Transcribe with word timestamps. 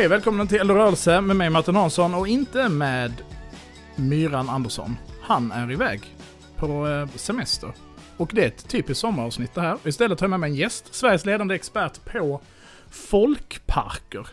Hej 0.00 0.08
välkomna 0.08 0.46
till 0.46 0.58
Eld 0.60 0.70
rörelse 0.70 1.20
med 1.20 1.36
mig 1.36 1.50
Martin 1.50 1.76
Hansson 1.76 2.14
och 2.14 2.28
inte 2.28 2.68
med 2.68 3.12
Myran 3.96 4.48
Andersson. 4.48 4.96
Han 5.22 5.52
är 5.52 5.72
iväg 5.72 6.16
på 6.56 6.88
eh, 6.88 7.08
semester. 7.08 7.72
Och 8.16 8.30
det 8.34 8.42
är 8.44 8.46
ett 8.48 8.68
typiskt 8.68 9.00
sommaravsnitt 9.00 9.54
det 9.54 9.60
här. 9.60 9.78
Istället 9.84 10.18
tar 10.18 10.24
jag 10.26 10.30
med 10.30 10.40
mig 10.40 10.50
en 10.50 10.56
gäst, 10.56 10.94
Sveriges 10.94 11.24
ledande 11.26 11.54
expert 11.54 12.04
på 12.04 12.40
folkparker. 12.90 14.26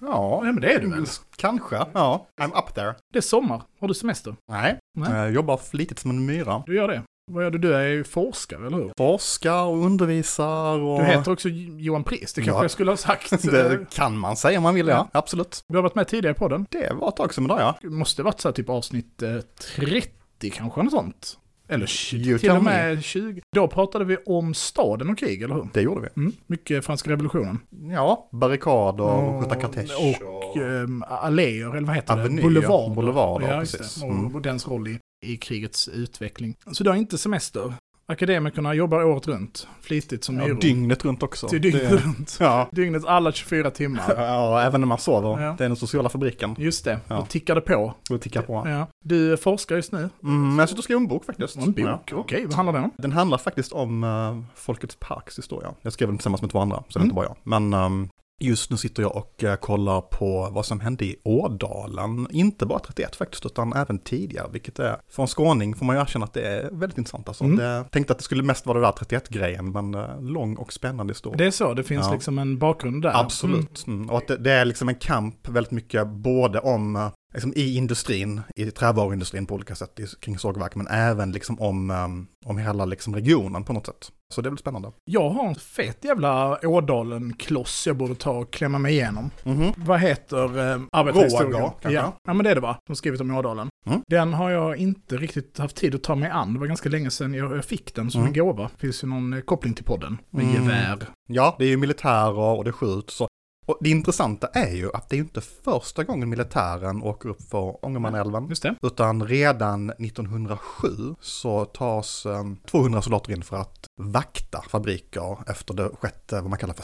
Ja, 0.00 0.40
Ja, 0.44 0.52
men 0.52 0.60
det 0.60 0.72
är 0.72 0.80
du 0.80 0.90
väl? 0.90 1.04
kanske. 1.36 1.76
Ja, 1.92 2.26
I'm 2.40 2.58
up 2.58 2.74
there. 2.74 2.94
Det 3.12 3.18
är 3.18 3.22
sommar. 3.22 3.62
Har 3.80 3.88
du 3.88 3.94
semester? 3.94 4.36
Nej, 4.48 4.78
Nej. 4.96 5.12
jag 5.12 5.32
jobbar 5.32 5.56
flitigt 5.56 6.00
som 6.00 6.10
en 6.10 6.26
myra. 6.26 6.62
Du 6.66 6.76
gör 6.76 6.88
det. 6.88 7.02
Vad 7.30 7.44
gör 7.44 7.50
du? 7.50 7.58
Du 7.58 7.74
är 7.74 7.88
ju 7.88 8.04
forskare, 8.04 8.66
eller 8.66 8.76
hur? 8.76 8.92
Forskar 8.96 9.64
och 9.64 9.84
undervisar 9.84 10.78
och... 10.80 10.98
Du 10.98 11.04
heter 11.04 11.32
också 11.32 11.48
Johan 11.48 12.04
Pris, 12.04 12.32
det 12.32 12.42
kanske 12.42 12.58
Ja. 12.58 12.64
jag 12.64 12.70
skulle 12.70 12.90
ha 12.90 12.96
sagt. 12.96 13.42
Det 13.50 13.90
kan 13.90 14.18
man 14.18 14.36
säga 14.36 14.58
om 14.58 14.62
man 14.62 14.74
vill, 14.74 14.88
ja. 14.88 15.08
Absolut. 15.12 15.64
Du 15.68 15.76
har 15.76 15.82
varit 15.82 15.94
med 15.94 16.08
tidigare 16.08 16.34
på 16.34 16.48
den. 16.48 16.66
Det 16.70 16.92
var 16.92 17.08
ett 17.08 17.16
tag 17.16 17.34
sedan 17.34 17.44
idag, 17.44 17.60
ja. 17.60 17.78
Det 17.82 17.88
måste 17.90 18.22
varit 18.22 18.40
så 18.40 18.48
här 18.48 18.52
typ 18.52 18.68
avsnitt 18.68 19.22
eh, 19.22 19.36
30 19.76 20.50
kanske, 20.50 20.82
något 20.82 20.92
sånt. 20.92 21.38
Eller 21.68 21.86
20, 21.86 22.30
You 22.30 22.38
till 22.38 22.50
och 22.50 22.64
med 22.64 23.04
20. 23.04 23.40
Då 23.56 23.68
pratade 23.68 24.04
vi 24.04 24.16
om 24.26 24.54
staden 24.54 25.10
och 25.10 25.18
krig, 25.18 25.42
eller 25.42 25.54
hur? 25.54 25.68
Det 25.72 25.80
gjorde 25.82 26.00
vi. 26.00 26.20
Mm, 26.22 26.32
mycket 26.46 26.84
franska 26.84 27.10
revolutionen. 27.10 27.58
Ja, 27.90 28.28
barrikader 28.32 29.04
och 29.04 29.34
Och- 29.36 29.42
skjuta 29.42 29.60
kortege. 29.60 29.94
Och 29.94 30.56
um, 30.56 31.04
alléer, 31.08 31.76
eller 31.76 31.86
vad 31.86 31.96
heter 31.96 32.12
Avenyer, 32.12 32.36
det? 32.36 32.42
Boulevarder. 32.42 32.94
boulevarder, 32.94 33.52
ja, 33.54 33.60
precis. 33.60 33.94
det. 33.94 34.06
Mm. 34.06 34.34
Och 34.34 34.42
dens 34.42 34.68
roll 34.68 34.88
i, 34.88 34.98
i 35.26 35.36
krigets 35.36 35.88
utveckling. 35.88 36.54
Så 36.72 36.84
du 36.84 36.90
har 36.90 36.96
inte 36.96 37.18
semester. 37.18 37.74
Akademikerna 38.06 38.74
jobbar 38.74 39.04
året 39.04 39.28
runt, 39.28 39.68
flitigt 39.80 40.24
som 40.24 40.36
Ja, 40.38 40.44
myror. 40.44 40.60
dygnet 40.60 41.04
runt 41.04 41.22
också. 41.22 41.48
Till 41.48 41.62
dygnet 41.62 41.90
Det- 41.90 41.96
runt. 41.96 42.36
Ja. 42.40 42.68
Dygnets 42.72 43.04
alla 43.04 43.32
24 43.32 43.70
timmar. 43.70 44.02
ja, 44.16 44.62
även 44.62 44.80
när 44.80 44.88
man 44.88 44.98
sover. 44.98 45.42
Ja. 45.42 45.54
Det 45.58 45.64
är 45.64 45.68
den 45.68 45.76
sociala 45.76 46.08
fabriken. 46.08 46.54
Just 46.58 46.84
det, 46.84 47.00
Ja. 47.08 47.18
och 47.18 47.28
tickar 47.28 47.54
det 47.54 47.60
på. 47.60 47.94
Och 48.10 48.20
tickar 48.20 48.42
på. 48.42 48.62
Ja. 48.68 48.86
Du 49.04 49.36
forskar 49.36 49.76
just 49.76 49.92
nu. 49.92 49.98
Mm, 50.22 50.48
men 50.48 50.58
jag 50.58 50.68
sitter 50.68 50.80
och 50.80 50.84
skriver 50.84 51.00
en 51.00 51.08
bok 51.08 51.24
faktiskt. 51.24 51.56
En 51.56 51.72
bok, 51.72 51.78
Ja. 52.10 52.16
okej, 52.16 52.44
vad 52.46 52.54
handlar 52.54 52.72
den 52.72 52.84
om? 52.84 52.90
Den 52.98 53.12
handlar 53.12 53.38
faktiskt 53.38 53.72
om 53.72 54.04
uh, 54.04 54.40
Folkets 54.54 54.96
Parks 55.00 55.38
historia. 55.38 55.70
Jag 55.82 55.92
skrev 55.92 56.08
den 56.08 56.18
tillsammans 56.18 56.42
med 56.42 56.50
två 56.50 56.58
andra, 56.58 56.76
så 56.76 56.82
det 56.88 56.96
är 56.96 56.98
Mm. 57.00 57.06
inte 57.06 57.14
bara 57.14 57.26
jag. 57.26 57.36
Men 57.42 57.72
ehm, 57.74 58.08
just 58.40 58.70
nu 58.70 58.76
sitter 58.76 59.02
jag 59.02 59.16
och 59.16 59.44
eh, 59.44 59.56
kollar 59.56 60.00
på 60.00 60.48
vad 60.52 60.66
som 60.66 60.80
hände 60.80 61.04
i 61.04 61.16
Ådalen. 61.24 62.26
Inte 62.30 62.66
bara 62.66 62.78
31 62.78 63.16
faktiskt, 63.16 63.46
utan 63.46 63.72
även 63.72 63.98
tidigare, 63.98 64.48
vilket 64.52 64.78
är, 64.78 64.96
från 65.08 65.26
skåning 65.26 65.74
får 65.74 65.86
man 65.86 65.96
ju 65.96 66.02
erkänna 66.02 66.24
att 66.24 66.32
det 66.34 66.42
är 66.48 66.70
väldigt 66.72 66.98
intressant. 66.98 67.28
Alltså, 67.28 67.44
Mm. 67.44 67.56
det, 67.56 67.84
tänkte 67.90 68.12
att 68.12 68.18
det 68.18 68.24
skulle 68.24 68.42
mest 68.42 68.66
vara 68.66 68.78
det 68.80 68.86
där 68.86 68.92
31-grejen, 68.92 69.72
men 69.72 69.94
eh, 69.94 70.20
lång 70.22 70.56
och 70.56 70.72
spännande 70.72 71.10
historia. 71.10 71.36
Det 71.36 71.46
är 71.46 71.50
så, 71.50 71.74
det 71.74 71.82
finns 71.84 72.06
Ja. 72.06 72.12
liksom 72.12 72.38
en 72.38 72.58
bakgrund 72.58 73.02
där. 73.02 73.10
Mm. 73.10 73.20
Absolut. 73.20 73.86
Mm. 73.86 74.10
Och 74.10 74.18
att 74.18 74.28
det, 74.28 74.36
det 74.36 74.52
är 74.52 74.64
liksom 74.64 74.88
en 74.88 74.94
kamp 74.94 75.48
väldigt 75.48 75.72
mycket 75.72 76.06
både 76.08 76.60
om, 76.60 76.96
eh, 76.96 77.08
liksom 77.34 77.52
i 77.56 77.76
industrin, 77.76 78.40
i 78.56 78.70
trävaruindustrin 78.70 79.46
på 79.46 79.54
olika 79.54 79.74
sätt 79.74 80.00
kring 80.20 80.38
sågverk, 80.38 80.74
men 80.74 80.86
även 80.86 81.32
liksom 81.32 81.60
om, 81.60 81.90
eh, 81.90 82.48
om 82.50 82.58
hela 82.58 82.84
liksom 82.84 83.14
regionen 83.14 83.64
på 83.64 83.72
något 83.72 83.86
sätt. 83.86 84.12
Så 84.34 84.40
det 84.42 84.48
är 84.48 84.50
väl 84.50 84.58
spännande. 84.58 84.92
Jag 85.04 85.30
har 85.30 85.48
en 85.48 85.54
fet 85.54 86.04
jävla 86.04 86.58
Ådalen-kloss 86.66 87.86
jag 87.86 87.96
borde 87.96 88.14
ta 88.14 88.30
och 88.30 88.52
klämma 88.52 88.78
mig 88.78 88.92
igenom. 88.92 89.30
Mhm. 89.44 89.72
Vad 89.76 90.00
heter 90.00 90.44
eh, 90.74 90.80
arbetarhistorien? 90.92 91.52
Kanske? 91.52 91.90
Ja. 91.92 92.12
ja, 92.24 92.34
men 92.34 92.44
det 92.44 92.50
är 92.50 92.54
det 92.54 92.60
va? 92.60 92.76
Som 92.86 92.96
skrivit 92.96 93.20
om 93.20 93.30
Ådalen. 93.36 93.68
Mm. 93.86 94.00
Den 94.08 94.32
har 94.34 94.50
jag 94.50 94.76
inte 94.76 95.16
riktigt 95.16 95.58
haft 95.58 95.76
tid 95.76 95.94
att 95.94 96.02
ta 96.02 96.14
mig 96.14 96.30
an. 96.30 96.54
Det 96.54 96.60
var 96.60 96.66
ganska 96.66 96.88
länge 96.88 97.10
sedan 97.10 97.34
jag, 97.34 97.56
jag 97.56 97.64
fick 97.64 97.94
den 97.94 98.10
som 98.10 98.20
Mm. 98.20 98.32
en 98.34 98.38
gåva. 98.38 98.70
Finns 98.78 99.04
ju 99.04 99.08
någon 99.08 99.32
eh, 99.32 99.40
koppling 99.40 99.74
till 99.74 99.84
podden. 99.84 100.18
Med 100.30 100.42
Mm. 100.44 100.54
gevär. 100.54 100.98
Ja, 101.28 101.56
det 101.58 101.64
är 101.64 101.68
ju 101.68 101.76
militärer 101.76 102.38
och 102.38 102.64
det 102.64 102.72
skjuts. 102.72 103.18
Och, 103.66 103.78
det 103.80 103.90
intressanta 103.90 104.46
är 104.46 104.74
ju 104.74 104.90
att 104.94 105.08
det 105.08 105.14
är 105.14 105.18
ju 105.18 105.22
inte 105.22 105.40
första 105.40 106.04
gången 106.04 106.28
militären 106.28 107.02
åker 107.02 107.28
upp 107.28 107.42
för 107.42 107.84
Ångermanälven. 107.84 108.48
Just 108.48 108.62
det. 108.62 108.74
Utan 108.82 109.26
redan 109.26 109.90
1907 109.90 110.88
så 111.20 111.64
tas 111.64 112.26
eh, 112.26 112.44
200 112.70 113.02
soldater 113.02 113.32
in 113.32 113.42
för 113.42 113.56
att 113.56 113.86
vakta 114.02 114.62
fabriker 114.68 115.50
efter 115.50 115.74
det 115.74 115.90
sjätte, 116.00 116.40
vad 116.40 116.50
man 116.50 116.58
kallar 116.58 116.74
för 116.74 116.82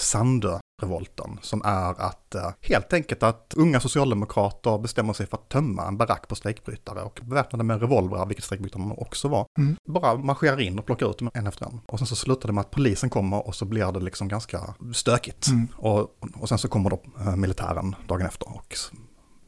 Sandö-revolten. 0.81 1.39
Som 1.43 1.63
är 1.65 2.01
att 2.01 2.35
eh, 2.35 2.51
helt 2.61 2.93
enkelt 2.93 3.23
att 3.23 3.55
unga 3.57 3.81
socialdemokrater 3.81 4.79
bestämmer 4.79 5.13
sig 5.13 5.27
för 5.27 5.37
att 5.37 5.49
tömma 5.49 5.87
en 5.87 5.97
barack 5.97 6.29
på 6.29 6.35
strejkbrytare 6.35 7.03
och 7.03 7.21
beväpnade 7.23 7.65
med 7.65 7.81
revolvrar, 7.81 8.27
vilket 8.27 8.45
strejkbrytarna 8.45 8.95
också 8.95 9.29
var. 9.29 9.47
Mm. 9.59 9.77
Bara 9.89 10.15
marscherar 10.17 10.61
in 10.61 10.79
och 10.79 10.87
plockar 10.87 11.11
ut 11.11 11.19
dem 11.19 11.31
en 11.35 11.47
efter 11.47 11.67
en. 11.67 11.81
Och 11.87 11.99
sen 11.99 12.07
så 12.07 12.17
slutar 12.17 12.47
det 12.49 12.53
med 12.53 12.61
att 12.61 12.71
polisen 12.71 13.11
kommer 13.11 13.47
och 13.47 13.55
så 13.55 13.65
blir 13.65 13.93
det 13.93 14.01
liksom 14.01 14.29
ganska 14.29 14.75
stökigt. 14.95 15.47
Mm. 15.49 15.69
Och, 15.77 16.17
och 16.41 16.49
sen 16.49 16.59
så 16.59 16.69
kommer 16.69 16.91
då 16.91 17.03
eh, 17.21 17.37
militären 17.37 17.95
dagen 18.09 18.27
efter 18.27 18.49
och 18.57 18.67
s- 18.71 18.91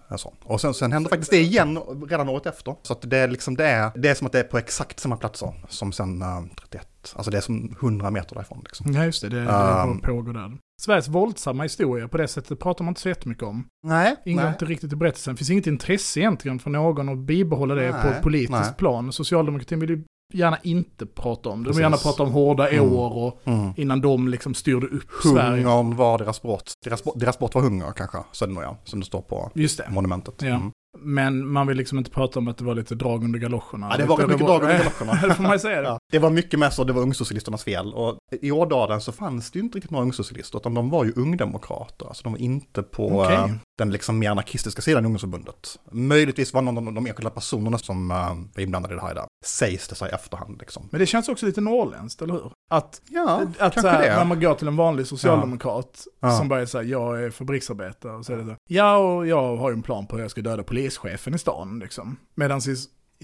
är 0.09 0.17
så. 0.17 0.35
Och 0.45 0.61
sen, 0.61 0.75
sen 0.75 0.93
händer 0.93 1.11
faktiskt 1.11 1.31
det 1.31 1.41
igen 1.41 1.79
redan 2.09 2.29
året 2.29 2.47
efter. 2.47 2.75
Så 2.83 2.93
att 2.93 3.11
det 3.11 3.19
är 3.19 3.29
liksom, 3.29 3.57
det 3.57 3.67
är, 3.67 3.91
det 3.95 4.09
är 4.09 4.15
som 4.15 4.27
att 4.27 4.33
det 4.33 4.39
är 4.41 4.45
på 4.45 4.59
exakt 4.59 5.01
samma 5.01 5.17
platser 5.17 5.65
som 5.69 5.93
sen 5.93 6.23
eh, 6.23 6.43
31. 6.61 6.89
Alltså 7.17 7.31
det 7.31 7.37
är 7.37 7.41
som 7.41 7.77
100 7.81 8.11
meter 8.11 8.35
därifrån 8.35 8.61
liksom. 8.65 8.93
Ja, 8.93 9.05
just 9.05 9.23
det. 9.23 9.29
Det, 9.29 9.41
det 9.41 9.83
Um. 9.83 10.01
pågår 10.01 10.33
där. 10.33 10.59
Sveriges 10.85 11.09
våldsamma 11.09 11.63
historia 11.63 12.09
på 12.09 12.17
det 12.17 12.29
sättet 12.29 12.61
pratar 12.61 12.85
man 12.85 12.91
inte 12.91 13.01
så 13.01 13.09
jättemycket 13.09 13.43
om. 13.45 13.65
Nej, 13.87 14.17
Ingår 14.25 14.43
nej. 14.43 14.53
inte 14.53 14.65
riktigt 14.65 14.93
i 14.93 14.97
berättelsen. 14.97 15.35
Det 15.35 15.39
finns 15.39 15.51
inget 15.51 15.67
intresse 15.67 16.21
egentligen 16.21 16.59
för 16.59 16.71
någon 16.71 17.09
att 17.09 17.19
bibehålla 17.19 17.75
det 17.75 17.93
på 17.93 17.97
Nej, 18.07 18.17
ett 18.17 18.23
politiskt 18.23 18.51
nej. 18.53 18.75
plan. 18.79 19.13
Socialdemokratin 19.13 19.81
vill 19.81 19.91
ju 19.91 20.05
gärna 20.35 20.59
inte 20.63 21.07
prata 21.07 21.49
om 21.49 21.63
det. 21.63 21.71
De 21.71 21.77
vill 21.77 21.83
gärna 21.83 21.97
prata 21.97 22.23
om 22.23 22.33
hårda 22.33 22.69
Mm. 22.69 22.93
år 22.93 23.13
och 23.27 23.41
Mm. 23.45 23.71
innan 23.77 24.01
de 24.01 24.29
liksom 24.29 24.55
styrde 24.55 24.87
upp 24.87 25.11
Sverige. 25.23 25.65
Hungern 25.65 25.97
var 25.97 26.19
deras 26.19 26.43
brott. 26.43 26.73
Deras, 26.85 27.03
deras 27.17 27.39
brott 27.39 27.55
var 27.55 27.63
hunger 27.63 27.93
kanske, 27.97 28.19
så 28.33 28.47
det 28.47 28.53
nog 28.53 28.63
ja, 28.63 28.77
som 28.85 29.01
det 29.01 29.07
står 29.07 29.21
på 29.23 29.51
Just 29.55 29.79
det. 29.79 29.87
monumentet. 29.91 30.35
Ja. 30.43 30.49
Mm. 30.49 30.71
Men 30.99 31.49
man 31.49 31.67
vill 31.67 31.77
liksom 31.77 31.99
inte 31.99 32.11
prata 32.11 32.39
om 32.39 32.49
att 32.49 32.59
det 32.59 32.65
var 32.65 32.75
lite 32.75 32.95
drag 32.95 33.25
under 33.25 33.39
galoscherna. 33.39 33.89
Ja, 33.91 33.97
det 33.97 34.05
var 34.05 34.27
mycket 34.27 34.47
drag 34.47 34.63
under 34.63 34.79
galoscherna. 34.79 35.21
det 35.29 35.35
får 35.35 35.43
man 35.43 35.53
ju 35.53 35.59
säga 35.59 35.81
det. 35.83 35.89
Ja, 35.89 35.99
det 36.13 36.19
var 36.19 36.31
mycket 36.31 36.59
med 36.59 36.73
så 36.73 36.85
det 36.85 36.93
var 36.93 37.03
ungsocialisternas 37.03 37.65
fel. 37.65 37.95
Och 37.95 38.19
i 38.41 38.51
Ådalen 38.51 39.01
så 39.01 39.13
fanns 39.13 39.51
det 39.51 39.59
ju 39.59 39.65
inte 39.65 39.77
riktigt 39.79 39.91
några 39.91 40.05
ungsocialister, 40.05 40.59
utan 40.59 40.75
de 40.75 40.91
var 40.91 41.05
ju 41.05 41.13
ungdemokrater. 41.17 42.07
Alltså 42.07 42.23
de 42.23 42.33
var 42.33 42.41
inte 42.41 42.83
på 42.83 43.25
eh, 43.25 43.47
den 43.79 43.91
liksom 43.91 44.19
mer 44.19 44.31
anarkistiska 44.31 44.83
sidan 44.83 45.05
i 45.05 45.07
ungdomsförbundet. 45.07 45.79
Möjligtvis 45.91 46.55
var 46.55 46.63
någon 46.63 46.79
av 46.79 46.85
de, 46.85 46.95
de 46.95 47.07
enskilda 47.07 47.31
personerna 47.31 47.79
som 47.79 48.11
uh, 48.11 48.17
var 48.55 48.63
inblandade 48.63 48.95
i 48.95 48.97
det 48.97 49.03
här 49.03 49.15
där. 49.15 49.25
Sägs 49.45 49.89
det 49.89 49.95
sig 49.95 50.11
i 50.11 50.15
efterhand 50.15 50.57
liksom. 50.61 50.89
Men 50.91 51.01
det 51.01 51.07
känns 51.07 51.29
också 51.29 51.47
lite 51.47 51.61
norrländskt, 51.61 52.23
eller 52.23 52.35
hur? 52.35 52.53
Att, 52.71 53.01
Ja, 53.09 53.43
att 53.59 53.81
så 53.81 53.89
här, 53.89 54.17
när 54.17 54.25
man 54.25 54.41
går 54.41 54.55
till 54.55 54.69
en 54.69 54.77
vanlig 54.77 55.07
socialdemokrat 55.07 56.05
Ja. 56.21 56.31
som 56.39 56.49
bara 56.49 56.67
säger 56.67 56.91
jag 56.91 57.25
är 57.25 57.31
fabriksarbetare 57.31 58.13
och 58.13 58.27
så 58.27 58.33
är 58.33 58.37
det 58.37 58.45
så, 58.45 58.57
ja 58.69 58.97
och 58.97 59.27
jag 59.27 59.57
har 59.57 59.71
ju 59.71 59.75
en 59.75 59.83
plan 59.83 60.07
på 60.07 60.17
hur 60.17 60.23
jag 60.23 60.31
ska 60.31 60.41
döda 60.41 60.63
polischefen 60.83 61.35
i 61.35 61.39
stan 61.39 61.79
liksom. 61.79 62.17
Medan 62.35 62.61
i, 62.69 62.75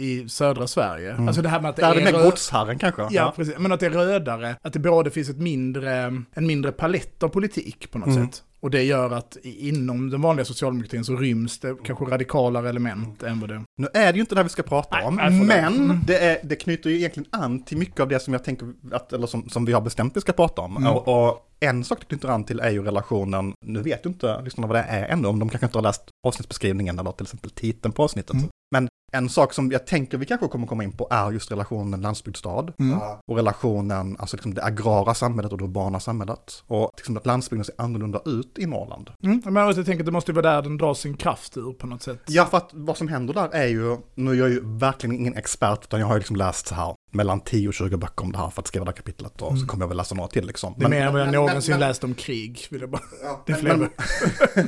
i 0.05 0.29
södra 0.29 0.67
Sverige, 0.67 1.13
Mm. 1.13 1.27
alltså 1.29 1.43
det 1.43 1.49
här 1.49 1.61
med 1.61 1.69
att 1.69 1.77
det 1.77 1.83
är 1.83 1.95
det 1.95 2.01
är 2.01 2.13
mer 2.13 2.19
rö- 2.19 2.25
godsherren 2.25 2.79
kanske. 2.79 3.09
Ja, 3.11 3.33
precis. 3.37 3.55
Men 3.59 3.73
att 3.73 3.81
det 3.81 3.87
är 3.87 3.91
rödare, 3.91 4.57
att 4.63 4.73
det 4.73 4.79
både 4.79 5.11
finns 5.11 5.29
ett 5.29 5.39
mindre, 5.39 5.97
en 6.35 6.47
mindre 6.47 6.73
palett 6.73 7.23
av 7.23 7.29
politik 7.29 7.91
på 7.91 7.99
något 7.99 8.09
Mm. 8.09 8.27
sätt. 8.27 8.43
Och 8.61 8.71
det 8.71 8.83
gör 8.83 9.11
att 9.11 9.37
inom 9.43 10.11
den 10.11 10.23
vanliga 10.23 10.45
socialdemokratin 10.45 11.05
så 11.05 11.17
ryms 11.17 11.59
det 11.61 11.77
kanske 11.85 12.05
radikalare 12.05 12.69
element 12.69 13.23
än 13.23 13.41
vad 13.41 13.49
det... 13.51 13.63
Nu 13.79 13.89
är 13.95 14.13
det 14.13 14.17
ju 14.17 14.21
inte 14.21 14.35
det 14.35 14.39
här 14.39 14.45
vi 14.45 14.49
ska 14.51 14.63
prata 14.63 14.97
Nej, 14.97 15.07
om, 15.07 15.17
det. 15.17 15.31
men 15.31 15.75
Mm. 15.77 16.01
det, 16.07 16.19
är, 16.19 16.39
det 16.43 16.57
knyter 16.57 16.91
ju 16.91 16.97
egentligen 16.97 17.29
an 17.33 17.63
till 17.65 17.79
mycket 17.79 18.01
av 18.01 18.09
det 18.09 18.21
som 18.21 18.33
jag 18.35 18.45
tänker, 18.45 18.73
att, 18.93 19.13
eller 19.13 19.27
som, 19.27 19.49
som 19.49 19.65
vi 19.65 19.73
har 19.73 19.81
bestämt 19.81 20.17
vi 20.17 20.21
ska 20.21 20.33
prata 20.33 20.63
om. 20.63 20.77
Mm. 20.77 20.93
Och, 20.93 21.29
och 21.29 21.48
en 21.61 21.85
sak 21.85 21.99
det 22.01 22.07
knyter 22.07 22.29
an 22.29 22.45
till 22.45 22.61
är 22.61 22.71
ju 22.71 22.83
relationen, 22.83 23.55
nu 23.67 23.83
vet 23.83 24.07
ju 24.07 24.11
inte 24.11 24.43
lyssnarna 24.43 24.67
vad 24.67 24.77
det 24.77 24.83
är 24.89 25.09
ännu, 25.09 25.29
om 25.29 25.39
de 25.39 25.49
kanske 25.49 25.67
inte 25.67 25.79
har 25.79 25.83
läst 25.83 26.03
avsnittsbeskrivningen 26.27 26.99
eller 26.99 27.13
till 27.13 27.27
exempel 27.27 27.51
titeln 27.51 27.93
på 27.93 28.05
avsnittet. 28.05 28.35
Mm. 28.35 28.49
Men 28.71 28.89
en 29.13 29.29
sak 29.29 29.55
som 29.55 29.73
jag 29.73 29.87
tänker 29.87 30.19
vi 30.19 30.27
kanske 30.27 30.49
kommer 30.49 30.67
komma 30.67 30.85
in 30.85 30.93
på 30.93 31.09
är 31.11 31.33
just 31.33 31.51
relationen 31.51 32.01
landsbygdsstad. 32.01 32.73
Mm. 32.79 32.99
Och 33.31 33.37
relationen, 33.37 34.17
alltså 34.19 34.37
liksom 34.37 34.55
det 34.55 34.65
agrara 34.65 35.15
samhället 35.15 35.53
och 35.53 35.59
det 35.59 35.65
urbana 35.65 36.01
samhället. 36.01 36.63
Och 36.67 36.91
liksom 36.97 37.17
att 37.17 37.27
landsbygden 37.27 37.65
ser 37.65 37.75
annorlunda 37.79 38.21
ut 38.25 38.59
i 38.59 38.67
Norrland. 38.67 39.11
Mm. 39.23 39.43
Men 39.45 39.57
jag 39.57 39.75
tänker 39.75 39.99
att 39.99 40.07
det 40.07 40.13
måste 40.13 40.31
ju 40.31 40.35
vara 40.35 40.55
där 40.55 40.63
den 40.63 40.77
drar 40.77 40.95
sin 40.95 41.17
kraft 41.17 41.57
ur 41.57 41.73
på 41.73 41.87
något 41.87 42.03
sätt. 42.03 42.23
Ja, 42.27 42.47
för 42.47 42.57
att 42.57 42.71
vad 42.73 42.97
som 42.97 43.09
händer 43.09 43.35
där 43.35 43.49
är 43.49 43.67
ju, 43.67 43.97
nu 44.15 44.31
är 44.31 44.35
jag 44.35 44.49
ju 44.49 44.61
verkligen 44.65 45.17
ingen 45.17 45.37
expert, 45.37 45.85
utan 45.85 46.01
jag 46.01 46.07
har 46.07 46.15
ju 46.15 46.19
liksom 46.19 46.37
läst 46.37 46.67
så 46.67 46.75
här 46.75 46.95
mellan 47.11 47.41
10 47.41 47.69
och 47.69 47.75
20 47.75 47.97
böcker 47.97 48.25
om 48.25 48.33
det 48.33 48.39
här 48.39 48.51
för 48.51 48.63
att 48.63 48.67
skriva 48.67 48.85
det 48.85 48.91
här 48.91 48.97
kapitlet 48.97 49.43
och 49.43 49.59
så 49.59 49.67
kommer 49.67 49.83
jag 49.85 49.89
väl 49.89 49.97
läsa 49.97 50.15
några 50.15 50.29
till 50.29 50.47
liksom. 50.47 50.75
Mm. 50.75 50.91
Det 50.91 50.97
är 50.97 51.01
mer 51.01 51.07
än 51.07 51.13
vad 51.13 51.21
jag 51.23 51.27
men- 51.27 51.35
någonsin 51.35 51.73
men- 51.73 51.81
läst 51.81 52.05
om 52.05 52.15
krig. 52.15 52.67
Vill 52.71 52.81
jag 52.81 52.91
bara. 52.91 53.03
Ja, 53.23 53.43
Det 53.47 53.53
är 53.53 53.57
fler 53.57 53.77
men-. 53.77 53.91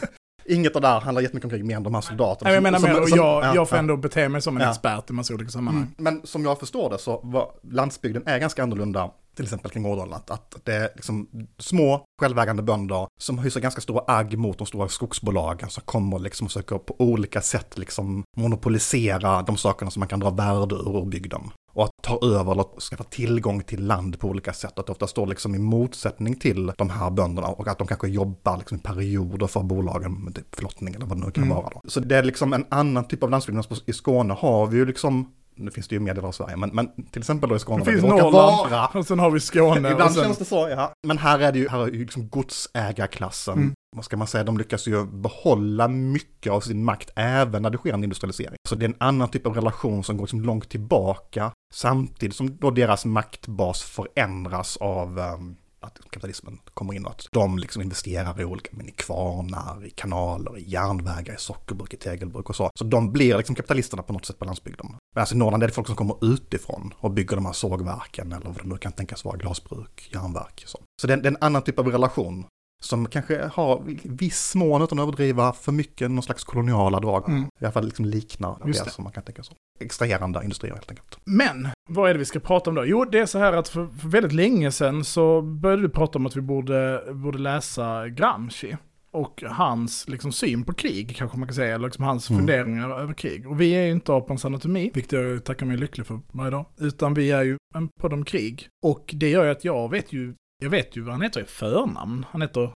Inget 0.47 0.75
av 0.75 0.81
det 0.81 0.87
här 0.87 0.99
handlar 1.01 1.21
jättemycket 1.21 1.45
om 1.45 1.49
krig, 1.49 1.65
mer 1.65 1.75
än 1.75 1.83
de 1.83 1.93
här 1.93 2.01
soldaterna. 2.01 2.49
Nej, 2.49 2.53
jag 2.53 2.57
som- 2.57 2.63
menar 2.63 2.79
som- 2.79 2.89
mer, 2.89 3.01
och 3.01 3.09
som- 3.09 3.17
jag, 3.17 3.43
ja, 3.43 3.55
jag 3.55 3.69
får 3.69 3.75
ja. 3.75 3.79
ändå 3.79 3.97
bete 3.97 4.29
mig 4.29 4.41
som 4.41 4.57
en 4.57 4.63
Ja. 4.63 4.69
expert 4.69 5.09
i 5.09 5.13
massa 5.13 5.33
olika 5.33 5.49
sammanhang. 5.51 5.83
Mm. 5.83 5.93
Men 5.97 6.27
som 6.27 6.43
jag 6.45 6.59
förstår 6.59 6.89
det 6.89 6.97
så 6.97 7.21
var 7.23 7.51
landsbygden 7.71 8.23
är 8.25 8.39
ganska 8.39 8.63
annorlunda, 8.63 9.09
till 9.35 9.45
exempel 9.45 9.71
kring 9.71 9.85
Ådalen, 9.85 10.13
att, 10.13 10.31
att 10.31 10.55
det 10.63 10.73
är 10.73 10.89
liksom 10.95 11.27
små 11.59 12.05
självägande 12.21 12.63
bönder 12.63 13.07
som 13.19 13.39
hyser 13.39 13.59
ganska 13.61 13.81
stora 13.81 14.03
agg 14.07 14.37
mot 14.37 14.57
de 14.57 14.67
stora 14.67 14.87
skogsbolagen 14.89 15.69
som 15.69 15.83
kommer 15.85 16.19
liksom 16.19 16.45
och 16.45 16.51
försöker 16.51 16.77
på 16.77 16.95
olika 16.99 17.41
sätt 17.41 17.77
liksom 17.77 18.23
monopolisera 18.37 19.41
de 19.41 19.57
sakerna 19.57 19.91
som 19.91 19.99
man 19.99 20.09
kan 20.09 20.19
dra 20.19 20.29
värde 20.29 20.75
ur, 20.75 21.05
bygden. 21.05 21.41
Och 21.73 21.83
att 21.83 21.91
ta 22.03 22.19
över 22.23 22.51
eller 22.51 22.79
skaffa 22.79 23.03
tillgång 23.03 23.63
till 23.63 23.85
land 23.85 24.19
på 24.19 24.27
olika 24.27 24.53
sätt. 24.53 24.79
Att 24.79 24.85
det 24.85 24.91
ofta 24.91 25.07
står 25.07 25.27
liksom 25.27 25.55
i 25.55 25.59
motsättning 25.59 26.35
till 26.35 26.71
de 26.77 26.89
här 26.89 27.09
bönderna 27.11 27.47
och 27.47 27.67
att 27.67 27.77
de 27.77 27.87
kanske 27.87 28.07
jobbar 28.07 28.57
liksom 28.57 28.77
i 28.77 28.81
perioder 28.81 29.47
för 29.47 29.63
bolagen 29.63 30.13
med 30.23 30.35
typ 30.35 30.55
flottning 30.55 30.95
eller 30.95 31.05
vad 31.05 31.17
det 31.17 31.25
nu 31.25 31.31
kan 31.31 31.43
Mm. 31.43 31.55
vara. 31.55 31.69
Då. 31.69 31.81
Så 31.89 31.99
det 31.99 32.17
är 32.17 32.23
liksom 32.23 32.53
en 32.53 32.65
annan 32.69 33.07
typ 33.07 33.23
av 33.23 33.29
landsbygd. 33.29 33.65
I 33.85 33.93
Skåne 33.93 34.33
har 34.33 34.67
vi 34.67 34.77
ju 34.77 34.85
liksom 34.85 35.31
nu 35.55 35.71
finns 35.71 35.87
det 35.87 35.95
ju 35.95 35.99
mer 35.99 36.13
delar 36.13 36.27
av 36.27 36.31
Sverige, 36.31 36.57
men, 36.57 36.69
men 36.69 36.87
till 37.11 37.21
exempel 37.21 37.49
då 37.49 37.55
i 37.55 37.59
Skåne. 37.59 37.83
Det 37.83 37.91
finns 37.91 38.03
Norrland, 38.03 38.31
vara- 38.71 38.87
och 38.99 39.07
sen 39.07 39.19
har 39.19 39.31
vi 39.31 39.39
Skåne. 39.39 39.91
Ibland 39.91 40.11
sen, 40.11 40.23
känns 40.23 40.37
det 40.37 40.45
så, 40.45 40.69
ja. 40.69 40.93
Men 41.07 41.17
här 41.17 41.39
är 41.39 41.51
det 41.51 41.59
ju, 41.59 41.69
här 41.69 41.79
är 41.79 41.87
ju 41.87 41.99
liksom 41.99 42.29
godsägarklassen. 42.29 43.53
Mm. 43.57 43.73
Vad 43.95 44.05
ska 44.05 44.17
man 44.17 44.27
säga, 44.27 44.43
de 44.43 44.57
lyckas 44.57 44.87
ju 44.87 45.05
behålla 45.05 45.87
mycket 45.87 46.51
av 46.51 46.61
sin 46.61 46.83
makt 46.83 47.09
även 47.15 47.61
när 47.61 47.69
det 47.69 47.77
sker 47.77 47.93
en 47.93 48.03
industrialisering. 48.03 48.55
Så 48.69 48.75
det 48.75 48.85
är 48.85 48.89
en 48.89 48.95
annan 48.99 49.29
typ 49.29 49.47
av 49.47 49.55
relation 49.55 50.03
som 50.03 50.17
går 50.17 50.23
liksom 50.23 50.41
långt 50.41 50.69
tillbaka, 50.69 51.51
samtidigt 51.73 52.35
som 52.35 52.57
då 52.57 52.71
deras 52.71 53.05
maktbas 53.05 53.83
förändras 53.83 54.77
av 54.77 55.19
ehm, 55.19 55.55
att 55.85 55.99
kapitalismen 56.09 56.59
kommer 56.73 56.93
in 56.93 57.05
och 57.05 57.11
att 57.11 57.27
de 57.31 57.57
liksom 57.57 57.81
investerar 57.81 58.41
i 58.41 58.45
olika, 58.45 58.69
men 58.71 58.89
i 58.89 58.91
kvarnar, 58.91 59.85
i 59.85 59.89
kanaler, 59.89 60.57
i 60.57 60.69
järnvägar, 60.69 61.33
i 61.33 61.37
sockerbruk, 61.37 61.93
i 61.93 61.97
tegelbruk 61.97 62.49
och 62.49 62.55
så. 62.55 62.69
Så 62.75 62.83
de 62.83 63.11
blir 63.11 63.37
liksom 63.37 63.55
kapitalisterna 63.55 64.03
på 64.03 64.13
något 64.13 64.25
sätt 64.25 64.39
på 64.39 64.45
landsbygden. 64.45 64.87
Men 65.15 65.21
alltså 65.21 65.35
i 65.35 65.37
Norrland 65.37 65.63
är 65.63 65.67
det 65.67 65.73
folk 65.73 65.87
som 65.87 65.95
kommer 65.95 66.33
utifrån 66.33 66.93
och 66.97 67.11
bygger 67.11 67.35
de 67.35 67.45
här 67.45 67.53
sågverken 67.53 68.31
eller 68.31 68.45
vad 68.45 68.57
det 68.57 68.69
nu 68.69 68.77
kan 68.77 68.91
tänkas 68.91 69.25
vara, 69.25 69.37
glasbruk, 69.37 70.09
järnverk 70.13 70.61
och 70.63 70.69
så. 70.69 70.79
Så 71.01 71.07
det 71.07 71.13
är, 71.13 71.17
det 71.17 71.27
är 71.27 71.31
en 71.31 71.37
annan 71.41 71.61
typ 71.61 71.79
av 71.79 71.87
relation 71.87 72.45
som 72.85 73.05
kanske 73.05 73.49
har 73.53 73.83
viss 74.03 74.55
mån, 74.55 74.81
utan 74.81 74.99
att 74.99 75.03
överdriva, 75.03 75.53
för 75.53 75.71
mycket 75.71 76.11
någon 76.11 76.23
slags 76.23 76.43
koloniala 76.43 76.99
drag. 76.99 77.29
Mm. 77.29 77.43
I 77.43 77.65
alla 77.65 77.71
fall 77.71 77.85
liksom 77.85 78.05
liknar 78.05 78.57
Just 78.65 78.79
det, 78.79 78.85
det. 78.85 78.91
som 78.91 79.03
man 79.03 79.13
kan 79.13 79.23
tänka 79.23 79.43
sig. 79.43 79.55
Extraherande 79.79 80.39
industrier 80.43 80.73
helt 80.73 80.89
enkelt. 80.89 81.17
Men, 81.25 81.67
vad 81.89 82.09
är 82.09 82.13
det 82.13 82.19
vi 82.19 82.25
ska 82.25 82.39
prata 82.39 82.69
om 82.69 82.75
då? 82.75 82.85
Jo, 82.85 83.05
det 83.05 83.19
är 83.19 83.25
så 83.25 83.39
här 83.39 83.53
att 83.53 83.69
för, 83.69 83.87
för 83.87 84.07
väldigt 84.09 84.33
länge 84.33 84.71
sedan 84.71 85.03
så 85.03 85.41
började 85.41 85.81
vi 85.81 85.89
prata 85.89 86.19
om 86.19 86.25
att 86.25 86.35
vi 86.37 86.41
borde, 86.41 87.03
borde 87.13 87.37
läsa 87.37 88.07
Gramsci. 88.07 88.77
Och 89.11 89.43
hans 89.47 90.07
liksom, 90.09 90.31
syn 90.31 90.63
på 90.63 90.73
krig, 90.73 91.15
kanske 91.15 91.37
man 91.37 91.47
kan 91.47 91.55
säga, 91.55 91.75
eller 91.75 91.87
liksom 91.87 92.03
hans 92.03 92.29
Mm. 92.29 92.39
funderingar 92.39 92.89
över 92.99 93.13
krig. 93.13 93.47
Och 93.47 93.61
vi 93.61 93.71
är 93.71 93.83
ju 93.85 93.91
inte 93.91 94.13
Apans 94.13 94.45
anatomi, 94.45 94.91
vilket 94.93 95.11
jag 95.11 95.43
tackar 95.43 95.65
mig 95.65 95.77
lycklig 95.77 96.05
för 96.07 96.19
varje 96.31 96.51
dag. 96.51 96.65
Utan 96.77 97.13
vi 97.13 97.31
är 97.31 97.43
ju 97.43 97.57
en 97.75 97.89
podd 98.01 98.13
om 98.13 98.25
krig. 98.25 98.67
Och 98.85 99.11
det 99.13 99.29
gör 99.29 99.45
ju 99.45 99.51
att 99.51 99.65
jag 99.65 99.91
vet 99.91 100.13
ju, 100.13 100.33
jag 100.63 100.69
vet 100.69 100.95
ju 100.97 101.01
vad 101.01 101.11
han 101.13 101.21
heter 101.21 101.41
i 101.41 101.45
förnamn. 101.45 102.25
Han 102.31 102.41
heter 102.41 102.71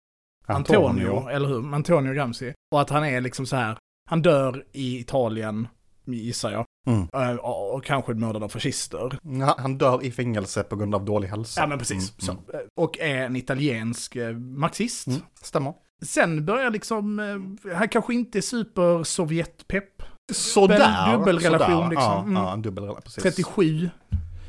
Antonio, 0.48 1.30
eller 1.30 1.48
hur? 1.48 1.74
Antonio 1.76 2.14
Gramsci. 2.14 2.54
Och 2.72 2.82
att 2.82 2.90
han 2.90 3.06
är 3.06 3.22
liksom 3.22 3.46
så 3.46 3.56
här, 3.56 3.78
han 4.10 4.22
dör 4.22 4.64
i 4.74 5.00
Italien, 5.00 5.68
gissar 6.06 6.52
jag. 6.52 6.66
Mm. 6.88 7.08
Eh, 7.14 7.36
Och, 7.36 7.76
och 7.76 7.84
kanske 7.86 8.14
mördad 8.14 8.44
av 8.44 8.50
fascister. 8.50 9.20
Ja, 9.22 9.56
Han 9.60 9.78
dör 9.78 10.04
i 10.04 10.12
fängelse 10.12 10.64
på 10.64 10.76
grund 10.76 10.96
av 10.96 11.06
dålig 11.06 11.28
hälsa. 11.28 11.62
Ja 11.62 11.68
men 11.68 11.78
precis. 11.80 12.30
Mm. 12.30 12.42
Eh, 12.54 12.60
Och 12.80 13.00
är 13.00 13.16
en 13.26 13.36
italiensk 13.36 14.16
eh, 14.16 14.34
marxist. 14.38 15.08
Mm. 15.08 15.20
Stämmer. 15.42 15.74
Sen 16.06 16.46
börjar 16.46 16.70
liksom, 16.72 17.20
eh, 17.20 17.76
han 17.78 17.88
kanske 17.90 18.14
inte 18.14 18.40
är 18.40 18.42
super 18.42 19.04
Sovjetpepp. 19.04 20.04
Sådär. 20.34 21.12
dubbelrelation 21.18 21.60
sådär. 21.68 21.90
liksom. 21.90 22.12
Ja, 22.14 22.22
Mm. 22.22 22.34
ja, 22.36 22.54
en 22.54 22.62
dubbelrelation. 22.62 23.02
Precis. 23.02 23.24
37. 23.24 23.90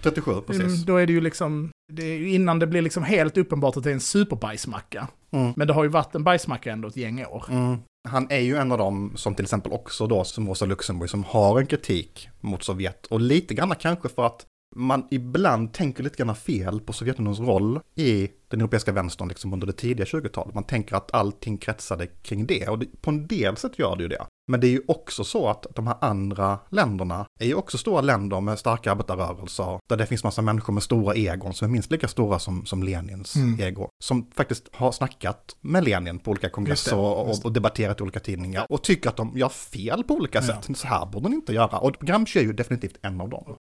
37, 0.03 0.41
precis. 0.47 0.62
Mm, 0.62 0.85
Då 0.85 0.97
är 0.97 1.06
det 1.06 1.12
ju 1.12 1.21
liksom, 1.21 1.71
det 1.93 2.03
är 2.03 2.27
innan 2.27 2.59
det 2.59 2.67
blir 2.67 2.83
liksom 2.83 3.03
helt 3.03 3.37
uppenbart 3.37 3.77
att 3.77 3.85
det 3.85 3.91
är 3.91 3.95
en 3.95 4.00
superbajsmacka. 4.00 5.09
Mm. 5.31 5.53
Men 5.56 5.67
det 5.67 5.73
har 5.73 5.83
ju 5.83 5.89
varit 5.89 6.15
en 6.15 6.25
bajsmacka 6.25 6.73
ändå 6.73 6.89
ett 6.89 6.97
gäng 6.97 7.25
år. 7.25 7.45
Mm. 7.50 7.77
Han 8.09 8.27
är 8.31 8.41
ju 8.41 8.56
en 8.56 8.73
av 8.73 8.79
dem 8.79 9.12
som 9.17 9.35
till 9.35 9.45
exempel 9.45 9.73
också 9.73 10.06
då, 10.06 10.25
som 10.25 10.49
Rosa 10.49 10.67
Luxemburg, 10.67 11.11
som 11.11 11.25
har 11.25 11.61
en 11.61 11.67
kritik 11.67 12.29
mot 12.41 12.62
Sovjet. 12.62 13.06
Och 13.06 13.21
lite 13.21 13.55
grann 13.55 13.75
kanske 13.81 14.09
för 14.09 14.27
att 14.27 14.47
man 14.77 15.06
ibland 15.11 15.73
tänker 15.73 16.03
lite 16.03 16.17
grann 16.17 16.37
fel 16.37 16.81
på 16.81 16.93
Sovjetunionens 16.93 17.41
roll 17.41 17.81
i 17.94 18.29
den 18.49 18.61
europeiska 18.61 18.93
vänstern 18.93 19.29
liksom 19.29 19.53
under 19.53 19.67
det 19.67 19.73
tidiga 19.73 20.06
20-talet. 20.06 20.55
Man 20.55 20.65
tänker 20.65 20.97
att 20.97 21.15
allting 21.15 21.59
kretsade 21.59 22.06
kring 22.06 22.47
det 22.47 22.69
och 22.69 22.79
det, 22.79 23.03
på 23.03 23.11
en 23.11 23.27
del 23.27 23.56
sätt 23.56 23.79
gör 23.79 23.97
det 23.97 24.03
ju 24.03 24.09
det. 24.09 24.27
Men 24.50 24.61
det 24.61 24.67
är 24.67 24.71
ju 24.71 24.83
också 24.89 25.25
så 25.25 25.49
att 25.49 25.67
de 25.75 25.87
här 25.87 25.97
andra 26.00 26.59
länderna 26.71 27.27
är 27.41 27.47
ju 27.47 27.55
också 27.55 27.79
stora 27.79 28.00
länder 28.00 28.41
med 28.41 28.59
starka 28.59 28.91
arbetarrörelser 28.93 29.79
där 29.89 29.97
det 29.97 30.06
finns 30.06 30.25
massa 30.25 30.43
människor 30.43 30.73
med 30.73 30.83
stora 30.83 31.15
egon 31.15 31.55
som 31.55 31.69
är 31.69 31.73
minst 31.73 31.91
lika 31.91 32.09
stora 32.09 32.39
som, 32.39 32.67
som 32.67 32.83
Lenins 32.83 33.37
Mm. 33.37 33.61
ego. 33.61 33.89
Som 34.05 34.31
faktiskt 34.31 34.69
har 34.73 34.93
snackat 34.93 35.56
med 35.61 35.85
Lenin 35.85 36.19
på 36.19 36.31
olika 36.31 36.49
kongresser 36.50 36.97
och, 36.97 37.29
just 37.29 37.45
och 37.45 37.53
debatterat 37.53 38.00
i 38.00 38.03
olika 38.03 38.21
tidningar 38.21 38.67
och 38.69 38.83
tycker 38.83 39.09
att 39.09 39.17
de 39.17 39.39
gör 39.39 39.49
fel 39.49 40.05
på 40.05 40.15
olika 40.15 40.39
Ja. 40.39 40.45
sätt. 40.62 40.77
Så 40.79 40.87
här 40.87 41.06
borde 41.06 41.29
ni 41.29 41.35
inte 41.35 41.53
göra. 41.53 41.79
Och 41.79 41.93
Gramsci 42.01 42.39
är 42.39 42.43
ju 42.43 42.53
definitivt 42.53 42.99
en 43.03 43.21
av 43.21 43.29
dem. 43.29 43.56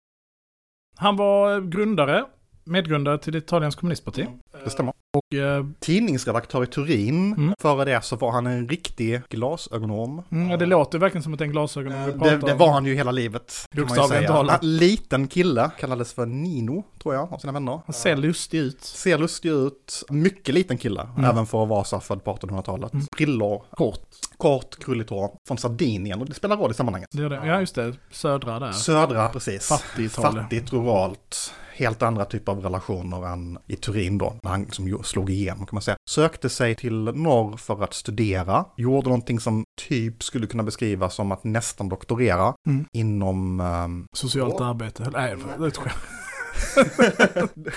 Han 0.96 1.16
var 1.16 1.60
grundare, 1.60 2.24
medgrundare 2.64 3.18
till 3.18 3.36
Italiens 3.36 3.74
kommunistparti. 3.74 4.26
Det 4.64 4.70
stämmer. 4.70 4.92
Och 5.16 5.34
eh, 5.38 5.64
Tidningsredaktör 5.80 6.62
i 6.62 6.66
Turin. 6.66 7.32
Mm. 7.32 7.54
Före 7.60 7.84
det 7.84 8.04
så 8.04 8.16
var 8.16 8.32
han 8.32 8.46
en 8.46 8.68
riktig 8.68 9.22
glasögonom. 9.28 10.22
mm, 10.30 10.50
ja, 10.50 10.56
det 10.56 10.66
låter 10.66 10.98
verkligen 10.98 11.22
som 11.22 11.34
att 11.34 11.40
en 11.40 11.50
glasögon 11.50 12.04
vi 12.06 12.12
pratar 12.12 12.30
Det, 12.30 12.46
det 12.46 12.54
var 12.54 12.72
han 12.72 12.84
ju 12.86 12.94
hela 12.94 13.10
livet. 13.10 13.66
Bokstavligen 13.76 14.26
talat. 14.26 14.62
En 14.62 14.76
liten 14.76 15.28
kille, 15.28 15.70
kallades 15.78 16.12
för 16.12 16.26
Nino, 16.26 16.84
tror 17.02 17.14
jag, 17.14 17.32
av 17.32 17.38
sina 17.38 17.52
vänner. 17.52 17.80
Han 17.86 17.92
ser 17.94 18.16
lustig 18.16 18.58
ut. 18.58 18.84
Ser 18.84 19.18
lustig 19.18 19.48
ut, 19.50 20.02
mycket 20.08 20.54
liten 20.54 20.78
kille, 20.78 21.08
Mm. 21.16 21.24
även 21.30 21.46
för 21.46 21.62
att 21.62 21.68
vara 21.68 21.84
så 21.84 22.00
född 22.00 22.24
på 22.24 22.30
1800-talet. 22.36 22.92
Mm. 22.92 23.06
Brillor, 23.16 23.62
Kort. 23.70 24.08
kort, 24.36 24.84
krulligt 24.84 25.10
hår, 25.10 25.30
från 25.48 25.58
Sardinien, 25.58 26.20
och 26.20 26.26
det 26.26 26.34
spelar 26.34 26.56
roll 26.56 26.70
i 26.70 26.74
sammanhanget. 26.74 27.08
Det 27.12 27.22
är 27.22 27.28
det. 27.30 27.40
Ja, 27.46 27.60
just 27.60 27.74
det. 27.74 27.92
Södra 28.10 28.58
där. 28.58 28.72
Södra, 28.72 29.28
precis. 29.28 29.68
Fattig 29.68 30.04
Italien. 30.04 30.42
Fattigt, 30.44 30.72
ruralt. 30.72 31.54
Helt 31.74 32.02
andra 32.02 32.24
typer 32.24 32.52
av 32.52 32.60
relationer 32.62 33.26
än 33.32 33.58
i 33.66 33.76
Turin 33.76 34.18
då, 34.18 34.34
när 34.42 34.50
han 34.50 34.66
som 34.70 34.88
ju 34.88 34.98
slog 35.02 35.30
igenom 35.30 35.66
kan 35.66 35.74
man 35.76 35.82
säga. 35.82 35.96
Sökte 36.10 36.48
sig 36.48 36.74
till 36.74 36.94
norr 37.04 37.56
för 37.56 37.82
att 37.84 37.94
studera, 37.94 38.64
gjorde 38.76 39.08
någonting 39.08 39.40
som 39.40 39.64
typ 39.88 40.22
skulle 40.22 40.46
kunna 40.46 40.62
beskrivas 40.62 41.14
som 41.14 41.32
att 41.32 41.44
nästan 41.44 41.88
doktorera 41.88 42.54
Mm. 42.66 42.84
inom 42.92 43.60
ehm, 43.60 44.06
Socialt 44.16 44.60
arbete. 44.60 45.10
Nej, 45.12 45.36
det 45.58 45.70
tror 45.70 45.86
jag. 45.86 45.94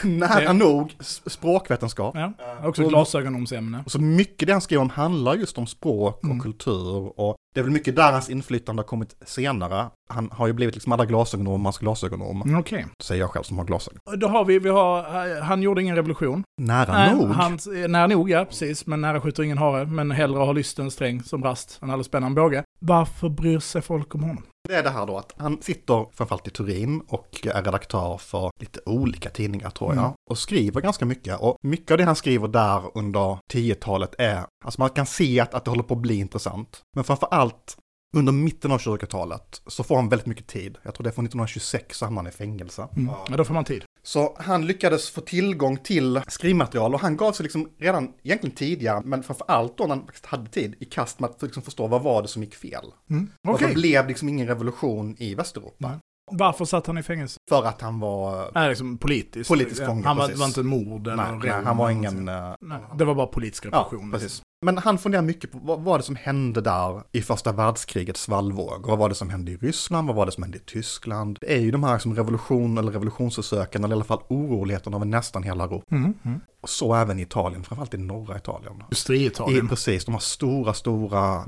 nära 0.04 0.44
Ja. 0.44 0.54
nog 0.54 0.92
språkvetenskap. 1.26 2.16
Ja. 2.18 2.34
Också 2.64 2.84
ett 2.84 2.90
glasögonomsämne. 2.90 3.84
Och 3.86 3.92
så 3.92 4.02
mycket 4.02 4.48
det 4.48 4.52
han 4.54 4.62
skriver 4.62 4.82
om 4.82 4.90
handlar 4.90 5.36
just 5.36 5.58
om 5.58 5.68
språk 5.68 6.18
och 6.18 6.24
Mm. 6.26 6.40
kultur 6.40 7.20
och 7.20 7.36
det 7.56 7.62
är 7.62 7.64
väl 7.64 7.74
mycket 7.74 7.96
där 7.96 8.12
hans 8.12 8.30
inflytande 8.30 8.82
har 8.82 8.88
kommit 8.88 9.16
senare. 9.26 9.90
Han 10.10 10.30
har 10.32 10.48
ju 10.48 10.54
blivit 10.54 10.76
liksom 10.76 10.92
alla 10.92 11.06
glasögonomars 11.06 11.78
glasögonom, 11.78 12.42
Mm, 12.42 12.60
Okej. 12.60 12.86
säger 13.04 13.22
jag 13.22 13.30
själv 13.32 13.44
som 13.44 13.58
har 13.58 13.66
glasögon. 13.66 14.00
Då 14.18 14.28
har 14.28 14.46
vi, 14.46 14.60
vi 14.60 14.70
har, 14.70 15.04
han 15.42 15.62
gjorde 15.62 15.82
ingen 15.82 15.96
revolution. 15.96 16.44
Nära 16.62 16.94
Nej, 16.94 17.16
nog. 17.16 17.30
Han, 17.30 17.60
nära 17.88 18.08
nog, 18.08 18.30
ja 18.30 18.46
precis. 18.46 18.86
Men 18.86 19.02
nära 19.02 19.22
skjuter 19.22 19.44
ingen 19.44 19.58
hare. 19.58 19.86
Men 19.86 20.12
hellre 20.12 20.40
har 20.40 20.54
lysten 20.54 20.92
sträng 20.92 21.24
som 21.24 21.44
rast 21.44 21.80
än 21.82 21.90
alldeles 21.90 22.08
spännande 22.08 22.42
båge. 22.42 22.64
Varför 22.80 23.30
bryr 23.30 23.60
sig 23.60 23.82
folk 23.82 24.16
om 24.16 24.24
honom? 24.24 24.44
Det 24.70 24.76
är 24.76 24.84
det 24.84 24.90
här 24.90 25.06
då 25.06 25.18
att 25.18 25.34
han 25.38 25.62
sitter 25.62 26.06
framförallt 26.14 26.48
i 26.48 26.50
Turin 26.52 27.02
och 27.08 27.48
är 27.48 27.64
redaktör 27.64 28.18
för 28.18 28.52
lite 28.60 28.80
olika 28.86 29.30
tidningar 29.30 29.70
tror 29.70 29.94
jag. 29.94 30.04
Mm. 30.04 30.14
Och 30.30 30.38
skriver 30.38 30.82
ganska 30.82 31.06
mycket. 31.06 31.40
Och 31.40 31.58
mycket 31.64 31.92
av 31.92 31.98
det 31.98 32.04
han 32.04 32.16
skriver 32.16 32.48
där 32.48 32.82
under 32.98 33.38
10-talet 33.54 34.16
är, 34.18 34.44
alltså 34.66 34.82
man 34.82 34.90
kan 34.90 35.06
se 35.06 35.40
att, 35.40 35.54
att 35.54 35.66
det 35.66 35.72
håller 35.72 35.84
på 35.84 35.94
att 35.94 36.00
bli 36.00 36.16
intressant. 36.16 36.82
Men 36.96 37.04
framför 37.04 37.28
allt 37.46 37.78
under 38.16 38.34
mitten 38.34 38.72
av 38.72 38.80
20-talet 38.80 39.62
så 39.68 39.84
får 39.84 39.96
han 39.96 40.10
väldigt 40.10 40.28
mycket 40.28 40.48
tid. 40.48 40.78
Jag 40.84 40.96
tror 40.96 41.04
det 41.04 41.10
är 41.10 41.12
från 41.12 41.26
1926 41.26 41.98
så 41.98 42.06
hamnar 42.06 42.22
han 42.22 42.30
i 42.30 42.32
fängelse. 42.32 42.88
Mm. 42.96 43.14
Ja, 43.30 43.38
då 43.38 43.46
får 43.46 43.54
man 43.54 43.66
tid. 43.66 43.84
Så 44.04 44.36
han 44.40 44.66
lyckades 44.68 45.10
få 45.10 45.22
tillgång 45.22 45.78
till 45.78 46.22
skrivmaterial 46.28 46.94
och 46.94 47.00
han 47.00 47.18
gav 47.18 47.32
sig 47.32 47.44
liksom 47.44 47.70
redan 47.80 48.14
egentligen 48.24 48.56
tidigare, 48.56 49.02
men 49.06 49.24
framför 49.24 49.46
allt 49.48 49.78
då 49.78 49.84
när 49.84 49.96
han 49.96 50.06
faktiskt 50.06 50.26
hade 50.26 50.50
tid, 50.50 50.76
i 50.80 50.86
kast 50.86 51.20
med 51.20 51.30
att 51.30 51.42
liksom 51.42 51.64
förstå 51.64 51.88
vad 51.88 52.02
var 52.02 52.22
det 52.22 52.28
som 52.28 52.44
gick 52.44 52.56
fel. 52.56 52.86
Mm. 53.10 53.30
Och 53.48 53.54
Okej. 53.54 53.68
det 53.68 53.74
blev 53.74 54.08
liksom 54.08 54.30
ingen 54.30 54.48
revolution 54.48 55.16
i 55.20 55.36
Västeuropa. 55.36 55.88
Nej. 55.88 56.00
Varför 56.32 56.66
satt 56.66 56.88
han 56.88 56.98
i 56.98 57.04
fängelse? 57.04 57.38
För 57.50 57.64
att 57.66 57.82
han 57.82 58.00
var 58.00 58.52
Nej, 58.56 58.70
liksom 58.70 58.98
politiskt. 58.98 59.50
Politisk 59.50 59.86
fånge, 59.86 60.08
Han 60.08 60.18
var, 60.18 60.26
precis. 60.26 60.40
var 60.40 60.48
inte 60.48 60.64
mord 60.64 61.08
eller 61.08 61.32
Nej, 61.32 61.40
nej, 61.44 61.64
han 61.66 61.78
var 61.78 61.90
ingen... 61.90 62.28
eh, 62.30 62.54
Nej, 62.62 62.80
det 62.98 63.06
var 63.06 63.16
bara 63.16 63.28
politisk 63.28 63.66
Ja, 63.66 63.70
repression. 63.70 64.12
precis. 64.12 64.42
Men 64.66 64.78
han 64.78 64.98
funderar 64.98 65.22
mycket 65.24 65.52
på 65.52 65.60
vad 65.64 65.82
var 65.82 65.98
det 65.98 66.04
som 66.04 66.16
hände 66.16 66.62
där 66.62 67.04
i 67.12 67.22
första 67.22 67.52
världskrigets 67.52 68.22
svallvåg? 68.22 68.86
Vad 68.88 68.98
var 68.98 69.10
det 69.10 69.16
som 69.16 69.30
hände 69.30 69.52
i 69.52 69.58
Ryssland? 69.58 70.08
Vad 70.08 70.16
var 70.16 70.26
det 70.26 70.32
som 70.32 70.44
hände 70.44 70.58
i 70.58 70.62
Tyskland? 70.62 71.38
Det 71.42 71.54
är 71.54 71.60
ju 71.60 71.72
de 71.72 71.84
här 71.84 71.98
som 72.00 72.16
revolution 72.16 72.78
eller 72.78 72.92
revolutionsförsöken, 72.92 73.84
eller 73.84 73.96
i 73.96 73.98
alla 73.98 74.04
fall 74.04 74.22
oroligheterna 74.30 74.96
över 74.98 75.06
nästan 75.06 75.44
hela 75.44 75.64
Europa. 75.64 75.96
Mm. 75.96 76.14
Mm. 76.24 76.40
Och 76.62 76.70
så 76.70 76.96
även 76.96 77.20
i 77.20 77.22
Italien, 77.22 77.64
framförallt 77.64 77.94
i 77.94 77.98
norra 77.98 78.38
Italien. 78.38 78.74
I, 78.74 78.82
Industriitalien. 78.82 79.68
precis, 79.70 80.06
de 80.06 80.12
här 80.12 80.20
stora, 80.20 80.74
stora 80.74 81.46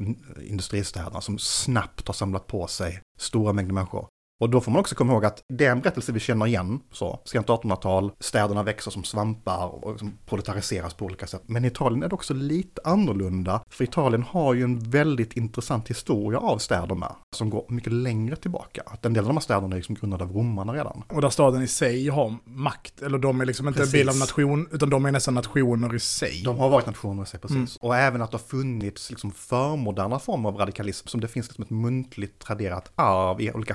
industristäderna 0.49 1.21
som 1.21 1.37
snabbt 1.39 2.07
har 2.07 2.13
samlat 2.13 2.47
på 2.47 2.67
sig 2.67 3.01
stora 3.19 3.53
mängder 3.53 3.73
människor. 3.73 4.07
Och 4.39 4.49
då 4.49 4.61
får 4.61 4.71
man 4.71 4.79
också 4.79 4.95
komma 4.95 5.13
ihåg 5.13 5.25
att 5.25 5.43
det 5.49 5.65
är 5.65 5.71
en 5.71 5.79
berättelse 5.79 6.11
vi 6.11 6.19
känner 6.19 6.47
igen, 6.47 6.79
så, 6.91 7.19
sent 7.25 7.47
1800-tal, 7.47 8.11
städerna 8.19 8.63
växer 8.63 8.91
som 8.91 9.03
svampar 9.03 9.85
och 9.85 9.91
liksom 9.91 10.17
proletariseras 10.25 10.93
på 10.93 11.05
olika 11.05 11.27
sätt. 11.27 11.43
Men 11.45 11.65
Italien 11.65 12.03
är 12.03 12.09
det 12.09 12.15
också 12.15 12.33
lite 12.33 12.81
annorlunda, 12.83 13.63
för 13.69 13.83
Italien 13.83 14.23
har 14.23 14.53
ju 14.53 14.63
en 14.63 14.79
väldigt 14.79 15.33
intressant 15.33 15.89
historia 15.89 16.39
av 16.39 16.57
städerna, 16.57 17.15
som 17.35 17.49
går 17.49 17.65
mycket 17.69 17.93
längre 17.93 18.35
tillbaka. 18.35 18.81
Att 18.85 19.05
en 19.05 19.13
del 19.13 19.23
av 19.23 19.27
de 19.27 19.37
här 19.37 19.41
städerna 19.41 19.75
är 19.75 19.77
liksom 19.77 19.95
grundade 19.95 20.23
av 20.23 20.31
romarna 20.31 20.73
redan. 20.73 21.03
Och 21.07 21.21
där 21.21 21.29
staden 21.29 21.61
i 21.61 21.67
sig 21.67 22.07
har 22.07 22.35
makt. 22.43 23.01
Eller 23.01 23.17
de 23.17 23.41
är 23.41 23.45
liksom 23.45 23.67
inte 23.67 23.79
Precis. 23.79 23.93
en 23.93 23.99
bild 23.99 24.09
av 24.09 24.15
nation, 24.15 24.67
utan 24.71 24.89
de 24.89 25.05
är 25.05 25.11
nästan 25.11 25.33
nationer 25.33 25.95
i 25.95 25.99
sig. 25.99 26.41
De 26.45 26.57
har 26.57 26.69
varit 26.69 26.85
nationer 26.85 27.23
i 27.23 27.25
sig, 27.25 27.39
precis. 27.39 27.55
Mm. 27.55 27.67
Och 27.81 27.95
även 27.95 28.21
att 28.21 28.31
det 28.31 28.37
har 28.37 28.47
funnits 28.47 29.09
liksom 29.09 29.31
förmoderna 29.31 30.19
former 30.19 30.49
av 30.49 30.55
radikalism, 30.55 31.07
som 31.07 31.21
det 31.21 31.27
finns 31.27 31.47
liksom 31.47 31.63
ett 31.63 31.69
muntligt 31.69 32.39
traderat 32.39 32.91
arv 32.95 33.41
i 33.41 33.51
olika 33.51 33.73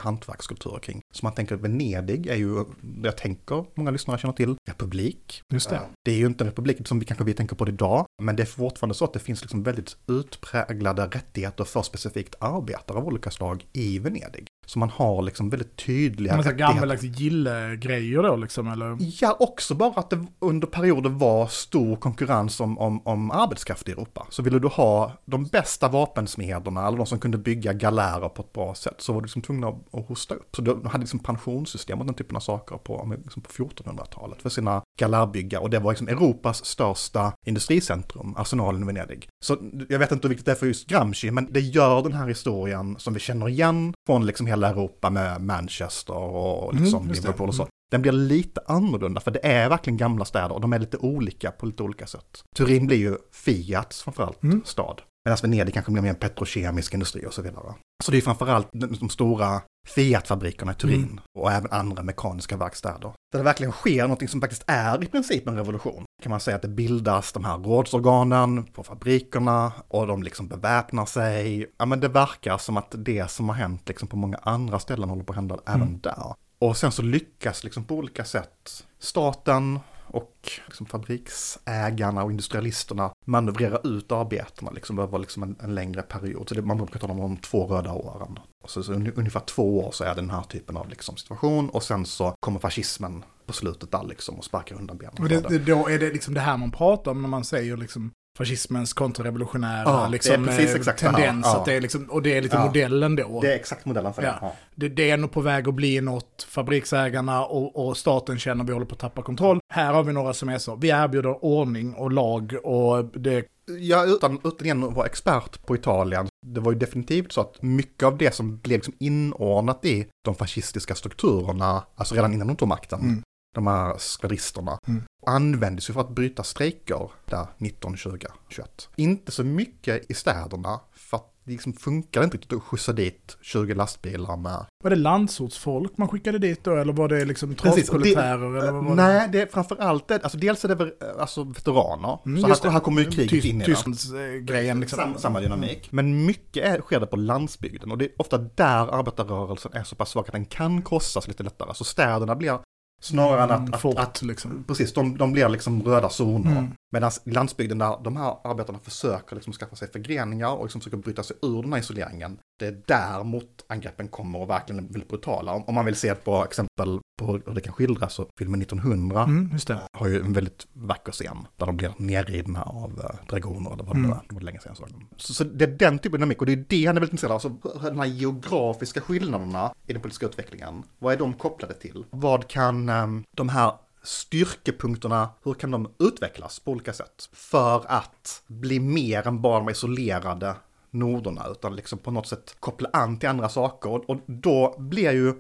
hantverkskulturer 0.53 0.79
kring. 0.79 1.01
Så 1.15 1.27
man 1.27 1.35
tänker 1.35 1.55
att 1.55 1.61
Venedig 1.61 2.27
är 2.27 2.37
ju, 2.37 2.65
jag 3.03 3.17
tänker 3.17 3.65
många 3.75 3.91
lyssnare 3.91 4.19
känner 4.19 4.35
till, 4.35 4.57
republik. 4.69 5.43
Just 5.53 5.71
det. 5.71 5.81
Det 6.05 6.13
är 6.13 6.17
ju 6.17 6.27
inte 6.27 6.45
en 6.45 6.49
republik 6.49 6.89
som 6.89 6.99
vi 6.99 7.05
kanske 7.05 7.25
vi 7.25 7.35
tänker 7.35 7.57
på 7.57 7.65
det 7.65 7.73
idag, 7.73 8.07
men 8.23 8.37
det 8.37 8.43
är 8.43 8.47
fortfarande 8.47 8.95
så 8.95 9.05
att 9.05 9.13
det 9.13 9.19
finns 9.19 9.43
liksom 9.43 9.63
väldigt 9.63 9.97
utpräglade 10.07 11.07
rättigheter 11.07 11.65
för 11.65 11.83
specifikt 11.83 12.35
arbetare 12.41 12.99
av 12.99 13.07
olika 13.07 13.31
slag 13.31 13.67
i 13.73 13.99
Venedig. 13.99 14.47
Så 14.67 14.79
man 14.79 14.91
har 14.91 15.23
liksom 15.23 15.51
väldigt 15.51 15.77
tydliga 15.77 16.35
Men 16.35 16.43
så 16.43 16.51
rättigheter. 16.51 16.75
gammaldags 16.75 17.03
gillegrejer 17.03 18.23
då 18.23 18.37
liksom, 18.37 18.69
eller? 18.69 18.97
Ja, 19.01 19.37
också 19.41 19.75
bara 19.75 20.01
att 20.01 20.11
det 20.11 20.27
under 20.39 20.67
perioder 20.67 21.11
var 21.11 21.47
stor 21.47 21.97
konkurrens 21.97 22.61
om, 22.61 22.79
om, 22.79 23.07
om 23.07 23.31
arbetskraft 23.31 23.89
i 23.89 23.93
Europa. 23.93 24.27
Så 24.31 24.43
ville 24.43 24.59
du 24.59 24.69
ha 24.69 25.13
de 25.25 25.45
bästa 25.45 25.89
vapensmederna, 25.89 26.87
eller 26.87 26.97
de 26.97 27.07
som 27.07 27.19
kunde 27.19 27.39
bygga 27.39 27.73
galärer 27.73 28.29
på 28.29 28.43
ett 28.43 28.53
bra 28.53 28.75
sätt, 28.75 28.95
så 28.99 29.13
var 29.13 29.21
du 29.21 29.25
liksom 29.25 29.43
tvungna 29.43 29.69
att, 29.69 29.95
att 29.95 30.09
hosta 30.09 30.35
upp. 30.35 30.42
Så 30.57 30.63
du 30.63 30.71
hade 30.85 30.99
liksom 30.99 31.19
pensionssystem 31.19 32.01
och 32.01 32.07
den 32.07 32.15
typen 32.15 32.37
av 32.37 32.41
saker 32.41 32.77
på, 32.77 33.15
liksom 33.25 33.43
på 33.43 33.51
1400-talet 33.51 34.43
för 34.43 34.49
sina 34.51 34.83
galärbyggare. 35.01 35.63
Och 35.63 35.71
det 35.71 35.79
var 35.79 35.93
liksom 35.93 36.09
Europas 36.09 36.65
största 36.65 37.33
industricentrum, 37.47 38.35
arsenalen 38.37 38.83
i 38.83 38.87
Venedig. 38.87 39.29
Så 39.45 39.57
jag 39.89 39.99
vet 39.99 40.13
inte 40.13 40.29
vilket 40.29 40.47
det 40.47 40.53
är 40.53 40.57
för 40.57 40.67
just 40.67 40.87
Gramsci, 40.89 41.31
men 41.31 41.53
det 41.53 41.61
gör 41.61 42.03
den 42.03 42.13
här 42.13 42.29
historien 42.29 42.97
som 42.99 43.15
vi 43.15 43.21
känner 43.21 43.49
igen 43.49 43.95
från 44.07 44.27
liksom 44.27 44.47
hela 44.47 44.69
Europa 44.69 45.11
med 45.11 45.41
Manchester 45.43 46.15
och 46.15 46.75
liksom 46.75 47.03
Mm. 47.03 47.13
Liverpool 47.15 47.49
och 47.49 47.55
så. 47.55 47.67
Den 47.91 48.03
blir 48.03 48.13
lite 48.13 48.61
annorlunda 48.67 49.21
för 49.21 49.31
det 49.31 49.47
är 49.47 49.69
verkligen 49.69 49.97
gamla 49.97 50.25
städer 50.25 50.53
och 50.53 50.61
de 50.61 50.73
är 50.73 50.79
lite 50.79 50.97
olika 50.97 51.51
på 51.51 51.67
lite 51.67 51.83
olika 51.83 52.07
sätt. 52.07 52.45
Turin 52.57 52.87
blir 52.87 52.97
ju 52.97 53.17
Fiats 53.33 54.03
framförallt 54.03 54.43
Mm. 54.43 54.63
stad. 54.65 55.03
Medan 55.25 55.39
Venedig 55.43 55.75
kanske 55.75 55.93
blir 55.93 56.03
mer 56.03 56.11
en 56.11 56.15
petrokemisk 56.17 56.95
industri 56.95 57.27
och 57.27 57.35
så 57.35 57.43
vidare. 57.43 57.75
Så 58.05 58.11
det 58.11 58.17
är 58.17 58.21
framförallt 58.23 58.69
de, 58.73 58.87
de 58.87 59.09
stora 59.09 59.61
Fiat-fabrikerna 59.89 60.73
i 60.73 60.75
Turin 60.75 61.03
Mm. 61.05 61.21
och 61.39 61.53
även 61.53 61.71
andra 61.73 62.03
mekaniska 62.03 62.57
verkstäder. 62.57 63.13
Där 63.33 63.39
det 63.39 63.43
verkligen 63.43 63.73
sker 63.73 64.09
något 64.09 64.31
som 64.31 64.41
faktiskt 64.41 64.65
är 64.67 65.03
i 65.05 65.07
princip 65.07 65.49
en 65.49 65.57
revolution. 65.57 66.05
Kan 66.23 66.31
man 66.31 66.41
säga 66.41 66.57
att 66.57 66.63
det 66.63 66.69
bildas 66.69 67.33
de 67.33 67.45
här 67.45 67.59
rådsorganen 67.59 68.65
på 68.65 68.83
fabrikerna 68.83 69.73
och 69.89 70.07
de 70.07 70.23
liksom 70.23 70.49
beväpnar 70.49 71.07
sig. 71.07 71.67
Ja 71.79 71.87
men 71.87 72.01
det 72.01 72.09
verkar 72.09 72.59
som 72.59 72.77
att 72.77 72.95
det 72.99 73.31
som 73.31 73.49
har 73.49 73.57
hänt 73.57 73.89
liksom 73.89 74.09
på 74.09 74.17
många 74.17 74.37
andra 74.43 74.79
ställen 74.79 75.09
håller 75.09 75.25
på 75.25 75.33
att 75.33 75.37
hända 75.37 75.59
även 75.67 75.83
Mm. 75.83 76.01
där. 76.01 76.35
Och 76.59 76.77
sen 76.77 76.93
så 76.93 77.03
lyckas 77.03 77.65
liksom 77.65 77.85
på 77.85 77.95
olika 77.95 78.25
sätt 78.25 78.85
staten 78.99 79.81
och 80.13 80.51
liksom 80.67 80.87
fabriksägarna 80.87 82.25
och 82.25 82.31
industrialisterna 82.31 83.13
manövrera 83.27 83.79
ut 83.85 84.13
arbetena 84.13 84.71
liksom 84.71 84.99
över 84.99 85.19
liksom 85.19 85.43
en, 85.43 85.57
en 85.61 85.75
längre 85.75 86.03
period. 86.03 86.49
Så 86.49 86.55
det, 86.55 86.63
man 86.63 86.77
brukar 86.77 87.01
tala 87.01 87.13
om 87.13 87.21
de 87.21 87.37
två 87.37 87.67
röda 87.67 87.93
åren. 87.93 88.39
Och 88.65 88.71
så, 88.71 88.83
så 88.83 88.93
un- 88.93 89.13
ungefär 89.17 89.41
två 89.41 89.79
år 89.87 89.91
så 89.93 90.05
är 90.05 90.09
det 90.15 90.21
den 90.21 90.31
här 90.31 90.43
typen 90.43 90.77
av 90.77 90.89
liksom 90.89 91.17
situation 91.17 91.71
och 91.71 91.83
sen 91.83 92.07
så 92.07 92.35
kommer 92.41 92.59
fascismen 92.59 93.25
på 93.47 93.53
slutet 93.53 93.91
där 93.91 94.05
liksom 94.05 94.35
och 94.35 94.45
sparkar 94.45 94.77
undan 94.77 94.97
benen 94.97 95.15
Och 95.19 95.29
det, 95.29 95.41
det, 95.49 95.59
då 95.59 95.89
är 95.89 95.99
det 95.99 96.11
liksom 96.13 96.35
det 96.35 96.41
här 96.41 96.57
man 96.57 96.71
pratar 96.71 97.11
om 97.11 97.23
när 97.23 97.29
man 97.29 97.45
säger 97.45 97.77
liksom 97.77 98.11
fascismens 98.39 98.93
kontrarevolutionära 98.93 99.83
Ja, 99.85 100.09
liksom, 100.09 100.49
eh, 100.49 100.57
tendens. 100.97 101.47
Ja. 101.47 101.57
Att 101.59 101.65
det 101.65 101.73
är 101.75 101.81
liksom, 101.81 102.05
och 102.11 102.23
det 102.23 102.37
är 102.37 102.43
lite 102.43 102.57
Ja. 102.57 102.67
modellen 102.67 103.17
då. 103.17 103.41
Det 103.41 103.53
är 103.53 103.57
exakt 103.57 103.85
modellen 103.85 104.15
för 104.15 104.23
Ja. 104.23 104.29
det. 104.31 104.39
Ja. 104.41 104.53
Det, 104.75 104.89
det 104.89 105.11
är 105.11 105.17
nog 105.17 105.33
på 105.33 105.41
väg 105.41 105.69
att 105.69 105.75
bli 105.75 106.01
något. 106.01 106.47
Fabriksägarna 106.49 107.45
och, 107.45 107.89
och 107.89 107.97
staten 107.97 108.39
känner 108.39 108.65
att 108.65 108.69
vi 108.69 108.73
håller 108.73 108.87
på 108.87 108.95
att 108.95 108.99
tappa 109.01 109.23
kontroll. 109.23 109.59
Här 109.75 109.93
har 109.93 110.03
vi 110.03 110.13
några 110.13 110.33
som 110.35 110.49
är 110.49 110.59
så. 110.59 110.77
Vi 110.77 110.89
erbjuder 110.89 111.45
ordning 111.45 111.95
och 111.95 112.13
lag 112.13 112.55
och 112.65 113.05
det... 113.05 113.45
Ja, 113.81 114.05
utan, 114.05 114.39
utan 114.45 114.65
igen 114.65 114.85
att 114.85 114.93
vara 114.95 115.07
expert 115.07 115.67
på 115.67 115.75
Italien, 115.75 116.27
det 116.47 116.61
var 116.61 116.73
ju 116.73 116.79
definitivt 116.79 117.33
så 117.33 117.41
att 117.41 117.63
mycket 117.63 118.03
av 118.03 118.19
det 118.19 118.35
som 118.35 118.59
blev 118.59 118.79
liksom 118.79 118.95
inordnat 118.99 119.85
i 119.85 120.07
de 120.25 120.35
fascistiska 120.35 120.95
strukturerna, 120.95 121.85
alltså 121.97 122.15
redan 122.15 122.33
innan 122.35 122.47
de 122.47 122.57
tog 122.57 122.69
makten, 122.69 123.01
Mm. 123.01 123.23
De 123.55 123.67
här 123.67 123.95
skvadristerna, 123.99 124.79
Mm. 124.89 125.03
användes 125.27 125.89
ju 125.91 125.95
för 125.95 126.01
att 126.01 126.11
bryta 126.11 126.43
strejker 126.43 127.11
där 127.25 127.47
1920, 127.59 128.19
21. 128.49 128.89
Inte 128.97 129.33
så 129.33 129.45
mycket 129.45 130.11
i 130.11 130.15
städerna, 130.15 130.81
för 130.93 131.17
att 131.17 131.29
det 131.45 131.53
liksom 131.53 131.73
funkade 131.73 132.25
inte 132.25 132.37
riktigt 132.37 132.53
att 132.57 132.63
skjutsa 132.63 132.93
dit 132.93 133.37
20 133.43 133.75
lastbilar 133.75 134.37
med 134.37 134.67
Var 134.85 134.91
det 134.91 134.97
landsortsfolk 134.97 135.93
man 135.97 136.09
skickade 136.09 136.39
dit 136.39 136.65
då? 136.65 136.77
Eller 136.77 136.93
var 136.93 137.09
det 137.09 137.25
liksom 137.25 137.55
travproletärer? 137.55 138.57
Eller 138.59 138.73
vad 138.73 138.85
var 138.85 138.91
det? 138.91 139.03
Nej, 139.03 139.29
det 139.33 139.43
är 139.43 139.47
framförallt 139.47 140.09
det, 140.09 140.15
alltså 140.23 140.39
dels 140.39 140.65
är 140.65 140.69
det 140.75 140.93
alltså 141.21 141.45
veteraner, 141.45 142.19
Mm, 142.27 142.41
så 142.41 142.49
här, 142.49 142.71
här 142.71 142.81
kommer 142.81 143.03
ju 143.03 143.11
kriget 143.11 143.45
in 143.45 143.63
i. 143.63 143.65
Tysklandsgrejen 143.65 144.81
liksom. 144.81 144.97
Samma, 144.97 145.19
samma 145.19 145.41
dynamik. 145.41 145.89
Men 145.93 146.27
mycket 146.27 146.65
är, 146.65 146.81
sker 146.81 147.01
det 147.01 147.07
på 147.07 147.17
landsbygden 147.17 147.91
och 147.91 147.99
det 147.99 148.05
är 148.05 148.11
ofta 148.19 148.39
där 148.39 148.99
arbetarrörelsen 148.99 149.73
är 149.75 149.85
så 149.85 149.97
pass 149.97 150.11
svag 150.11 150.25
att 150.27 150.33
den 150.33 150.45
kan 150.47 150.83
krossas 150.83 151.29
lite 151.29 151.43
lättare. 151.43 151.75
Så 151.75 151.85
städerna 151.85 152.37
blir 152.37 152.59
snarare 153.03 153.43
än 153.43 153.51
att, 153.51 153.75
att, 153.75 153.81
Fort 153.81 153.99
att 153.99 154.23
liksom. 154.23 154.65
Precis, 154.67 154.95
de, 154.95 155.19
de 155.19 155.33
blir 155.33 155.49
liksom 155.49 155.83
röda 155.83 156.09
zoner. 156.09 156.51
Mm. 156.51 156.71
Medan 156.93 157.11
landsbygden 157.25 157.79
där 157.79 157.97
de 158.05 158.17
här 158.17 158.37
arbetarna 158.45 158.79
försöker 158.79 159.37
liksom 159.37 159.53
skaffa 159.53 159.77
sig 159.77 159.89
förgreningar 159.93 160.53
och 160.53 160.65
liksom 160.65 160.81
försöker 160.81 160.97
bryta 160.97 161.23
sig 161.23 161.37
ur 161.43 161.63
den 161.63 161.73
här 161.73 161.81
isoleringen. 161.81 162.39
Det 162.59 162.67
är 162.67 162.83
där 162.87 163.25
motangreppen 163.25 164.09
kommer 164.09 164.39
och 164.39 164.51
verkligen 164.51 164.87
blir 164.93 165.05
brutala. 165.05 165.53
Om, 165.53 165.75
man 165.75 165.85
vill 165.85 165.97
se 165.97 166.09
ett 166.09 166.25
bra 166.25 166.45
exempel 166.45 167.01
på 167.21 167.27
hur 167.27 167.55
det 167.55 167.61
kan 167.61 167.73
skildras 167.73 168.15
så 168.15 168.27
filmen 168.39 168.63
1900 168.63 169.23
Mm, 169.23 169.51
har 169.93 170.09
ju 170.09 170.21
en 170.21 170.33
väldigt 170.33 170.67
vacker 170.73 171.13
scen 171.13 171.37
där 171.57 171.67
de 171.67 171.77
blir 171.77 171.95
nerridna 171.97 172.63
av 172.63 172.91
uh, 172.99 173.27
dragoner 173.29 173.73
eller 173.73 173.85
vad 173.85 173.97
det 173.97 173.99
Mm. 173.99 174.11
var. 174.11 174.25
Det 174.29 174.35
var 174.35 174.43
länge 174.43 174.59
sedan 174.61 174.71
jag 174.71 174.77
såg 174.77 174.89
dem. 174.91 175.09
Så, 175.17 175.35
så 175.35 175.45
det 175.45 175.65
är 175.65 175.69
den 175.69 175.99
typen 175.99 176.13
av 176.15 176.19
dynamik 176.19 176.41
och 176.41 176.47
det 176.47 176.53
är 176.53 176.65
det 176.69 176.87
han 176.87 176.97
är 176.97 177.01
väldigt 177.01 177.13
intresserad 177.23 177.33
av. 177.33 177.69
Alltså 177.73 177.89
de 177.91 177.99
här 177.99 178.07
geografiska 178.07 179.01
skillnaderna 179.01 179.75
i 179.87 179.93
den 179.93 180.03
politiska 180.03 180.27
utvecklingen. 180.27 180.83
Vad 180.99 181.13
är 181.13 181.19
de 181.19 181.33
kopplade 181.33 181.75
till? 181.75 182.05
Vad 182.11 182.49
kan 182.49 182.89
ehm, 182.89 183.25
de 183.37 183.49
här 183.49 183.73
styrkepunkterna, 184.03 185.29
hur 185.45 185.55
kan 185.55 185.71
de 185.71 185.91
utvecklas 185.99 186.61
på 186.61 186.71
olika 186.71 186.93
sätt? 186.93 187.29
För 187.33 187.85
att 187.89 188.43
bli 188.47 188.81
mer 188.81 189.27
än 189.27 189.43
bara 189.43 189.59
de 189.59 189.69
isolerade 189.71 190.55
noderna, 190.91 191.47
utan 191.51 191.77
liksom 191.77 191.99
på 191.99 192.11
något 192.11 192.27
sätt 192.27 192.57
koppla 192.61 192.89
an 192.93 193.19
till 193.19 193.29
andra 193.29 193.49
saker. 193.49 193.91
Och, 193.91 194.11
och 194.11 194.17
då 194.27 194.75
blir 194.79 195.13
ju, 195.13 195.35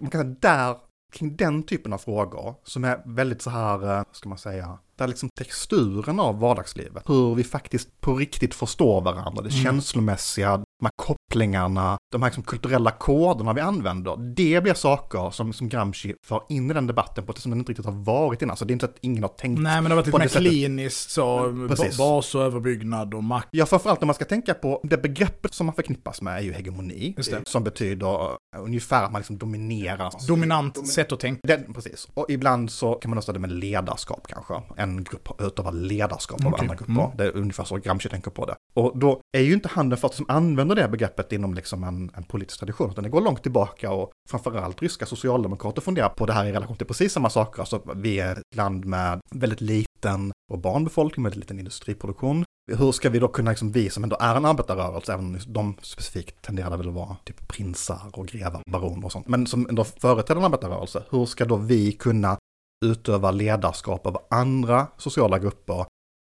man 0.00 0.10
kan 0.10 0.20
säga 0.20 0.36
där, 0.40 0.76
kring 1.12 1.36
den 1.36 1.62
typen 1.62 1.92
av 1.92 1.98
frågor, 1.98 2.54
som 2.64 2.84
är 2.84 3.02
väldigt 3.04 3.42
så 3.42 3.50
här, 3.50 3.98
eh, 3.98 4.04
ska 4.12 4.28
man 4.28 4.38
säga, 4.38 4.78
där 4.96 5.06
liksom 5.08 5.28
texturen 5.38 6.20
av 6.20 6.38
vardagslivet, 6.40 7.08
hur 7.08 7.34
vi 7.34 7.44
faktiskt 7.44 8.00
på 8.00 8.14
riktigt 8.14 8.54
förstår 8.54 9.00
varandra, 9.00 9.42
det 9.42 9.50
Mm. 9.50 9.64
känslomässiga, 9.64 10.62
här 10.82 11.15
kopplingarna, 11.36 11.98
de 12.12 12.22
här 12.22 12.28
liksom 12.28 12.42
kulturella 12.42 12.90
koderna 12.90 13.52
vi 13.52 13.60
använder, 13.60 14.16
det 14.16 14.62
blir 14.62 14.74
saker 14.74 15.30
som, 15.30 15.52
som 15.52 15.68
Gramsci 15.68 16.14
för 16.26 16.42
in 16.48 16.70
i 16.70 16.74
den 16.74 16.86
debatten 16.86 17.26
på 17.26 17.32
ett 17.32 17.38
sätt 17.38 17.42
som 17.42 17.50
den 17.50 17.58
inte 17.58 17.72
riktigt 17.72 17.86
har 17.86 17.92
varit 17.92 18.42
innan. 18.42 18.56
Så 18.56 18.64
det 18.64 18.70
är 18.70 18.72
inte 18.72 18.86
så 18.86 18.90
att 18.92 18.98
ingen 19.00 19.22
har 19.22 19.28
tänkt 19.28 19.60
Nej, 19.60 19.74
men 19.74 19.84
det 19.84 19.88
har 19.88 19.96
varit 19.96 20.06
lite 20.06 20.40
mer 20.40 20.50
kliniskt 20.50 21.10
så, 21.10 21.54
Precis. 21.68 21.98
bas 21.98 22.34
och 22.34 22.42
överbyggnad 22.42 23.14
och 23.14 23.24
makt. 23.24 23.48
Ja, 23.50 23.66
framförallt 23.66 24.00
när 24.00 24.06
man 24.06 24.14
ska 24.14 24.24
tänka 24.24 24.54
på 24.54 24.80
det 24.82 24.96
begreppet 24.96 25.54
som 25.54 25.66
man 25.66 25.74
förknippas 25.74 26.22
med 26.22 26.38
är 26.38 26.42
ju 26.42 26.52
hegemoni. 26.52 27.14
Som 27.44 27.64
betyder 27.64 28.24
eh, 28.24 28.62
ungefär 28.62 29.04
att 29.04 29.12
man 29.12 29.20
liksom 29.20 29.38
dominerar. 29.38 30.12
Dominant 30.28 30.88
sätt 30.88 31.12
att 31.12 31.20
tänka. 31.20 31.40
Den, 31.42 31.74
precis. 31.74 32.08
Och 32.14 32.26
ibland 32.28 32.70
så 32.70 32.94
kan 32.94 33.10
man 33.10 33.18
också 33.18 33.32
det 33.32 33.38
med 33.38 33.52
ledarskap 33.52 34.26
kanske. 34.28 34.54
En 34.76 35.04
grupp 35.04 35.28
utövar 35.40 35.72
ledarskap 35.72 36.40
av 36.40 36.52
Okej. 36.52 36.60
andra 36.60 36.74
grupper. 36.74 37.04
Mm. 37.04 37.16
Det 37.16 37.24
är 37.24 37.36
ungefär 37.36 37.64
så 37.64 37.76
Gramsci 37.76 38.08
tänker 38.08 38.30
på 38.30 38.46
det. 38.46 38.56
Och 38.74 38.98
då 38.98 39.20
är 39.36 39.40
ju 39.40 39.52
inte 39.52 39.68
han 39.72 39.88
den 39.88 39.98
första 39.98 40.16
som 40.16 40.26
använder 40.28 40.76
det 40.76 40.88
begreppet 40.88 41.15
inom 41.32 41.54
liksom 41.54 41.84
en, 41.84 42.10
en 42.14 42.24
politisk 42.24 42.58
tradition, 42.58 42.90
utan 42.90 43.04
det 43.04 43.10
går 43.10 43.20
långt 43.20 43.42
tillbaka 43.42 43.90
och 43.90 44.12
framförallt 44.30 44.82
ryska 44.82 45.06
socialdemokrater 45.06 45.82
funderar 45.82 46.08
på 46.08 46.26
det 46.26 46.32
här 46.32 46.44
i 46.44 46.52
relation 46.52 46.76
till 46.76 46.86
precis 46.86 47.12
samma 47.12 47.30
saker. 47.30 47.60
Alltså 47.60 47.82
vi 47.94 48.20
är 48.20 48.32
ett 48.32 48.56
land 48.56 48.84
med 48.84 49.20
väldigt 49.30 49.60
liten 49.60 50.32
urban 50.52 50.84
befolkning, 50.84 51.24
väldigt 51.24 51.40
liten 51.40 51.58
industriproduktion. 51.58 52.44
Hur 52.72 52.92
ska 52.92 53.10
vi 53.10 53.18
då 53.18 53.28
kunna, 53.28 53.50
liksom, 53.50 53.72
vi 53.72 53.90
som 53.90 54.04
ändå 54.04 54.16
är 54.20 54.34
en 54.36 54.44
arbetarrörelse, 54.44 55.12
även 55.12 55.24
om 55.24 55.38
de 55.46 55.74
specifikt 55.82 56.42
tenderade 56.42 56.76
väl 56.76 56.88
att 56.88 56.94
vara 56.94 57.16
typ 57.24 57.48
prinsar 57.48 58.00
och 58.12 58.26
grevar, 58.26 58.62
baroner 58.70 59.04
och 59.04 59.12
sånt, 59.12 59.28
men 59.28 59.46
som 59.46 59.68
ändå 59.68 59.84
företräder 59.84 60.40
en 60.40 60.44
arbetarrörelse, 60.44 61.02
hur 61.10 61.26
ska 61.26 61.44
då 61.44 61.56
vi 61.56 61.92
kunna 61.92 62.38
utöva 62.84 63.30
ledarskap 63.30 64.06
över 64.06 64.20
andra 64.30 64.86
sociala 64.96 65.38
grupper 65.38 65.86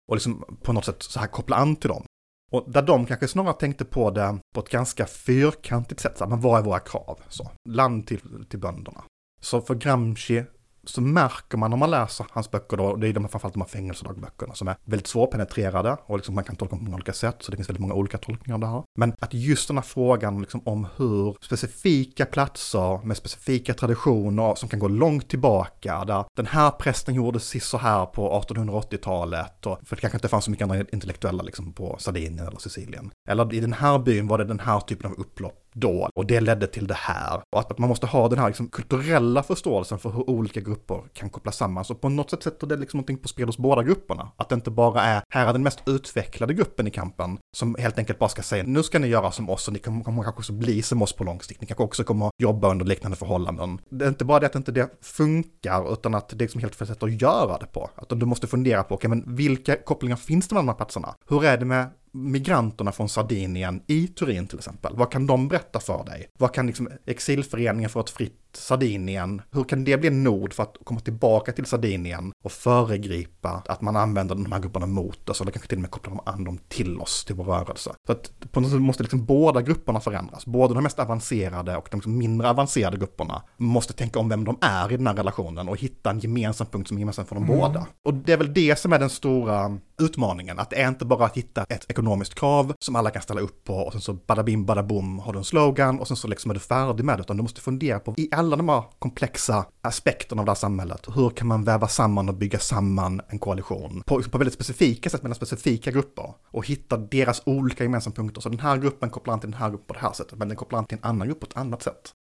och 0.08 0.16
liksom 0.16 0.58
på 0.62 0.74
något 0.74 0.86
sätt 0.86 1.04
så 1.04 1.20
här 1.20 1.28
koppla 1.28 1.56
an 1.56 1.76
till 1.76 1.90
dem? 1.90 2.04
Och 2.52 2.72
där 2.72 2.82
de 2.82 3.06
kanske 3.06 3.28
snarare 3.28 3.54
tänkte 3.54 3.86
på 3.86 4.12
det 4.12 4.40
på 4.56 4.60
ett 4.60 4.70
ganska 4.70 5.06
fyrkantigt 5.06 6.02
sätt, 6.02 6.18
så 6.18 6.24
här, 6.24 6.30
men 6.30 6.42
vad 6.42 6.60
är 6.60 6.64
våra 6.64 6.80
krav? 6.80 7.20
Så, 7.30 7.52
land 7.70 8.08
till, 8.08 8.46
till 8.50 8.60
bönderna. 8.60 9.04
Så 9.42 9.62
för 9.62 9.76
Gramsci 9.76 10.44
så 10.90 11.02
märker 11.02 11.58
man 11.58 11.70
när 11.70 11.78
man 11.78 11.92
läser 11.92 12.26
hans 12.30 12.52
böcker 12.52 12.78
då, 12.78 12.84
och 12.84 13.00
det 13.00 13.08
är 13.08 13.14
de, 13.14 13.30
framförallt 13.30 13.54
de 13.54 13.62
här 13.62 13.68
fängelsedagböckerna 13.68 14.54
som 14.54 14.68
är 14.68 14.76
väldigt 14.86 15.08
svårpenetrerade 15.08 15.98
och 16.06 16.18
liksom 16.18 16.36
man 16.36 16.44
kan 16.44 16.56
tolka 16.56 16.76
på 16.76 16.84
många 16.84 16.96
olika 16.96 17.14
sätt, 17.14 17.36
så 17.40 17.52
det 17.52 17.58
finns 17.58 17.70
väldigt 17.70 17.82
många 17.82 17.94
olika 17.94 18.18
tolkningar 18.18 18.54
av 18.54 18.60
det 18.60 18.68
här. 18.68 18.84
Men 19.00 19.14
att 19.20 19.34
just 19.34 19.68
den 19.68 19.78
här 19.78 19.84
frågan 19.84 20.42
liksom 20.42 20.62
om 20.66 20.88
hur 20.98 21.38
specifika 21.42 22.26
platser 22.26 23.06
med 23.06 23.18
specifika 23.18 23.74
traditioner 23.74 24.56
som 24.56 24.70
kan 24.70 24.80
gå 24.80 24.88
långt 24.88 25.30
tillbaka, 25.30 26.06
där 26.06 26.26
den 26.38 26.48
här 26.48 26.72
prästen 26.72 27.16
gjorde 27.16 27.40
sist 27.40 27.70
så 27.70 27.78
här 27.78 28.06
på 28.06 28.42
1880-talet, 28.42 29.66
och, 29.66 29.80
för 29.86 29.96
det 29.96 30.02
kanske 30.02 30.18
inte 30.18 30.28
fanns 30.28 30.46
så 30.46 30.52
mycket 30.52 30.64
andra 30.64 30.86
intellektuella 30.92 31.44
liksom 31.44 31.74
på 31.74 31.96
Sardinien 32.00 32.48
eller 32.48 32.60
Sicilien. 32.60 33.12
Eller 33.30 33.54
i 33.54 33.60
den 33.60 33.74
här 33.74 34.00
byn 34.00 34.28
var 34.28 34.38
det 34.38 34.46
den 34.46 34.60
här 34.60 34.80
typen 34.80 35.12
av 35.12 35.20
upplopp 35.20 35.65
då, 35.76 36.10
och 36.16 36.26
det 36.26 36.42
ledde 36.42 36.68
till 36.68 36.88
det 36.88 36.98
här. 36.98 37.42
Och 37.56 37.60
att 37.60 37.78
man 37.78 37.90
måste 37.90 38.08
ha 38.08 38.30
den 38.30 38.40
här 38.40 38.48
liksom 38.48 38.68
kulturella 38.68 39.44
förståelsen 39.44 40.00
för 40.00 40.10
hur 40.10 40.30
olika 40.30 40.60
grupper 40.60 41.04
kan 41.14 41.30
kopplas 41.30 41.58
samman. 41.58 41.86
Så 41.86 41.96
på 41.96 42.10
något 42.10 42.30
sätt 42.30 42.44
sätter 42.44 42.68
det 42.68 42.76
liksom 42.76 42.98
någonting 42.98 43.18
på 43.18 43.28
spel 43.28 43.46
hos 43.46 43.58
båda 43.58 43.84
grupperna. 43.84 44.32
Att 44.38 44.50
det 44.50 44.56
inte 44.56 44.72
bara 44.72 45.02
är, 45.02 45.22
här 45.30 45.48
är 45.48 45.54
den 45.54 45.64
mest 45.64 45.80
utvecklade 45.86 46.54
gruppen 46.54 46.88
i 46.88 46.92
kampen, 46.92 47.38
som 47.58 47.76
helt 47.80 47.98
enkelt 47.98 48.20
bara 48.20 48.30
ska 48.30 48.42
säga, 48.42 48.64
nu 48.64 48.84
ska 48.84 49.00
ni 49.00 49.08
göra 49.08 49.32
som 49.32 49.50
oss, 49.50 49.68
och 49.68 49.74
ni 49.74 49.80
kommer, 49.80 50.04
kommer 50.04 50.24
kanske 50.24 50.40
också 50.40 50.54
bli 50.54 50.82
som 50.82 51.02
oss 51.02 51.14
på 51.14 51.24
lång 51.24 51.42
sikt. 51.42 51.62
Ni 51.62 51.68
kanske 51.68 51.84
också 51.84 52.04
kommer 52.04 52.30
jobba 52.38 52.72
under 52.72 52.86
liknande 52.86 53.18
förhållanden. 53.18 53.80
Det 53.90 54.06
är 54.06 54.10
inte 54.10 54.26
bara 54.26 54.40
det 54.40 54.46
att 54.46 54.56
inte 54.56 54.72
det 54.72 54.90
funkar, 55.02 55.94
utan 55.94 56.16
att 56.16 56.30
det 56.30 56.36
är 56.36 56.40
liksom 56.40 56.62
helt 56.62 56.76
fel 56.76 56.88
sätt 56.88 57.04
att 57.04 57.22
göra 57.22 57.58
det 57.58 57.66
på. 57.66 57.90
Att 57.96 58.10
du 58.10 58.26
måste 58.26 58.48
fundera 58.48 58.84
på, 58.84 58.96
okej, 58.96 59.10
men 59.10 59.36
vilka 59.36 59.76
kopplingar 59.76 60.16
finns 60.16 60.48
det 60.48 60.56
mellan 60.56 60.66
de 60.66 60.72
här 60.72 60.78
platserna? 60.78 61.16
Hur 61.30 61.46
är 61.46 61.58
det 61.58 61.66
med 61.66 61.90
migranterna 62.16 62.92
från 62.92 63.10
Sardinien 63.10 63.82
i 63.88 64.08
Turin 64.08 64.48
till 64.48 64.58
exempel? 64.58 64.96
Vad 64.96 65.12
kan 65.12 65.28
de 65.28 65.48
berätta 65.48 65.80
för 65.80 66.04
dig? 66.04 66.28
Vad 66.40 66.54
kan 66.54 66.68
liksom 66.68 66.90
exilföreningen 67.06 67.90
för 67.90 68.00
ett 68.00 68.10
fritt 68.10 68.46
Sardinien, 68.58 69.42
hur 69.52 69.64
kan 69.64 69.84
det 69.84 69.98
bli 69.98 70.08
en 70.08 70.24
nod 70.24 70.54
för 70.54 70.64
att 70.64 70.78
komma 70.84 71.00
tillbaka 71.00 71.52
till 71.52 71.66
Sardinien 71.66 72.32
och 72.44 72.52
föregripa 72.52 73.64
att 73.68 73.82
man 73.82 73.96
använder 73.96 74.36
de 74.36 74.52
här 74.52 74.60
grupperna 74.60 74.86
mot 74.86 75.30
oss 75.30 75.42
eller 75.42 75.52
kanske 75.52 75.68
till 75.68 75.78
och 75.78 75.82
med 75.82 75.92
koppla 75.92 76.10
dem 76.10 76.22
an 76.26 76.44
dem 76.44 76.60
till 76.68 77.00
oss, 77.00 77.26
till 77.26 77.36
vår 77.36 77.44
rörelse. 77.44 77.92
Så 78.08 78.12
att 78.12 78.52
på 78.52 78.60
något 78.60 78.72
sätt 78.72 78.82
måste 78.82 79.04
liksom 79.04 79.26
båda 79.26 79.62
grupperna 79.62 80.00
förändras, 80.00 80.46
både 80.46 80.74
de 80.74 80.84
mest 80.84 81.00
avancerade 81.00 81.78
och 81.78 81.88
de 81.92 81.98
liksom 81.98 82.18
mindre 82.18 82.50
avancerade 82.50 82.98
grupperna 82.98 83.42
måste 83.58 83.94
tänka 83.94 84.20
om 84.20 84.30
vem 84.30 84.44
de 84.44 84.58
är 84.62 84.92
i 84.92 84.98
den 84.98 85.08
här 85.08 85.16
relationen 85.16 85.70
och 85.70 85.78
hitta 85.78 86.10
en 86.10 86.20
gemensam 86.20 86.68
punkt 86.68 86.88
som 86.88 86.98
är 86.98 87.00
gemensam 87.00 87.26
för 87.26 87.36
dem 87.36 87.46
båda. 87.46 87.88
Och 88.04 88.14
det 88.14 88.34
är 88.34 88.38
väl 88.38 88.54
det 88.54 88.80
som 88.80 88.94
är 88.94 89.00
den 89.00 89.10
stora 89.10 89.78
utmaningen, 90.02 90.60
att 90.60 90.70
det 90.70 90.82
är 90.82 90.88
inte 90.88 91.06
bara 91.06 91.26
att 91.26 91.38
hitta 91.38 91.64
ett 91.64 91.86
ekonomiskt 91.92 92.36
krav 92.36 92.74
som 92.80 92.96
alla 92.96 93.10
kan 93.10 93.22
ställa 93.22 93.42
upp 93.42 93.64
på 93.64 93.74
och 93.74 93.92
sen 93.92 94.02
så 94.02 94.14
bada 94.14 94.44
bim 94.44 94.66
bada 94.66 94.84
bom 94.84 95.20
har 95.20 95.34
du 95.34 95.40
en 95.40 95.46
slogan 95.46 96.00
och 96.00 96.08
sen 96.08 96.18
så 96.18 96.28
liksom 96.28 96.52
är 96.52 96.56
du 96.56 96.60
färdig 96.60 97.06
med 97.06 97.18
det, 97.18 97.22
utan 97.22 97.38
du 97.38 97.44
måste 97.44 97.62
fundera 97.62 98.00
på 98.00 98.14
i 98.18 98.30
alla 98.32 98.56
de 98.56 98.70
här 98.70 98.84
komplexa 99.00 99.66
aspekterna 99.82 100.42
av 100.42 100.46
det 100.46 100.52
här 100.52 100.56
samhället, 100.56 101.08
hur 101.16 101.30
kan 101.30 101.48
man 101.48 101.64
väva 101.64 101.88
samman 101.88 102.30
och 102.30 102.36
bygga 102.36 102.60
samman 102.60 103.22
en 103.30 103.40
koalition 103.40 104.04
på, 104.06 104.22
på 104.22 104.38
väldigt 104.38 104.54
specifika 104.54 105.10
sätt 105.10 105.24
mellan 105.24 105.36
specifika 105.36 105.92
grupper 105.92 106.34
och 106.52 106.68
hitta 106.68 106.98
deras 106.98 107.42
olika 107.46 107.84
gemensamma 107.84 108.16
punkter. 108.16 108.42
Så 108.42 108.50
den 108.50 108.60
här 108.60 108.78
gruppen 108.78 109.10
kopplar 109.10 109.34
an 109.34 109.40
till 109.40 109.52
den 109.52 109.60
här 109.60 109.70
gruppen 109.70 109.88
på 109.88 109.94
det 109.94 110.00
här 110.00 110.14
sättet, 110.14 110.40
men 110.40 110.48
den 110.48 110.58
kopplar 110.58 110.80
an 110.80 110.86
till 110.86 110.98
en 110.98 111.10
annan 111.10 111.28
grupp 111.28 111.40
på 111.40 111.46
ett 111.46 111.58
annat 111.58 111.82
sätt. 111.82 112.14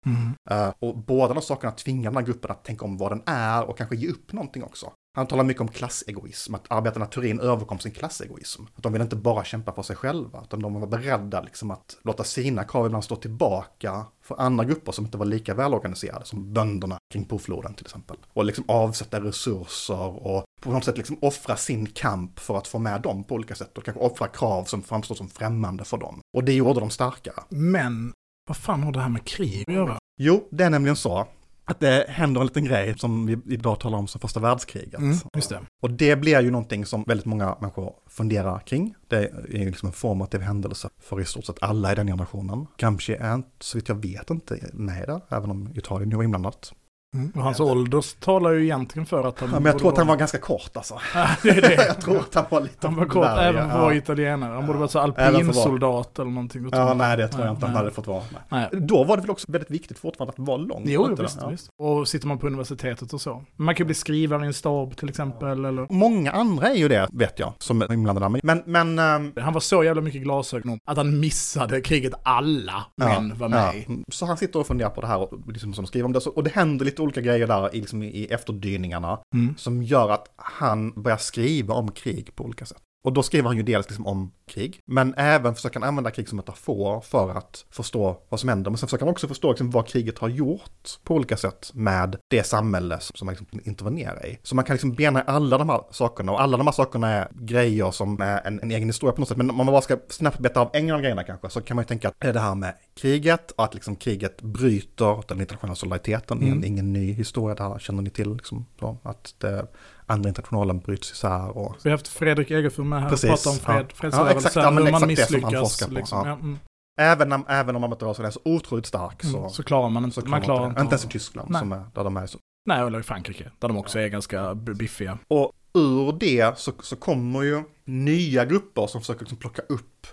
Eh, 0.50 0.74
och 0.80 0.98
båda 0.98 1.34
de 1.34 1.42
sakerna 1.42 1.72
tvingar 1.72 2.12
den 2.12 2.18
här 2.18 2.26
gruppen 2.26 2.52
att 2.52 2.64
tänka 2.64 2.86
om 2.86 2.98
vad 2.98 3.12
den 3.12 3.22
är 3.26 3.70
och 3.70 3.78
kanske 3.78 3.96
ge 3.96 4.10
upp 4.10 4.34
någonting 4.34 4.64
också. 4.64 4.92
Han 5.16 5.28
talar 5.28 5.44
mycket 5.44 5.62
om 5.62 5.68
klassegoism, 5.68 6.56
att 6.56 6.66
arbetarna 6.70 7.06
Turin 7.06 7.40
överkom 7.40 7.80
sin 7.80 7.92
klassegoism. 7.92 8.64
Att 8.76 8.84
de 8.84 8.92
ville 8.92 9.04
inte 9.04 9.16
bara 9.16 9.44
kämpa 9.44 9.72
för 9.72 9.84
sig 9.84 9.96
själva, 9.96 10.42
utan 10.44 10.62
de 10.62 10.80
var 10.80 10.88
beredda 10.88 11.42
liksom 11.42 11.72
att 11.72 11.98
låta 12.04 12.24
sina 12.24 12.64
krav 12.64 12.86
ibland 12.86 13.04
stå 13.04 13.16
tillbaka 13.16 14.06
för 14.22 14.42
andra 14.42 14.66
grupper 14.66 14.92
som 14.92 15.06
inte 15.06 15.18
var 15.18 15.26
lika 15.26 15.54
välorganiserade, 15.54 16.26
som 16.26 16.54
bönderna 16.54 16.98
kring 17.14 17.26
Pofloden 17.26 17.74
till 17.74 17.86
exempel. 17.86 18.18
Och 18.34 18.46
liksom 18.46 18.66
avsätta 18.68 19.22
resurser 19.22 20.28
och 20.28 20.44
på 20.62 20.72
något 20.72 20.84
sätt 20.84 20.98
liksom 20.98 21.18
offra 21.22 21.56
sin 21.56 21.86
kamp 21.86 22.40
för 22.40 22.58
att 22.58 22.68
få 22.68 22.80
med 22.80 23.02
dem 23.02 23.24
på 23.24 23.36
olika 23.36 23.56
sätt 23.56 23.78
och 23.78 23.86
kanske 23.86 24.04
offra 24.04 24.28
krav 24.28 24.64
som 24.64 24.82
framstår 24.82 25.16
som 25.16 25.30
främmande 25.30 25.84
för 25.86 25.98
dem. 25.98 26.20
Och 26.38 26.44
det 26.44 26.54
gjorde 26.54 26.80
dem 26.80 26.90
starkare. 26.90 27.44
Men 27.50 28.14
vad 28.48 28.58
fan 28.58 28.84
har 28.84 28.92
det 28.92 29.00
här 29.00 29.10
med 29.10 29.26
krig 29.26 29.64
att 29.68 29.74
göra? 29.74 29.98
Jo, 30.18 30.48
det 30.52 30.64
är 30.64 30.70
nämligen 30.70 30.96
så 30.96 31.28
att 31.66 31.80
det 31.80 32.06
händer 32.10 32.42
en 32.42 32.48
liten 32.48 32.66
grej 32.66 32.98
som 32.98 33.26
vi 33.26 33.38
idag 33.54 33.80
talar 33.80 33.98
om 33.98 34.08
som 34.08 34.22
första 34.22 34.40
världskriget. 34.40 35.00
Mm, 35.00 35.18
det. 35.50 35.60
Och 35.82 35.92
det 35.92 36.16
blir 36.16 36.42
ju 36.42 36.52
någonting 36.52 36.86
som 36.86 37.04
väldigt 37.08 37.26
många 37.26 37.58
människor 37.62 37.94
funderar 38.10 38.60
kring. 38.60 38.96
Det 39.08 39.18
är 39.18 39.58
ju 39.58 39.66
liksom 39.66 39.88
en 39.88 39.94
formativ 39.94 40.42
händelse 40.42 40.90
för 41.00 41.22
i 41.22 41.26
stort 41.26 41.46
sett 41.46 41.64
alla 41.64 41.92
i 41.92 41.96
den 41.96 42.08
generationen. 42.08 42.68
Gramsci 42.78 43.14
är 43.14 43.36
inte, 43.36 43.50
så 43.60 43.78
vitt 43.78 43.90
jag 43.90 44.02
vet, 44.02 44.30
inte 44.30 44.60
med 44.74 45.08
där, 45.08 45.22
även 45.30 45.52
om 45.52 45.70
Italien 45.76 46.10
nu 46.10 46.16
var 46.16 46.24
inblandat. 46.24 46.74
Mm. 47.16 47.32
Och 47.36 47.42
hans 47.44 47.60
ålder 47.60 48.20
talar 48.20 48.52
ju 48.52 48.64
egentligen 48.64 49.06
för 49.06 49.28
att 49.28 49.40
han... 49.40 49.50
Ja, 49.50 49.60
men 49.60 49.66
jag 49.72 49.80
tror 49.80 49.92
att 49.92 49.98
han 49.98 50.08
var 50.08 50.16
ganska 50.16 50.38
kort 50.38 50.72
alltså. 50.78 50.94
vara- 51.16 51.28
det 51.44 51.50
är 51.50 51.62
det. 51.62 51.74
jag 51.88 52.02
tror 52.02 52.18
att 52.18 52.36
han 52.36 52.46
var 52.50 52.62
lite 52.62 52.88
Han 52.88 52.96
var 52.96 53.06
kort 53.06 53.24
värre, 53.26 53.42
även 53.50 53.62
för 53.62 53.70
att 53.70 53.76
ja. 53.76 53.82
vara 53.82 53.96
italienare. 53.96 54.54
Han 54.54 54.66
borde 54.68 54.80
vara 54.80 54.90
så 54.90 55.00
alpinsoldat 55.00 56.20
eller 56.20 56.32
någonting. 56.32 56.70
Ja, 56.72 56.94
nej 56.94 57.18
det 57.18 57.28
tror 57.28 57.46
jag 57.46 57.54
inte 57.54 57.66
han 57.66 57.74
Nej. 57.74 57.80
hade 57.84 57.92
fått 57.92 58.08
vara. 58.08 58.24
Nej. 58.50 58.68
Nej. 58.72 58.82
Då 58.82 59.04
var 59.04 59.16
det 59.18 59.22
väl 59.22 59.32
också 59.32 59.52
väldigt 59.52 59.72
viktigt 59.72 60.00
fortfarande 60.00 60.34
att 60.38 60.40
vara 60.48 60.58
lång? 60.58 60.84
Jo, 60.86 61.08
det? 61.08 61.24
visst, 61.24 61.38
Ja. 61.42 61.48
visst. 61.48 61.70
Och 61.80 62.08
sitter 62.08 62.28
man 62.28 62.38
på 62.38 62.48
universitetet 62.48 63.14
och 63.14 63.22
så. 63.22 63.44
Man 63.56 63.76
kan 63.76 63.84
ju 63.84 63.86
bli 63.86 63.96
skrivare 63.96 64.44
i 64.44 64.48
en 64.48 64.54
stab 64.54 64.98
till 64.98 65.10
exempel. 65.10 65.66
Eller... 65.66 65.88
Många 65.94 66.32
andra 66.32 66.68
är 66.70 66.76
ju 66.76 66.88
det, 66.88 67.08
vet 67.14 67.40
jag, 67.40 67.54
som 67.60 67.82
är 67.82 67.94
inblandade. 67.94 68.40
Men, 68.44 68.64
men 68.66 69.00
ehm, 69.00 69.34
Han 69.42 69.54
var 69.54 69.62
så 69.62 69.84
jävla 69.84 70.02
mycket 70.02 70.22
glasögon 70.22 70.80
att 70.86 70.98
han 70.98 71.20
missade 71.20 71.82
kriget 71.82 72.14
alla 72.24 72.86
män 72.98 73.34
var 73.38 73.50
med. 73.50 73.84
Ja. 73.88 73.96
Så 74.12 74.26
han 74.26 74.38
sitter 74.38 74.60
och 74.60 74.68
funderar 74.68 74.90
på 74.90 75.02
det 75.02 75.08
här 75.08 75.18
och 75.18 75.52
liksom 75.52 75.74
som 75.74 75.86
skriver 75.86 76.06
om 76.06 76.12
det. 76.14 76.22
Så- 76.22 76.30
Och 76.30 76.44
det 76.44 76.50
händer 76.54 76.86
lite 76.86 77.02
olika 77.06 77.22
grejer 77.22 77.48
där 77.48 77.76
i, 77.76 77.80
liksom, 77.80 78.04
i 78.04 78.26
efterdyningarna 78.32 79.20
Mm. 79.36 79.56
som 79.58 79.84
gör 79.84 80.10
att 80.10 80.34
han 80.36 81.02
börjar 81.02 81.18
skriva 81.18 81.74
om 81.74 81.92
krig 81.92 82.36
på 82.36 82.44
olika 82.44 82.66
sätt. 82.66 82.82
Och 83.06 83.14
då 83.14 83.24
skriver 83.24 83.48
han 83.48 83.58
ju 83.58 83.64
dels 83.64 83.90
liksom 83.90 84.08
om 84.08 84.32
krig, 84.48 84.80
men 84.86 85.14
även 85.18 85.56
försöker 85.56 85.80
han 85.80 85.90
använda 85.90 86.12
krig 86.12 86.30
som 86.30 86.36
metafor 86.36 87.02
för 87.02 87.30
att 87.38 87.66
förstå 87.72 88.18
vad 88.30 88.40
som 88.40 88.50
händer. 88.50 88.72
Men 88.72 88.78
sen 88.78 88.88
försöker 88.88 89.06
han 89.06 89.12
också 89.12 89.28
förstå 89.28 89.50
liksom 89.50 89.72
vad 89.72 89.88
kriget 89.88 90.18
har 90.20 90.30
gjort 90.30 90.90
på 91.04 91.14
olika 91.16 91.38
sätt 91.38 91.72
med 91.74 92.16
det 92.28 92.44
samhälle 92.44 92.98
som 93.00 93.26
man 93.26 93.36
liksom 93.36 93.60
intervenerar 93.64 94.26
i. 94.26 94.40
Så 94.44 94.56
man 94.56 94.66
kan 94.66 94.74
liksom 94.74 94.94
bena 94.94 95.22
alla 95.22 95.58
de 95.58 95.70
här 95.70 95.82
sakerna 95.92 96.32
och 96.32 96.42
alla 96.42 96.58
de 96.58 96.68
här 96.68 96.72
sakerna 96.72 97.10
är 97.10 97.28
grejer 97.34 97.92
som 97.92 98.22
är 98.22 98.42
en, 98.48 98.60
en 98.60 98.72
egen 98.72 98.90
historia 98.90 99.14
på 99.14 99.22
något 99.22 99.28
sätt. 99.28 99.38
Men 99.38 99.50
om 99.50 99.58
man 99.58 99.66
bara 99.66 99.82
ska 99.82 99.98
snabbt 100.10 100.40
beta 100.40 100.62
av 100.62 100.70
en 100.74 100.92
av 100.92 101.02
grejerna 101.02 101.24
kanske 101.24 101.50
så 101.50 101.62
kan 101.62 101.76
man 101.76 101.84
ju 101.84 101.88
tänka 101.88 102.08
att 102.08 102.16
det 102.20 102.28
är 102.28 102.34
det 102.34 102.40
här 102.40 102.56
med 102.56 102.74
kriget 102.96 103.52
och 103.52 103.64
att 103.64 103.74
liksom 103.74 103.96
kriget 103.96 104.42
bryter 104.42 105.24
den 105.28 105.40
internationella 105.42 105.76
solidariteten. 105.76 106.40
Det 106.40 106.46
är 106.46 106.52
Mm. 106.52 106.64
ingen 106.64 106.94
ny 106.94 107.14
historia, 107.14 107.56
det 107.56 107.64
här 107.64 107.80
känner 107.80 108.02
ni 108.02 108.10
till. 108.10 108.34
Liksom, 108.34 108.66
så, 108.80 108.98
att 109.04 109.36
det, 109.38 109.68
andra 110.06 110.28
internationalen 110.30 110.80
bryts 110.80 111.12
isär 111.12 111.58
och 111.58 111.76
Vi 111.84 111.90
har 111.90 111.98
haft 111.98 112.08
Fredrik 112.08 112.52
Egerfur 112.52 112.84
med 112.84 113.02
här 113.02 113.10
Precis, 113.10 113.24
och 113.24 113.30
pratat 113.30 113.48
om 113.48 113.60
fred, 113.60 113.86
ja. 113.90 113.96
fredsrörelsen, 113.96 114.26
Ja, 114.36 114.38
exakt, 114.38 114.56
ja, 114.56 114.72
men 114.72 114.84
hur 114.86 114.92
man 114.92 115.10
exakt 115.10 115.32
det 115.32 115.38
misslyckas. 115.38 115.86
på, 115.88 115.92
liksom. 115.94 116.18
ja. 116.20 116.28
Ja, 116.28 116.34
mm. 116.34 116.60
Även, 117.02 117.32
om- 117.34 117.46
även 117.48 117.76
om 117.76 117.84
arbetarrörelsen 117.84 118.26
är 118.26 118.32
så 118.32 118.40
otroligt 118.46 118.86
stark 118.86 119.24
så, 119.24 119.38
Mm. 119.38 119.50
Så 119.50 119.64
klarar 119.64 119.90
man 119.90 120.04
inte. 120.04 120.22
så 120.22 120.28
man 120.28 120.42
klarar 120.42 120.62
det. 120.62 120.68
inte. 120.70 120.82
Inte 120.82 120.94
ens 120.94 121.06
i 121.06 121.10
Tyskland 121.10 121.50
Nej. 121.52 121.60
som 121.60 121.72
är, 121.72 121.84
där 121.94 122.04
de 122.04 122.18
är 122.18 122.28
så. 122.28 122.38
Nej, 122.70 122.82
eller 122.88 123.00
i 123.00 123.04
Frankrike, 123.04 123.52
där 123.60 123.68
de 123.68 123.78
också 123.78 124.00
är 124.00 124.08
ganska 124.08 124.56
biffiga. 124.56 125.18
Och 125.28 125.52
ur 125.74 126.12
det 126.20 126.58
så, 126.60 126.72
så 126.82 126.96
kommer 126.96 127.42
ju 127.44 127.64
nya 127.86 128.46
grupper 128.46 128.88
som 128.88 129.02
försöker 129.02 129.20
liksom 129.22 129.38
plocka 129.38 129.62
upp 129.70 130.08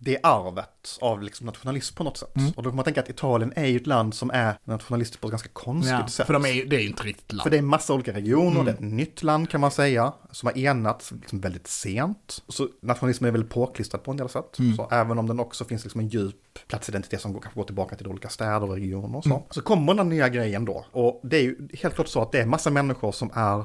det 0.00 0.18
arvet 0.22 0.98
av 1.00 1.22
liksom 1.22 1.46
nationalism 1.46 1.94
på 1.96 2.04
något 2.04 2.16
sätt. 2.16 2.36
Mm. 2.36 2.50
Och 2.56 2.62
då 2.62 2.70
kan 2.70 2.76
man 2.76 2.84
tänka 2.84 3.00
att 3.00 3.08
Italien 3.08 3.52
är 3.56 3.66
ju 3.66 3.76
ett 3.76 3.86
land 3.86 4.14
som 4.14 4.30
är 4.30 4.54
nationalistiskt 4.64 5.20
på 5.20 5.26
ett 5.28 5.32
ganska 5.32 5.48
konstigt 5.52 5.90
Ja, 6.00 6.06
sätt. 6.08 6.26
för 6.26 6.32
de 6.32 6.44
är, 6.46 6.64
det 6.66 6.76
är 6.76 6.80
ju 6.80 6.88
inte 6.88 7.02
riktigt 7.02 7.32
land. 7.32 7.42
För 7.42 7.50
det 7.50 7.58
är 7.58 7.62
massa 7.62 7.94
olika 7.94 8.12
regioner, 8.12 8.50
Mm. 8.60 8.64
det 8.64 8.70
är 8.70 8.74
ett 8.74 8.80
nytt 8.80 9.22
land 9.22 9.50
kan 9.50 9.60
man 9.60 9.70
säga, 9.70 10.12
som 10.30 10.46
har 10.46 10.58
enats 10.58 11.10
liksom 11.12 11.40
väldigt 11.40 11.66
sent. 11.66 12.42
Så 12.48 12.68
nationalismen 12.82 13.28
är 13.28 13.32
väl 13.32 13.44
påklistrad 13.44 14.02
på 14.02 14.10
en 14.10 14.16
del 14.16 14.28
sätt. 14.28 14.58
Mm. 14.58 14.76
Så 14.76 14.88
även 14.90 15.18
om 15.18 15.26
den 15.26 15.40
också 15.40 15.64
finns 15.64 15.84
liksom 15.84 16.00
en 16.00 16.08
djup 16.08 16.34
platsidentitet 16.68 17.20
som 17.20 17.32
går, 17.32 17.40
kanske 17.40 17.60
går 17.60 17.64
tillbaka 17.66 17.96
till 17.96 18.06
olika 18.08 18.28
städer 18.28 18.62
och 18.62 18.74
regioner 18.74 19.16
och 19.18 19.24
så. 19.24 19.30
Mm. 19.30 19.42
Så 19.50 19.60
kommer 19.60 19.94
den 19.94 20.08
nya 20.08 20.28
grejen 20.28 20.64
då. 20.64 20.84
Och 20.92 21.20
det 21.24 21.36
är 21.36 21.42
ju 21.42 21.68
helt 21.82 21.94
klart 21.94 22.08
så 22.08 22.22
att 22.22 22.32
det 22.32 22.40
är 22.40 22.46
massa 22.46 22.70
människor 22.70 23.12
som 23.12 23.30
är 23.34 23.64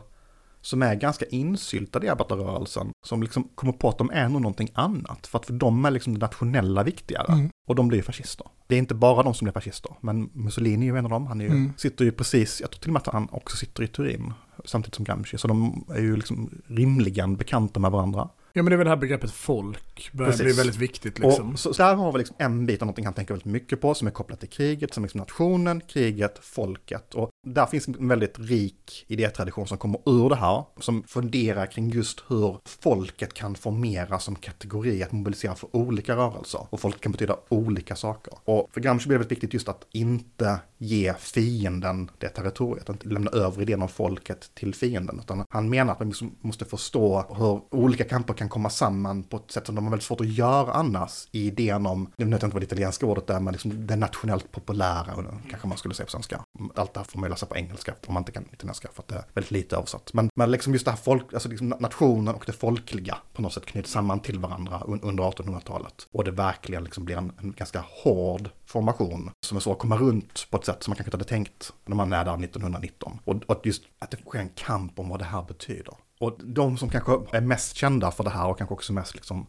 som 0.64 0.82
är 0.82 0.96
ganska 0.96 1.26
insyltade 1.26 2.06
i 2.06 2.10
arbetarrörelsen, 2.10 2.92
som 3.06 3.22
liksom 3.24 3.44
kommer 3.56 3.74
på 3.74 3.90
att 3.90 3.98
de 3.98 4.10
är 4.14 4.30
nog 4.30 4.42
någonting 4.42 4.70
annat, 4.74 5.28
för 5.28 5.40
att 5.40 5.46
för 5.46 5.54
dem 5.54 5.86
är 5.86 5.92
liksom 5.92 6.14
det 6.14 6.20
nationella 6.20 6.84
viktigare. 6.84 7.34
Mm. 7.34 7.50
Och 7.68 7.76
de 7.76 7.88
blir 7.88 8.02
fascister. 8.02 8.48
Det 8.68 8.76
är 8.76 8.80
inte 8.80 8.96
bara 8.96 9.24
de 9.24 9.34
som 9.34 9.46
blir 9.46 9.54
fascister, 9.54 9.92
men 10.02 10.30
Mussolini 10.34 10.88
är 10.88 10.92
ju 10.94 10.98
en 10.98 11.06
av 11.06 11.12
dem. 11.12 11.28
Han 11.28 11.40
ju, 11.40 11.48
Mm. 11.48 11.74
sitter 11.78 12.06
ju 12.06 12.12
precis, 12.12 12.62
jag 12.62 12.72
tror 12.72 12.80
till 12.80 12.90
och 12.90 12.94
med 12.94 13.00
att 13.08 13.14
han 13.14 13.28
också 13.32 13.58
sitter 13.58 13.84
i 13.84 13.88
Turin, 13.88 14.34
samtidigt 14.66 14.96
som 14.96 15.06
Gramsci. 15.06 15.38
Så 15.38 15.48
de 15.48 15.86
är 15.90 16.02
ju 16.02 16.16
liksom 16.16 16.50
rimligen 16.68 17.36
bekanta 17.36 17.80
med 17.80 17.92
varandra. 17.92 18.30
Ja 18.56 18.64
men 18.64 18.70
det 18.72 18.76
är 18.76 18.78
väl 18.78 18.86
det 18.86 18.90
här 18.90 18.98
begreppet 18.98 19.32
folk, 19.32 20.12
börjar 20.14 20.32
Precis. 20.32 20.46
bli 20.46 20.54
väldigt 20.54 20.76
viktigt 20.76 21.20
liksom. 21.20 21.54
Och 21.54 21.60
så, 21.60 21.74
så 21.74 21.84
där 21.84 21.96
har 21.96 22.12
vi 22.12 22.18
liksom 22.18 22.36
en 22.40 22.66
bit 22.66 22.82
av 22.82 22.86
någonting 22.86 23.06
han 23.06 23.14
tänker 23.14 23.34
väldigt 23.34 23.52
mycket 23.52 23.82
på, 23.82 23.94
som 23.94 24.08
är 24.08 24.12
kopplat 24.12 24.40
till 24.40 24.50
kriget, 24.50 24.94
som 24.94 25.04
liksom 25.04 25.18
nationen, 25.18 25.82
kriget, 25.82 26.40
folket. 26.42 27.16
Och 27.16 27.30
där 27.48 27.66
finns 27.66 27.88
en 27.88 28.08
väldigt 28.08 28.40
rik 28.40 29.06
idétradition 29.08 29.68
som 29.68 29.78
kommer 29.78 30.00
ur 30.06 30.30
det 30.30 30.36
här, 30.36 30.64
som 30.80 31.04
funderar 31.04 31.66
kring 31.66 31.90
just 31.90 32.24
hur 32.28 32.58
folket 32.66 33.34
kan 33.34 33.56
formera 33.56 34.20
som 34.20 34.36
kategori, 34.36 35.04
att 35.04 35.12
mobilisera 35.12 35.56
för 35.56 35.76
olika 35.76 36.16
rörelser. 36.16 36.68
Och 36.70 36.80
folk 36.80 37.02
kan 37.02 37.12
betyda 37.12 37.38
olika 37.50 37.96
saker. 37.96 38.34
Och 38.46 38.70
för 38.74 38.82
Gramsci 38.82 39.08
blir 39.08 39.16
det 39.16 39.20
väldigt 39.20 39.32
viktigt 39.32 39.54
just 39.54 39.70
att 39.70 39.88
inte 39.92 40.60
ge 40.78 41.14
fienden 41.14 42.12
det 42.18 42.30
territoriet, 42.30 42.90
att 42.90 42.96
inte 42.96 43.08
lämna 43.08 43.32
över 43.32 43.62
idén 43.62 43.82
om 43.82 43.90
folket 43.90 44.52
till 44.54 44.74
fienden. 44.76 45.20
Utan 45.20 45.46
han 45.50 45.70
menar 45.70 45.94
att 45.94 46.00
man 46.00 46.08
liksom 46.08 46.36
måste 46.42 46.66
förstå 46.66 47.36
hur 47.38 47.80
olika 47.80 48.04
kamper 48.04 48.34
kan 48.34 48.43
kan 48.44 48.50
komma 48.50 48.70
samman 48.70 49.24
på 49.24 49.38
ett 49.38 49.52
sätt 49.52 49.66
som 49.66 49.76
de 49.76 49.84
har 49.84 49.92
väldigt 49.92 50.06
svårt 50.06 50.22
att 50.22 50.28
göra 50.28 50.74
annars 50.74 51.28
i 51.32 51.48
idén 51.48 51.86
om, 51.86 52.12
nu 52.18 52.26
vet 52.26 52.32
jag 52.32 52.48
inte 52.48 52.54
vad 52.56 52.62
det 52.62 52.66
italienska 52.66 53.06
ordet 53.06 53.30
är, 53.30 53.40
men 53.40 53.52
liksom 53.52 53.88
det 53.88 53.96
nationellt 53.96 54.52
populära, 54.52 55.16
och 55.16 55.24
kanske 55.50 55.68
man 55.68 55.78
skulle 55.78 55.96
säga 55.96 56.06
på 56.06 56.12
svenska. 56.12 56.42
Allt 56.76 56.94
det 56.94 57.00
här 57.00 57.06
får 57.06 57.20
man 57.20 57.28
ju 57.28 57.32
läsa 57.32 57.46
på 57.46 57.56
engelska 57.56 57.94
om 58.08 58.14
man 58.14 58.22
inte 58.22 58.32
kan 58.32 58.46
italienska 58.54 58.88
för 58.94 59.02
att 59.04 59.08
det 59.08 59.16
är 59.16 59.24
väldigt 59.34 59.52
lite 59.52 59.76
översatt. 59.76 60.14
Men, 60.14 60.30
men 60.36 60.52
liksom 60.52 60.74
just 60.74 60.86
det 60.86 60.92
här 60.92 60.98
folk, 60.98 61.34
alltså 61.34 61.50
liksom 61.50 61.74
nationen 61.80 62.36
och 62.36 62.44
det 62.46 62.54
folkliga 62.54 63.18
på 63.34 63.42
något 63.42 63.54
sätt 63.54 63.66
knyts 63.66 63.92
samman 63.92 64.20
till 64.20 64.40
varandra 64.40 64.82
under 64.86 65.24
1800-talet. 65.24 66.08
Och 66.12 66.24
det 66.24 66.32
verkligen 66.32 66.84
liksom 66.84 67.06
blir 67.06 67.18
en, 67.18 67.32
en 67.42 67.52
ganska 67.52 67.84
hård 68.04 68.50
formation 68.66 69.32
som 69.46 69.58
är 69.58 69.62
svår 69.62 69.74
att 69.74 69.80
komma 69.80 69.98
runt 69.98 70.48
på 70.50 70.58
ett 70.58 70.66
sätt 70.66 70.84
som 70.84 70.92
man 70.92 70.96
kanske 70.96 71.08
inte 71.08 71.18
hade 71.18 71.30
tänkt 71.30 71.74
när 71.86 71.96
man 71.96 72.14
är 72.14 72.26
där 72.26 72.44
1919. 72.44 73.20
Och, 73.26 73.36
och 73.46 73.62
just 73.64 73.84
att 74.00 74.12
det 74.12 74.18
sker 74.18 74.40
en 74.40 74.50
kamp 74.50 75.00
om 75.00 75.10
vad 75.10 75.20
det 75.20 75.26
här 75.26 75.44
betyder. 75.44 75.94
Och 76.24 76.38
de 76.44 76.78
som 76.78 76.90
kanske 76.90 77.12
är 77.32 77.42
mest 77.42 77.76
kända 77.76 78.12
för 78.12 78.24
det 78.24 78.30
här 78.30 78.48
och 78.48 78.58
kanske 78.58 78.74
också 78.74 78.94
mest 78.94 79.16
liksom 79.16 79.48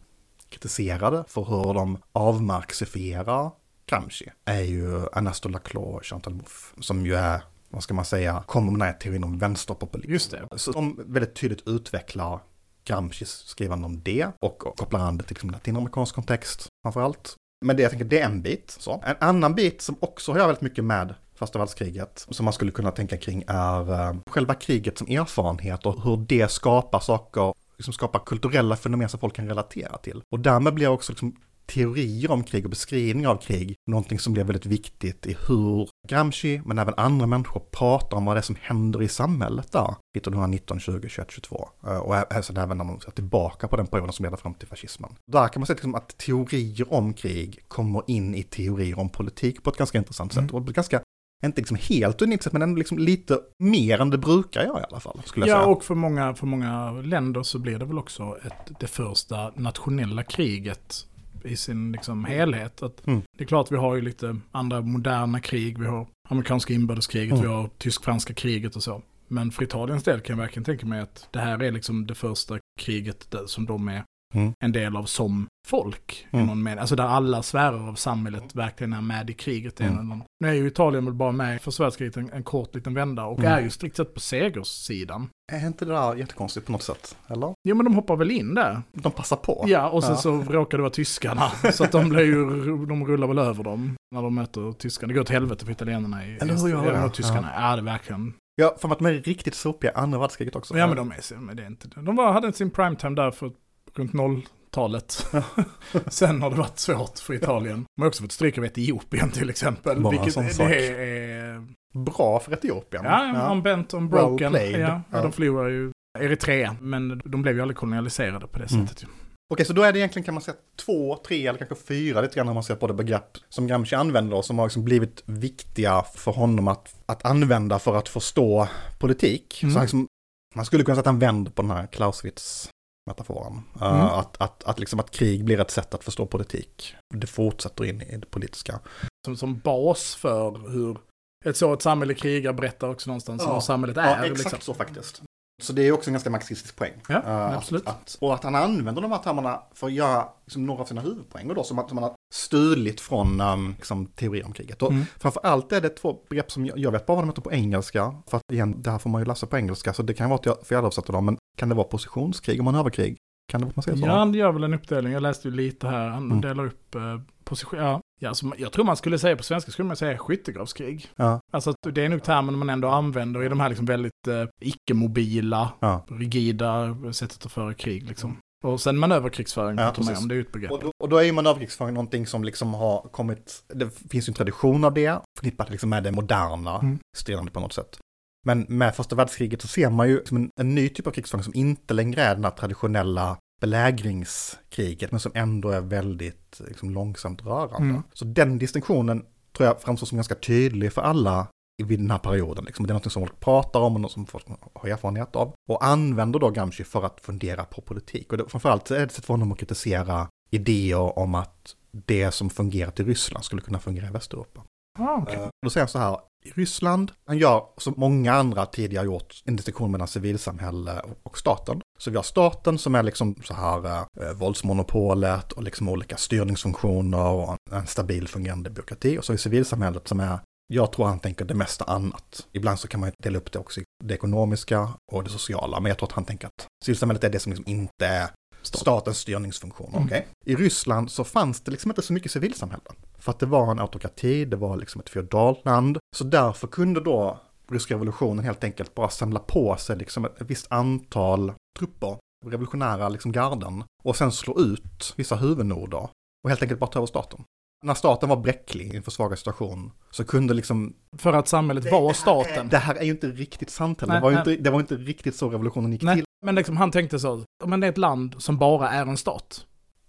kritiserade 0.49 1.23
för 1.27 1.43
hur 1.43 1.73
de 1.73 1.97
avmarxifierar 2.11 3.51
Gramsci 3.85 4.25
är 4.45 4.61
ju 4.61 5.05
Ernesto 5.05 5.49
Laclau 5.49 5.83
och 5.83 6.05
Chantal 6.05 6.33
Mouffe, 6.33 6.83
som 6.83 7.05
ju 7.05 7.15
är, 7.15 7.43
vad 7.69 7.83
ska 7.83 7.93
man 7.93 8.05
säga, 8.05 8.43
kommer 8.47 8.71
med 8.71 8.79
den 8.79 8.87
här 8.87 8.93
teorin 8.93 9.23
om 9.23 9.39
vänsterpopulism. 9.39 10.11
Just 10.11 10.31
det. 10.31 10.47
Så 10.55 10.71
de 10.71 10.99
väldigt 11.07 11.35
tydligt 11.35 11.67
utvecklar 11.67 12.39
Gramscis 12.85 13.29
skrivande 13.29 13.85
om 13.85 14.01
det 14.03 14.27
och 14.39 14.59
kopplar 14.59 14.99
an 14.99 15.17
det 15.17 15.23
till 15.23 15.33
liksom 15.33 15.49
latinamerikansk 15.49 16.15
kontext 16.15 16.67
framför 16.83 17.01
allt. 17.01 17.35
Men 17.65 17.75
det 17.75 17.81
jag 17.81 17.91
tänker, 17.91 18.05
det 18.05 18.19
är 18.19 18.25
en 18.25 18.41
bit. 18.41 18.75
Så. 18.79 19.03
En 19.05 19.15
annan 19.19 19.55
bit 19.55 19.81
som 19.81 19.95
också 19.99 20.31
har 20.31 20.39
väldigt 20.39 20.61
mycket 20.61 20.83
med 20.83 21.15
första 21.35 21.59
världskriget, 21.59 22.25
som 22.29 22.43
man 22.43 22.53
skulle 22.53 22.71
kunna 22.71 22.91
tänka 22.91 23.17
kring 23.17 23.43
är 23.47 23.91
eh, 23.93 24.15
själva 24.29 24.53
kriget 24.53 24.97
som 24.97 25.07
erfarenhet 25.07 25.85
och 25.85 26.03
hur 26.03 26.17
det 26.17 26.51
skapar 26.51 26.99
saker, 26.99 27.53
liksom 27.77 27.93
skapar 27.93 28.19
kulturella 28.19 28.75
fenomen 28.75 29.09
som 29.09 29.19
folk 29.19 29.35
kan 29.35 29.47
relatera 29.47 29.97
till. 29.97 30.21
Och 30.31 30.39
därmed 30.39 30.73
blir 30.73 30.87
också 30.87 31.11
liksom 31.11 31.35
teorier 31.65 32.31
om 32.31 32.43
krig 32.43 32.63
och 32.63 32.69
beskrivningar 32.69 33.29
av 33.29 33.37
krig 33.37 33.75
någonting 33.87 34.19
som 34.19 34.33
blir 34.33 34.43
väldigt 34.43 34.65
viktigt 34.65 35.25
i 35.25 35.37
hur 35.47 35.89
Gramsci, 36.07 36.61
men 36.65 36.79
även 36.79 36.93
andra 36.97 37.27
människor 37.27 37.59
pratar 37.59 38.17
om 38.17 38.25
vad 38.25 38.35
det 38.35 38.39
är 38.39 38.41
som 38.41 38.57
händer 38.61 39.01
i 39.01 39.07
samhället 39.07 39.71
där 39.71 39.95
1919, 40.17 40.79
20, 40.79 41.09
21, 41.09 41.31
22. 41.31 41.69
Eh, 41.87 41.97
Och 41.97 42.33
alltså 42.35 42.53
även 42.53 42.77
när 42.77 42.85
man 42.85 42.99
ser 42.99 43.11
tillbaka 43.11 43.67
på 43.67 43.75
den 43.75 43.87
perioden 43.87 44.13
som 44.13 44.23
leder 44.23 44.37
fram 44.37 44.53
till 44.53 44.67
fascismen. 44.67 45.15
Där 45.31 45.47
kan 45.47 45.59
man 45.59 45.67
säga 45.67 45.75
liksom 45.75 45.95
att 45.95 46.17
teorier 46.17 46.93
om 46.93 47.13
krig 47.13 47.59
kommer 47.67 48.03
in 48.07 48.35
i 48.35 48.43
teorier 48.43 48.99
om 48.99 49.09
politik 49.09 49.63
på 49.63 49.69
ett 49.69 49.77
ganska 49.77 49.97
intressant 49.97 50.33
sätt. 50.33 50.51
Mm. 50.51 50.55
Och 50.55 50.65
ganska, 50.65 51.01
inte 51.45 51.61
liksom 51.61 51.77
helt 51.81 52.21
unikt 52.21 52.43
sätt, 52.43 52.53
men 52.53 52.61
ändå 52.61 52.77
liksom 52.77 52.99
lite 52.99 53.39
mer 53.59 54.01
än 54.01 54.09
det 54.09 54.17
brukar 54.17 54.63
göra 54.63 54.79
i 54.79 54.83
alla 54.89 54.99
fall, 54.99 55.21
skulle 55.25 55.45
jag 55.47 55.57
Ja, 55.57 55.61
säga. 55.61 55.67
och 55.75 55.83
för 55.83 55.95
många, 55.95 56.33
för 56.35 56.47
många 56.47 56.91
länder 56.91 57.43
så 57.43 57.59
blir 57.59 57.79
det 57.79 57.85
väl 57.85 57.97
också 57.97 58.37
ett, 58.45 58.79
det 58.79 58.87
första 58.87 59.51
nationella 59.55 60.23
kriget 60.23 61.07
i 61.43 61.55
sin 61.55 61.91
liksom 61.91 62.25
helhet. 62.25 62.83
Att 62.83 63.07
Mm. 63.07 63.21
Det 63.37 63.43
är 63.43 63.47
klart 63.47 63.71
vi 63.71 63.75
har 63.77 63.95
ju 63.95 64.01
lite 64.01 64.37
andra 64.51 64.81
moderna 64.81 65.39
krig, 65.39 65.79
vi 65.79 65.85
har 65.85 66.07
amerikanska 66.29 66.73
inbördeskriget, 66.73 67.31
Mm. 67.33 67.41
vi 67.41 67.47
har 67.53 67.69
tysk-franska 67.77 68.33
kriget 68.33 68.75
och 68.75 68.83
så. 68.83 69.01
Men 69.27 69.51
för 69.51 69.63
Italiens 69.63 70.03
del 70.03 70.19
kan 70.19 70.35
jag 70.37 70.41
verkligen 70.43 70.63
tänka 70.63 70.85
mig 70.85 70.99
att 71.01 71.27
det 71.31 71.39
här 71.39 71.63
är 71.63 71.71
liksom 71.71 72.07
det 72.07 72.15
första 72.15 72.57
kriget 72.81 73.35
som 73.47 73.65
de 73.65 73.87
är 73.87 74.03
Mm. 74.35 74.53
en 74.59 74.71
del 74.71 74.95
av 74.97 75.03
som 75.03 75.47
folk. 75.67 76.27
I 76.31 76.35
Mm. 76.35 76.47
någon 76.47 76.63
mening. 76.63 76.79
Alltså 76.79 76.95
där 76.95 77.03
alla 77.03 77.43
sfärer 77.43 77.89
av 77.89 77.95
samhället 77.95 78.55
verkligen 78.55 78.93
är 78.93 79.01
med 79.01 79.29
i 79.29 79.33
kriget. 79.33 79.79
Mm. 79.81 79.99
Mm. 79.99 80.21
Nu 80.39 80.49
är 80.49 80.53
ju 80.53 80.67
Italien 80.67 81.05
väl 81.05 81.13
bara 81.13 81.31
med 81.31 81.61
första 81.61 81.83
världskriget 81.83 82.17
en, 82.17 82.31
en 82.33 82.43
kort 82.43 82.75
liten 82.75 82.93
vända 82.93 83.25
och 83.25 83.39
Mm. 83.39 83.51
är 83.51 83.61
ju 83.61 83.69
strikt 83.69 83.97
sett 83.97 84.13
på 84.13 84.19
segerssidan. 84.19 85.29
Är 85.53 85.67
inte 85.67 85.85
det 85.85 85.91
där 85.93 86.15
jättekonstigt 86.15 86.65
på 86.65 86.71
något 86.71 86.83
sätt? 86.83 87.17
Eller? 87.27 87.53
Jo 87.69 87.75
men 87.75 87.85
de 87.85 87.95
hoppar 87.95 88.15
väl 88.15 88.31
in 88.31 88.55
där. 88.55 88.81
De 88.93 89.11
passar 89.11 89.35
på. 89.35 89.63
Ja, 89.67 89.89
och 89.89 90.03
sen 90.03 90.11
Ja. 90.11 90.17
så 90.17 90.41
råkar 90.41 90.77
det 90.77 90.81
vara 90.81 90.93
tyskarna. 90.93 91.49
så 91.73 91.83
att 91.83 91.91
de 91.91 92.09
blir 92.09 92.25
ju, 92.25 92.45
de 92.85 93.07
rullar 93.07 93.27
väl 93.27 93.37
över 93.39 93.63
dem 93.63 93.95
när 94.15 94.21
de 94.21 94.35
möter 94.35 94.71
tyskarna. 94.71 95.07
Det 95.07 95.13
går 95.13 95.21
åt 95.21 95.29
helvete 95.29 95.65
för 95.65 95.71
italienarna 95.71 96.25
i, 96.27 96.37
Eller 96.37 96.53
hur 96.57 96.67
gör 96.69 97.03
det? 97.03 97.09
tyskarna. 97.09 97.49
Ja. 97.55 97.75
det 97.75 97.81
är 97.81 97.85
verkligen. 97.85 98.33
Ja, 98.61 98.75
för 98.79 98.89
att 98.91 98.99
de 98.99 99.05
är 99.05 99.13
riktigt 99.13 99.55
sopiga 99.55 99.91
andra 99.95 100.19
världskriget 100.19 100.55
också. 100.55 100.77
Ja 100.77 100.87
men 100.87 100.95
de 100.97 101.11
är, 101.11 101.37
men 101.39 101.55
det 101.55 101.63
är 101.63 101.67
inte 101.67 101.87
De 102.01 102.15
var, 102.15 102.31
hade 102.33 102.53
sin 102.53 102.69
primetime 102.69 103.15
där 103.15 103.31
för 103.31 103.51
runt 103.97 104.13
nolltalet. 104.13 105.25
sen 106.07 106.41
har 106.41 106.49
det 106.49 106.55
varit 106.55 106.79
svårt 106.79 107.19
för 107.19 107.33
Italien. 107.33 107.85
De 107.95 108.01
har 108.01 108.07
också 108.07 108.23
fått 108.23 108.31
stryk 108.31 108.57
av 108.57 108.65
Etiopien 108.65 109.31
till 109.31 109.49
exempel. 109.49 110.01
Bara 110.01 110.11
vilket 110.11 110.35
det 110.35 110.53
sak. 110.53 110.71
är... 110.71 111.75
Bra 112.05 112.39
för 112.39 112.53
Etiopien. 112.53 113.03
Ja, 113.05 113.47
unbent, 113.51 113.93
Well 113.93 114.01
unbroken. 114.01 114.51
played. 114.51 114.79
Ja, 114.79 114.87
ja, 114.87 115.01
Ja. 115.11 115.21
de 115.21 115.31
förlorar 115.31 115.69
ju 115.69 115.91
Eritrea. 116.19 116.75
Men 116.81 117.21
de 117.25 117.41
blev 117.41 117.55
ju 117.55 117.61
aldrig 117.61 117.77
kolonialiserade 117.77 118.47
på 118.47 118.59
det 118.59 118.71
Mm. 118.71 118.87
sättet. 118.87 119.05
Okej, 119.53 119.65
så 119.65 119.73
då 119.73 119.81
är 119.83 119.93
det 119.93 119.99
egentligen 119.99 120.23
kan 120.23 120.33
man 120.33 120.41
säga 120.43 120.57
två, 120.85 121.17
tre 121.27 121.47
eller 121.47 121.57
kanske 121.59 121.75
fyra 121.75 122.21
lite 122.21 122.35
grann 122.35 122.45
när 122.45 122.53
man 122.53 122.63
ser 122.63 122.75
på 122.75 122.87
det 122.87 122.93
begrepp 122.93 123.37
som 123.49 123.67
Gramsci 123.67 123.95
använder 123.95 124.37
och 124.37 124.45
som 124.45 124.59
har 124.59 124.65
liksom 124.65 124.83
blivit 124.83 125.23
viktiga 125.25 126.03
för 126.15 126.31
honom 126.31 126.67
att, 126.67 126.95
att 127.05 127.25
använda 127.25 127.79
för 127.79 127.95
att 127.95 128.09
förstå 128.09 128.67
politik. 128.99 129.63
Mm. 129.63 129.75
Så 129.75 129.81
liksom, 129.81 130.07
man 130.55 130.65
skulle 130.65 130.83
kunna 130.83 130.95
säga 130.95 130.99
att 130.99 131.05
han 131.05 131.19
vänder 131.19 131.51
på 131.51 131.61
den 131.61 131.71
här 131.71 131.87
Clausewitz-metaforen. 131.87 132.71
Uh, 133.09 133.61
Mm. 133.81 134.01
att, 134.05 134.41
att, 134.41 134.63
att, 134.63 134.79
liksom 134.79 134.99
att 134.99 135.11
krig 135.11 135.45
blir 135.45 135.59
ett 135.59 135.71
sätt 135.71 135.93
att 135.93 136.03
förstå 136.03 136.25
politik. 136.25 136.95
Det 137.15 137.27
fortsätter 137.27 137.85
in 137.85 138.01
i 138.01 138.17
det 138.17 138.25
politiska. 138.25 138.79
som, 139.25 139.37
som 139.37 139.59
bas 139.59 140.15
för 140.15 140.69
hur 140.71 140.97
ett 141.45 141.57
så 141.57 141.73
ett 141.73 141.81
samhälle 141.81 142.13
krigar 142.13 142.53
berättar 142.53 142.89
också 142.89 143.09
någonstans 143.09 143.41
Ja. 143.45 143.53
hur 143.53 143.59
samhället 143.61 143.97
Ja, 143.97 144.03
är. 144.03 144.23
exakt 144.31 144.39
liksom. 144.53 144.59
så 144.61 144.73
faktiskt. 144.73 145.21
Så 145.61 145.73
det 145.73 145.87
är 145.87 145.91
också 145.91 146.09
en 146.09 146.13
ganska 146.13 146.29
marxistisk 146.29 146.75
poäng. 146.75 146.93
Ja, 147.09 147.15
Eh, 147.25 147.57
absolut. 147.57 147.87
Att, 147.87 147.95
att, 148.01 148.17
och 148.21 148.33
att 148.33 148.43
han 148.43 148.55
använder 148.55 149.01
de 149.01 149.11
här 149.11 149.17
termerna 149.19 149.61
för 149.73 149.87
att 149.87 149.93
göra 149.93 150.27
liksom, 150.45 150.65
några 150.65 150.81
av 150.81 150.85
sina 150.85 151.01
huvudpoänger 151.01 151.55
då, 151.55 151.63
som, 151.63 151.79
att, 151.79 151.89
som 151.89 151.97
han 151.97 152.03
har 152.03 152.13
stulit 152.33 153.01
från 153.01 153.41
um, 153.41 153.73
liksom, 153.77 154.05
teori 154.05 154.43
om 154.43 154.53
kriget. 154.53 154.81
Och 154.81 154.91
Mm. 154.91 155.05
framför 155.19 155.41
allt 155.45 155.71
är 155.71 155.81
det 155.81 155.89
två 155.89 156.17
begrepp 156.29 156.51
som 156.51 156.65
jag, 156.65 156.77
jag 156.77 156.91
vet 156.91 157.05
bara 157.05 157.15
vad 157.15 157.23
de 157.23 157.29
heter 157.29 157.41
på 157.41 157.51
engelska. 157.51 158.15
För 158.27 158.37
att 158.37 158.43
igen, 158.51 158.81
det 158.81 158.91
här 158.91 158.97
får 158.97 159.09
man 159.09 159.21
ju 159.21 159.25
läsa 159.25 159.47
på 159.47 159.57
engelska, 159.57 159.93
så 159.93 160.03
det 160.03 160.13
kan 160.13 160.29
vara 160.29 160.39
att 160.39 160.45
jag 160.45 160.57
felöversätter 160.67 161.13
dem. 161.13 161.25
Men 161.25 161.37
kan 161.57 161.69
det 161.69 161.75
vara 161.75 161.87
positionskrig 161.87 162.59
om 162.59 162.65
man 162.65 162.75
överkrig? 162.75 163.17
Kan 163.51 163.61
det 163.61 163.65
vara 163.65 163.69
att 163.69 163.75
man 163.75 163.83
säger 163.83 163.97
så? 163.97 164.05
Ja, 164.05 164.17
han 164.17 164.33
gör 164.33 164.51
väl 164.51 164.63
en 164.63 164.73
uppdelning. 164.73 165.13
Jag 165.13 165.23
läste 165.23 165.47
ju 165.47 165.53
lite 165.55 165.87
här. 165.87 166.07
Han 166.09 166.23
Mm. 166.25 166.41
delar 166.41 166.65
upp 166.65 166.95
eh, 166.95 167.01
position. 167.45 167.79
Ja, 167.79 168.01
ja 168.19 168.29
alltså, 168.29 168.51
jag 168.57 168.71
tror 168.71 168.85
man 168.85 168.97
skulle 168.97 169.19
säga 169.19 169.35
på 169.35 169.43
svenska 169.43 169.71
skulle 169.71 169.87
man 169.87 169.97
säga 169.97 170.17
skyttegravskrig. 170.17 171.07
Ja, 171.15 171.39
Alltså 171.51 171.73
det 171.93 172.05
är 172.05 172.09
nog 172.09 172.23
termen 172.23 172.57
man 172.57 172.69
ändå 172.69 172.87
använder 172.87 173.43
i 173.43 173.49
de 173.49 173.59
här 173.59 173.69
liksom 173.69 173.85
väldigt 173.85 174.27
eh, 174.27 174.45
icke-mobila, 174.61 175.71
ja. 175.79 176.05
rigida 176.09 176.95
sättet 177.13 177.45
att 177.45 177.51
föra 177.51 177.73
krig 177.73 178.03
liksom. 178.07 178.37
Och 178.63 178.81
sen 178.81 178.97
manöverkrigsföring, 178.97 179.77
Ja, 179.77 179.85
pratar 179.85 180.03
man 180.03 180.15
om, 180.17 180.27
det 180.27 180.33
är 180.33 180.35
ju 180.35 180.41
ett 180.41 180.51
begrepp. 180.51 180.71
Och 180.71 180.79
då, 180.79 180.91
och 181.03 181.09
då 181.09 181.17
är 181.17 181.23
ju 181.23 181.31
manöverkrigsföring 181.31 181.93
någonting 181.93 182.27
som 182.27 182.43
liksom 182.43 182.73
har 182.73 183.01
kommit, 183.01 183.63
det 183.67 183.89
finns 184.09 184.27
ju 184.27 184.31
en 184.31 184.35
tradition 184.35 184.83
av 184.83 184.93
det, 184.93 185.19
förknippat 185.37 185.69
liksom 185.69 185.89
med 185.89 186.03
det 186.03 186.11
moderna 186.11 186.79
Mm. 186.79 186.99
stridande 187.17 187.51
på 187.51 187.59
något 187.59 187.73
sätt. 187.73 187.97
Men 188.45 188.65
med 188.69 188.95
första 188.95 189.15
världskriget 189.15 189.61
så 189.61 189.67
ser 189.67 189.89
man 189.89 190.09
ju 190.09 190.21
en, 190.31 190.49
en 190.59 190.75
ny 190.75 190.89
typ 190.89 191.07
av 191.07 191.11
krigsföring 191.11 191.43
som 191.43 191.53
inte 191.55 191.93
längre 191.93 192.21
är 192.21 192.35
den 192.35 192.43
här 192.43 192.51
traditionella 192.51 193.37
belägringskriget, 193.61 195.11
men 195.11 195.19
som 195.19 195.31
ändå 195.35 195.69
är 195.69 195.81
väldigt 195.81 196.61
liksom, 196.67 196.89
långsamt 196.89 197.45
rörande. 197.45 197.89
Mm. 197.89 198.03
Så 198.13 198.25
den 198.25 198.57
distinktionen 198.57 199.25
tror 199.57 199.67
jag 199.67 199.81
framstår 199.81 200.07
som 200.07 200.15
ganska 200.15 200.35
tydlig 200.35 200.93
för 200.93 201.01
alla 201.01 201.47
vid 201.83 201.99
den 201.99 202.11
här 202.11 202.17
perioden. 202.17 202.65
Liksom. 202.65 202.87
Det 202.87 202.91
är 202.91 202.93
något 202.93 203.11
som 203.11 203.21
folk 203.21 203.39
pratar 203.39 203.79
om 203.79 203.95
och 203.95 204.01
något 204.01 204.11
som 204.11 204.25
folk 204.25 204.45
har 204.73 204.89
erfarenhet 204.89 205.35
av. 205.35 205.53
Och 205.69 205.85
använder 205.85 206.39
då 206.39 206.49
Gramsci 206.49 206.83
för 206.83 207.05
att 207.05 207.21
fundera 207.21 207.63
på 207.63 207.81
politik. 207.81 208.31
Och 208.31 208.37
det, 208.37 208.49
framförallt 208.49 208.91
är 208.91 208.97
det 208.97 209.03
ett 209.03 209.11
sätt 209.11 209.25
för 209.25 209.33
honom 209.33 209.51
att 209.51 209.57
kritisera 209.57 210.27
idéer 210.49 211.19
om 211.19 211.35
att 211.35 211.75
det 211.91 212.31
som 212.31 212.49
fungerat 212.49 212.99
i 212.99 213.03
Ryssland 213.03 213.45
skulle 213.45 213.61
kunna 213.61 213.79
fungera 213.79 214.07
i 214.07 214.11
Västeuropa. 214.11 214.63
Ah, 214.99 215.21
okay. 215.21 215.35
Eh, 215.35 215.47
Då 215.61 215.69
säger 215.69 215.83
han 215.83 215.89
så 215.89 215.99
här, 215.99 216.19
i 216.45 216.49
Ryssland, 216.49 217.11
han 217.25 217.37
gör 217.37 217.63
som 217.77 217.93
många 217.97 218.33
andra 218.33 218.65
tidigare 218.65 219.05
gjort, 219.05 219.41
en 219.45 219.55
distinktion 219.55 219.91
mellan 219.91 220.07
civilsamhälle 220.07 221.01
och 221.23 221.37
staten. 221.37 221.81
Så 222.05 222.11
vi 222.11 222.17
har 222.17 222.23
staten 222.23 222.77
som 222.77 222.95
är 222.95 223.03
liksom 223.03 223.35
så 223.43 223.53
här 223.53 223.85
eh, 224.21 224.33
våldsmonopolet 224.35 225.51
och 225.51 225.63
liksom 225.63 225.89
olika 225.89 226.17
styrningsfunktioner 226.17 227.29
och 227.29 227.57
en 227.71 227.87
stabil 227.87 228.27
fungerande 228.27 228.69
byråkrati. 228.69 229.17
Och 229.17 229.25
så 229.25 229.33
är 229.33 229.37
civilsamhället 229.37 230.07
som 230.07 230.19
är 230.19 230.39
jag 230.73 230.91
tror 230.91 231.05
han 231.05 231.19
tänker 231.19 231.45
det 231.45 231.53
mesta 231.53 231.85
annat. 231.85 232.47
Ibland 232.51 232.79
så 232.79 232.87
kan 232.87 232.99
man 232.99 233.11
dela 233.23 233.37
upp 233.37 233.51
det 233.51 233.59
också 233.59 233.81
i 233.81 233.83
det 234.03 234.13
ekonomiska 234.13 234.89
och 235.11 235.23
det 235.23 235.29
sociala, 235.29 235.79
men 235.79 235.89
jag 235.89 235.97
tror 235.97 236.09
att 236.09 236.15
han 236.15 236.25
tänker 236.25 236.47
att 236.47 236.67
civilsamhället 236.85 237.23
är 237.23 237.29
det 237.29 237.39
som 237.39 237.51
liksom 237.51 237.71
inte 237.71 238.07
är 238.07 238.29
statens 238.61 239.17
styrningsfunktioner. 239.17 239.97
Mm. 239.97 240.05
Okay? 240.05 240.21
I 240.45 240.55
Ryssland 240.55 241.11
så 241.11 241.23
fanns 241.23 241.61
det 241.61 241.71
liksom 241.71 241.91
inte 241.91 242.01
så 242.01 242.13
mycket 242.13 242.31
civilsamhälle. 242.31 242.83
För 243.17 243.31
att 243.31 243.39
det 243.39 243.45
var 243.45 243.71
en 243.71 243.79
autokrati, 243.79 244.45
det 244.45 244.55
var 244.57 244.77
liksom 244.77 245.01
ett 245.01 245.09
feodalland. 245.09 245.97
Så 246.15 246.23
därför 246.23 246.67
kunde 246.67 246.99
då 246.99 247.39
ryska 247.71 247.93
revolutionen 247.93 248.45
helt 248.45 248.63
enkelt 248.63 248.95
bara 248.95 249.09
samla 249.09 249.39
på 249.39 249.75
sig 249.75 249.97
liksom 249.97 250.25
ett, 250.25 250.31
visst 250.37 250.67
antal 250.69 251.53
trupper, 251.79 252.17
revolutionära 252.45 253.09
liksom 253.09 253.31
garden, 253.31 253.83
och 254.03 254.15
sen 254.15 254.31
slå 254.31 254.59
ut 254.59 255.13
vissa 255.15 255.35
huvudnoder 255.35 256.09
och 256.43 256.49
helt 256.49 256.61
enkelt 256.61 256.79
bara 256.79 256.89
ta 256.89 256.99
över 256.99 257.07
staten. 257.07 257.43
När 257.85 257.93
staten 257.93 258.29
var 258.29 258.37
bräcklig 258.37 258.93
i 258.93 258.97
en 258.97 259.03
försvagad 259.03 259.39
situation 259.39 259.91
så 260.11 260.25
kunde 260.25 260.53
liksom... 260.53 260.93
För 261.17 261.33
att 261.33 261.47
samhället 261.47 261.91
var 261.91 262.13
staten. 262.13 262.69
Det 262.69 262.77
här 262.77 262.95
är 262.95 263.03
ju 263.03 263.11
inte 263.11 263.27
riktigt 263.27 263.69
sant 263.69 264.01
heller. 264.01 264.13
Nej, 264.13 264.21
Det 264.21 264.35
var, 264.35 264.39
inte, 264.51 264.63
det 264.63 264.69
var 264.69 264.79
inte 264.79 264.95
riktigt 264.95 265.35
så 265.35 265.49
revolutionen 265.49 265.91
gick 265.91 266.01
Nej, 266.01 266.15
till. 266.15 266.25
men 266.45 266.55
liksom 266.55 266.77
han 266.77 266.91
tänkte 266.91 267.19
så, 267.19 267.43
men 267.65 267.79
det 267.79 267.87
är 267.87 267.91
ett 267.91 267.97
land 267.97 268.35
som 268.37 268.57
bara 268.57 268.89
är 268.89 269.05
en 269.05 269.17
stat. 269.17 269.65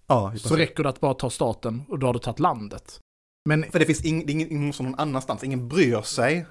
Ja, 0.07 0.33
Så 0.37 0.57
räcker 0.57 0.83
det 0.83 0.89
att 0.89 1.01
bara 1.01 1.15
ta 1.15 1.31
staten 1.31 1.83
och 1.89 1.99
då 1.99 2.07
har 2.07 2.13
du 2.15 2.19
tagit 2.19 2.39
landet. 2.41 3.01
Men 3.47 3.65
För 3.73 3.79
det 3.79 3.85
finns 3.87 4.05
ing, 4.05 4.27
det 4.27 4.33
ingen, 4.33 4.73
som 4.73 4.87
någon 4.87 5.01
annanstans. 5.01 5.45
Ingen 5.45 5.69
bryr 5.69 6.03
sig 6.03 6.47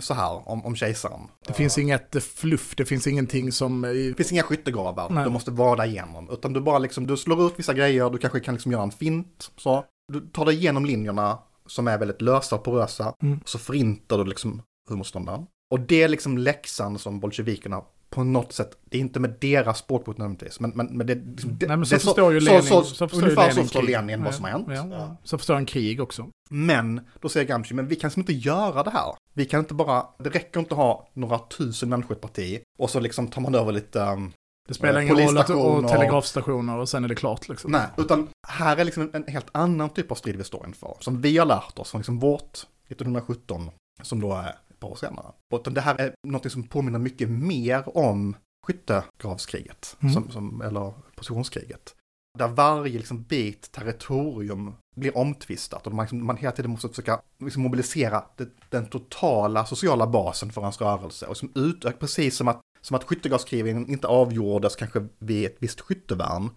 så 0.00 0.14
här 0.14 0.48
om, 0.48 0.66
om 0.66 0.76
kejsaren. 0.76 1.20
det 1.46 1.52
finns 1.52 1.78
inget 1.78 2.22
fluff, 2.24 2.74
det 2.76 2.84
finns 2.84 3.06
ingenting 3.06 3.52
som... 3.52 3.84
eh, 3.84 3.90
Det 3.90 4.14
finns 4.16 4.32
inga 4.32 4.42
skyttegravar 4.42 5.10
Nej. 5.10 5.24
du 5.24 5.30
måste 5.30 5.50
vada 5.50 5.86
igenom. 5.86 6.30
Utan 6.30 6.52
du 6.52 6.60
bara 6.60 6.78
liksom, 6.78 7.06
du 7.06 7.16
slår 7.16 7.46
ut 7.46 7.52
vissa 7.56 7.74
grejer, 7.74 8.10
du 8.10 8.18
kanske 8.18 8.40
kan 8.40 8.54
liksom 8.54 8.72
göra 8.72 8.82
en 8.82 8.90
fint. 8.90 9.50
Så. 9.56 9.84
Du 10.12 10.20
tar 10.20 10.44
dig 10.44 10.54
igenom 10.54 10.84
linjerna 10.84 11.38
som 11.66 11.88
är 11.88 11.98
väldigt 11.98 12.22
lösa 12.22 12.56
och 12.56 12.64
porösa. 12.64 13.14
Mm. 13.22 13.38
Och 13.42 13.48
så 13.48 13.58
förintar 13.58 14.18
du 14.18 14.24
liksom 14.24 14.62
huvudmotståndaren. 14.88 15.46
Och 15.70 15.80
det 15.80 16.02
är 16.02 16.08
liksom 16.08 16.38
läxan 16.38 16.98
som 16.98 17.20
bolsjevikerna 17.20 17.82
på 18.10 18.24
något 18.24 18.52
sätt, 18.52 18.78
det 18.84 18.96
är 18.96 19.00
inte 19.00 19.20
med 19.20 19.34
deras 19.40 19.78
språkbruk 19.78 20.18
nödvändigtvis, 20.18 20.60
men, 20.60 20.70
men, 20.70 20.86
men 20.86 21.06
det, 21.06 21.14
liksom, 21.14 21.58
det, 21.58 21.66
Nej 21.66 21.76
men 21.76 21.80
det 21.80 21.86
så 21.86 21.98
förstår 21.98 22.32
ju 22.32 22.40
så- 22.40 22.46
Lenin, 22.46 22.62
så, 22.62 22.82
så, 22.82 22.94
så, 22.94 23.08
förstår 23.08 23.22
ungefär 23.22 23.42
Lenin 23.42 23.54
så 23.54 23.62
förstår 23.62 23.80
krig. 23.80 23.90
Lenin 23.90 24.24
vad 24.24 24.34
som 24.34 24.44
har 24.44 24.50
hänt. 24.50 24.66
Ja, 24.68 24.88
ja. 24.90 25.16
Så 25.24 25.38
förstår 25.38 25.54
han 25.54 25.66
krig 25.66 26.00
också. 26.00 26.26
Men 26.50 27.00
då 27.20 27.28
säger 27.28 27.46
Gramsci, 27.46 27.74
men 27.74 27.88
vi 27.88 27.96
kan 27.96 28.08
liksom 28.08 28.20
inte 28.20 28.32
göra 28.32 28.82
det 28.82 28.90
här. 28.90 29.14
Vi 29.34 29.44
kan 29.44 29.60
inte 29.60 29.74
bara, 29.74 30.06
det 30.18 30.30
räcker 30.30 30.60
inte 30.60 30.74
att 30.74 30.78
ha 30.78 31.08
några 31.12 31.38
tusen 31.38 31.88
människor 31.88 32.12
i 32.12 32.16
ett 32.16 32.20
parti 32.20 32.60
och 32.78 32.90
så 32.90 33.00
liksom 33.00 33.28
tar 33.28 33.40
man 33.40 33.54
över 33.54 33.72
lite, 33.72 34.00
um, 34.00 34.32
Det 34.68 34.74
spelar 34.74 35.00
ingen 35.00 35.16
roll 35.16 35.38
att 35.38 35.50
och 35.50 35.88
telegrafstationer 35.88 36.78
och 36.78 36.88
sen 36.88 37.04
är 37.04 37.08
det 37.08 37.14
klart 37.14 37.48
liksom. 37.48 37.72
nej, 37.72 37.86
utan 37.96 38.28
här 38.48 38.76
är 38.76 38.84
liksom 38.84 39.10
en, 39.12 39.24
helt 39.28 39.48
annan 39.52 39.90
typ 39.90 40.10
av 40.10 40.14
strid 40.14 40.36
vi 40.36 40.44
står 40.44 40.66
inför. 40.66 40.96
Som 41.00 41.20
vi 41.20 41.38
har 41.38 41.46
lärt 41.46 41.78
oss 41.78 41.90
från 41.90 41.98
liksom 41.98 42.18
vårt 42.18 42.58
1917, 42.88 43.70
som 44.02 44.20
då 44.20 44.32
är 44.32 44.54
par 44.86 44.92
år 44.92 44.96
senare. 44.96 45.32
Utan 45.54 45.74
det 45.74 45.80
här 45.80 46.00
är 46.00 46.14
något 46.26 46.52
som 46.52 46.62
påminner 46.62 46.98
mycket 46.98 47.30
mer 47.30 47.96
om 47.98 48.36
skyttegravskriget, 48.66 49.96
Mm. 50.00 50.14
som, 50.14 50.30
som, 50.30 50.62
eller 50.62 50.92
positionskriget. 51.16 51.94
Där 52.38 52.48
varje 52.48 52.98
liksom 52.98 53.22
bit 53.22 53.72
territorium 53.72 54.74
blir 54.96 55.16
omtvistat 55.16 55.86
och 55.86 55.92
man, 55.92 56.04
liksom, 56.04 56.26
man 56.26 56.36
hela 56.36 56.52
tiden 56.52 56.70
måste 56.70 56.88
försöka 56.88 57.20
liksom 57.38 57.62
mobilisera 57.62 58.24
det, 58.36 58.48
den 58.70 58.86
totala 58.86 59.66
sociala 59.66 60.06
basen 60.06 60.52
för 60.52 60.60
hans 60.60 60.80
rörelse. 60.80 61.26
Och 61.26 61.36
som 61.36 61.52
utökar, 61.54 61.98
precis 61.98 62.36
som 62.36 62.48
att, 62.48 62.60
som 62.80 62.96
att 62.96 63.04
skyttegravskrigen 63.04 63.88
inte 63.90 64.06
avgjordes 64.06 64.76
kanske 64.76 65.06
vid 65.18 65.46
ett 65.46 65.56
visst 65.58 65.80
skyttevärn, 65.80 66.50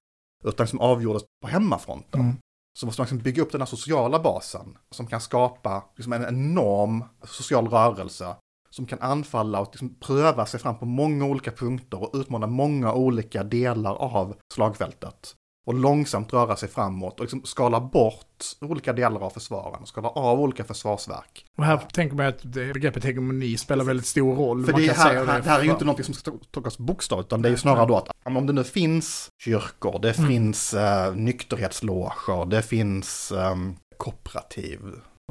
utan 0.46 0.68
som 0.68 0.80
avgjordes 0.80 1.24
på 1.42 1.48
hemmafronten. 1.48 2.22
Mm. 2.22 2.36
Så 2.80 2.86
måste 2.86 3.02
man 3.02 3.06
liksom 3.06 3.20
bygga 3.20 3.42
upp 3.42 3.52
den 3.52 3.62
här 3.62 3.65
sociala 3.65 4.20
basen 4.20 4.78
som 4.92 5.08
kan 5.08 5.22
skapa 5.22 5.84
liksom 5.96 6.13
en 6.13 6.26
enorm 6.26 7.04
social 7.24 7.68
rörelse 7.68 8.36
som 8.70 8.86
kan 8.86 9.00
anfalla 9.00 9.60
och 9.60 9.68
liksom 9.72 9.96
pröva 10.00 10.46
sig 10.46 10.60
fram 10.60 10.80
på 10.80 10.86
många 10.86 11.26
olika 11.26 11.52
punkter 11.52 12.04
och 12.04 12.20
utmana 12.20 12.48
många 12.48 12.94
olika 12.94 13.44
delar 13.44 13.96
av 13.96 14.36
slagfältet. 14.54 15.36
Och 15.70 15.76
långsamt 15.76 16.34
röra 16.34 16.56
sig 16.56 16.70
framåt 16.70 17.14
och 17.20 17.22
liksom 17.24 17.42
skala 17.44 17.80
bort 17.80 18.44
olika 18.62 18.94
delar 18.94 19.22
av 19.22 19.30
försvaren, 19.30 19.86
skala 19.86 20.10
av 20.10 20.40
olika 20.42 20.64
försvarsverk. 20.64 21.46
Och 21.58 21.66
här 21.66 21.78
tänker 21.78 22.16
man 22.16 22.26
att 22.26 22.40
det, 22.42 22.74
begreppet 22.74 23.04
hegemoni 23.04 23.58
spelar 23.58 23.86
väldigt 23.86 24.06
stor 24.06 24.36
roll. 24.36 24.66
För 24.66 24.74
det, 24.74 24.88
kan 24.88 24.96
här, 24.96 25.10
säga 25.10 25.26
här, 25.26 25.42
det 25.42 25.50
här 25.50 25.60
är 25.60 25.64
ju 25.64 25.72
inte 25.72 25.86
något 25.86 26.06
som 26.06 26.14
ska 26.14 26.32
tolkas 26.52 26.78
bokstavligt, 26.78 27.28
utan 27.28 27.42
det 27.42 27.48
är 27.50 27.52
ju 27.52 27.58
snarare 27.58 27.86
då 27.86 27.98
att 27.98 28.10
om 28.24 28.48
det 28.48 28.54
nu 28.54 28.64
finns 28.64 29.30
kyrkor, 29.44 30.00
det 30.02 30.18
Mm. 30.18 30.30
finns 30.30 30.74
eh, 30.74 31.16
nykterhetsloger, 31.16 32.46
det 32.46 32.62
finns 32.62 33.32
ehm, 33.32 33.76
kooperativ, 33.98 34.80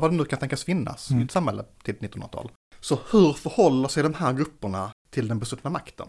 vad 0.00 0.10
det 0.10 0.16
nu 0.16 0.24
kan 0.24 0.38
tänkas 0.38 0.64
finnas 0.64 1.10
i 1.10 1.14
Mm. 1.14 1.24
ett 1.24 1.30
samhälle 1.32 1.64
till 1.82 1.94
1900-tal. 1.94 2.50
Så 2.80 2.98
hur 3.10 3.32
förhåller 3.32 3.88
sig 3.88 4.02
de 4.02 4.14
här 4.14 4.32
grupperna 4.32 4.90
till 5.10 5.28
den 5.28 5.38
besuttna 5.38 5.70
makten? 5.70 6.08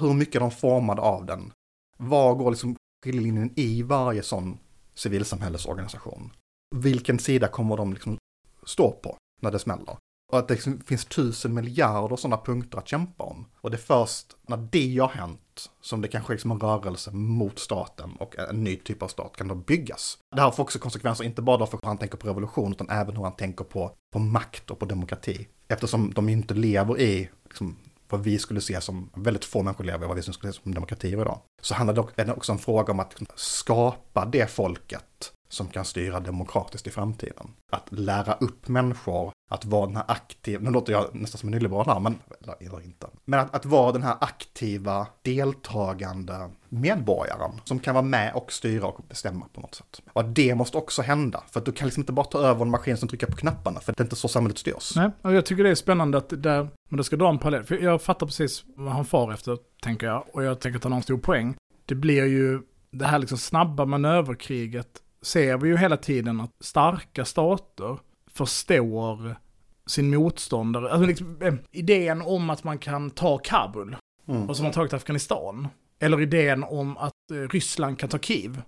Hur 0.00 0.12
mycket 0.14 0.34
är 0.36 0.40
de 0.40 0.50
formade 0.50 1.02
av 1.02 1.26
den? 1.26 1.52
Var 1.98 2.34
går 2.34 2.50
liksom 2.50 2.76
skiljelinjen 3.04 3.52
i 3.56 3.82
varje 3.82 4.22
sån 4.22 4.58
civilsamhällesorganisation? 4.94 6.32
Vilken 6.76 7.18
sida 7.18 7.48
kommer 7.48 7.76
de 7.76 7.92
liksom 7.92 8.18
stå 8.66 8.92
på 8.92 9.16
när 9.42 9.50
det 9.50 9.58
smäller? 9.58 9.96
Och 10.32 10.38
att 10.38 10.48
det 10.48 10.54
liksom 10.54 10.80
finns 10.80 11.04
tusen 11.04 11.54
miljarder 11.54 12.16
sådana 12.16 12.36
punkter 12.36 12.78
att 12.78 12.88
kämpa 12.88 13.24
om. 13.24 13.46
Och 13.60 13.70
det 13.70 13.76
är 13.76 14.04
först 14.04 14.36
när 14.48 14.56
det 14.56 14.98
har 14.98 15.08
hänt 15.08 15.70
som 15.80 16.00
det 16.00 16.08
kanske 16.08 16.32
är 16.32 16.34
liksom 16.34 16.50
en 16.50 16.60
rörelse 16.60 17.10
mot 17.10 17.58
staten 17.58 18.16
och 18.20 18.38
en 18.38 18.64
ny 18.64 18.76
typ 18.76 19.02
av 19.02 19.08
stat 19.08 19.36
kan 19.36 19.48
då 19.48 19.54
byggas. 19.54 20.18
Det 20.36 20.40
här 20.40 20.50
får 20.50 20.62
också 20.62 20.78
konsekvenser, 20.78 21.24
inte 21.24 21.42
bara 21.42 21.66
för 21.66 21.78
hur 21.82 21.88
han 21.88 21.98
tänker 21.98 22.18
på 22.18 22.28
revolution, 22.28 22.72
utan 22.72 22.90
även 22.90 23.16
hur 23.16 23.22
han 23.22 23.36
tänker 23.36 23.64
på, 23.64 23.92
på 24.12 24.18
makt 24.18 24.70
och 24.70 24.78
på 24.78 24.86
demokrati. 24.86 25.48
Eftersom 25.68 26.12
de 26.14 26.28
inte 26.28 26.54
lever 26.54 27.00
i 27.00 27.30
liksom, 27.44 27.76
vad 28.08 28.22
vi 28.22 28.38
skulle 28.38 28.60
se 28.60 28.80
som, 28.80 29.10
väldigt 29.14 29.44
få 29.44 29.62
människor 29.62 29.84
lever 29.84 30.04
i 30.04 30.08
vad 30.08 30.16
vi 30.16 30.22
skulle 30.22 30.52
se 30.52 30.60
som 30.62 30.74
demokratier 30.74 31.20
idag. 31.20 31.40
Så 31.62 31.74
handlar 31.74 31.94
det 32.16 32.32
också- 32.32 32.52
om 32.52 32.58
fråga 32.58 32.92
om 32.92 33.00
att 33.00 33.14
skapa 33.34 34.24
det 34.24 34.50
folket 34.50 35.32
som 35.48 35.68
kan 35.68 35.84
styra 35.84 36.20
demokratiskt 36.20 36.86
i 36.86 36.90
framtiden. 36.90 37.50
Att 37.72 37.92
lära 37.92 38.34
upp 38.34 38.68
människor 38.68 39.32
att 39.48 39.64
vara 39.64 39.86
den 39.86 39.96
här 39.96 40.04
aktiva, 40.08 40.62
nu 40.62 40.70
låter 40.70 40.92
jag 40.92 41.14
nästan 41.14 41.38
som 41.38 41.48
en 41.48 41.50
nyliberal 41.50 41.86
här, 41.86 42.00
men, 42.00 42.18
eller, 42.60 42.84
inte. 42.84 43.06
Men 43.24 43.40
att, 43.40 43.54
att 43.54 43.66
vara 43.66 43.92
den 43.92 44.02
här 44.02 44.16
aktiva, 44.20 45.06
deltagande 45.22 46.50
medborgaren 46.68 47.60
som 47.64 47.78
kan 47.78 47.94
vara 47.94 48.04
med 48.04 48.34
och 48.34 48.52
styra 48.52 48.86
och 48.86 49.04
bestämma 49.08 49.46
på 49.52 49.60
något 49.60 49.74
sätt. 49.74 50.02
Och 50.12 50.24
det 50.24 50.54
måste 50.54 50.78
också 50.78 51.02
hända, 51.02 51.42
för 51.50 51.60
att 51.60 51.66
du 51.66 51.72
kan 51.72 51.86
liksom 51.86 52.00
inte 52.00 52.12
bara 52.12 52.26
ta 52.26 52.38
över 52.38 52.62
en 52.62 52.70
maskin 52.70 52.96
som 52.96 53.08
trycker 53.08 53.26
på 53.26 53.36
knapparna, 53.36 53.80
för 53.80 53.92
det 53.92 54.00
är 54.00 54.04
inte 54.04 54.16
så 54.16 54.28
samhället 54.28 54.58
styrs. 54.58 54.96
Nej, 54.96 55.10
och 55.22 55.34
jag 55.34 55.46
tycker 55.46 55.64
det 55.64 55.70
är 55.70 55.74
spännande 55.74 56.18
att 56.18 56.28
det 56.28 56.36
där, 56.36 56.68
men 56.88 56.96
det 56.96 57.04
ska 57.04 57.16
dra 57.16 57.28
en 57.28 57.38
parallell. 57.38 57.64
För 57.64 57.74
jag 57.74 58.02
fattar 58.02 58.26
precis 58.26 58.64
vad 58.76 58.92
han 58.92 59.04
far 59.04 59.32
efter, 59.32 59.58
tänker 59.82 60.06
jag. 60.06 60.24
Och 60.32 60.44
jag 60.44 60.60
tänker 60.60 60.78
ta 60.78 60.88
någon 60.88 61.02
stor 61.02 61.18
poäng. 61.18 61.56
Det 61.86 61.94
blir 61.94 62.24
ju, 62.24 62.60
det 62.90 63.04
här 63.04 63.18
liksom 63.18 63.38
snabba 63.38 63.84
manöverkriget, 63.84 64.88
ser 65.22 65.58
vi 65.58 65.68
ju 65.68 65.76
hela 65.76 65.96
tiden 65.96 66.40
att 66.40 66.50
starka 66.60 67.24
stater 67.24 67.98
förstår 68.38 69.36
sin 69.86 70.10
motståndare. 70.10 70.90
Alltså 70.90 71.06
liksom, 71.06 71.42
eh, 71.42 71.54
idén 71.72 72.22
om 72.22 72.50
att 72.50 72.64
man 72.64 72.78
kan 72.78 73.10
ta 73.10 73.38
Kabul, 73.38 73.96
Mm. 74.28 74.48
och 74.48 74.56
som 74.56 74.66
har 74.66 74.72
tagit 74.72 74.92
Afghanistan. 74.92 75.68
Eller 76.00 76.20
idén 76.20 76.64
om 76.64 76.96
att 76.96 77.12
eh, 77.32 77.36
Ryssland 77.36 77.98
kan 77.98 78.08
ta 78.08 78.18
Kiev. 78.18 78.62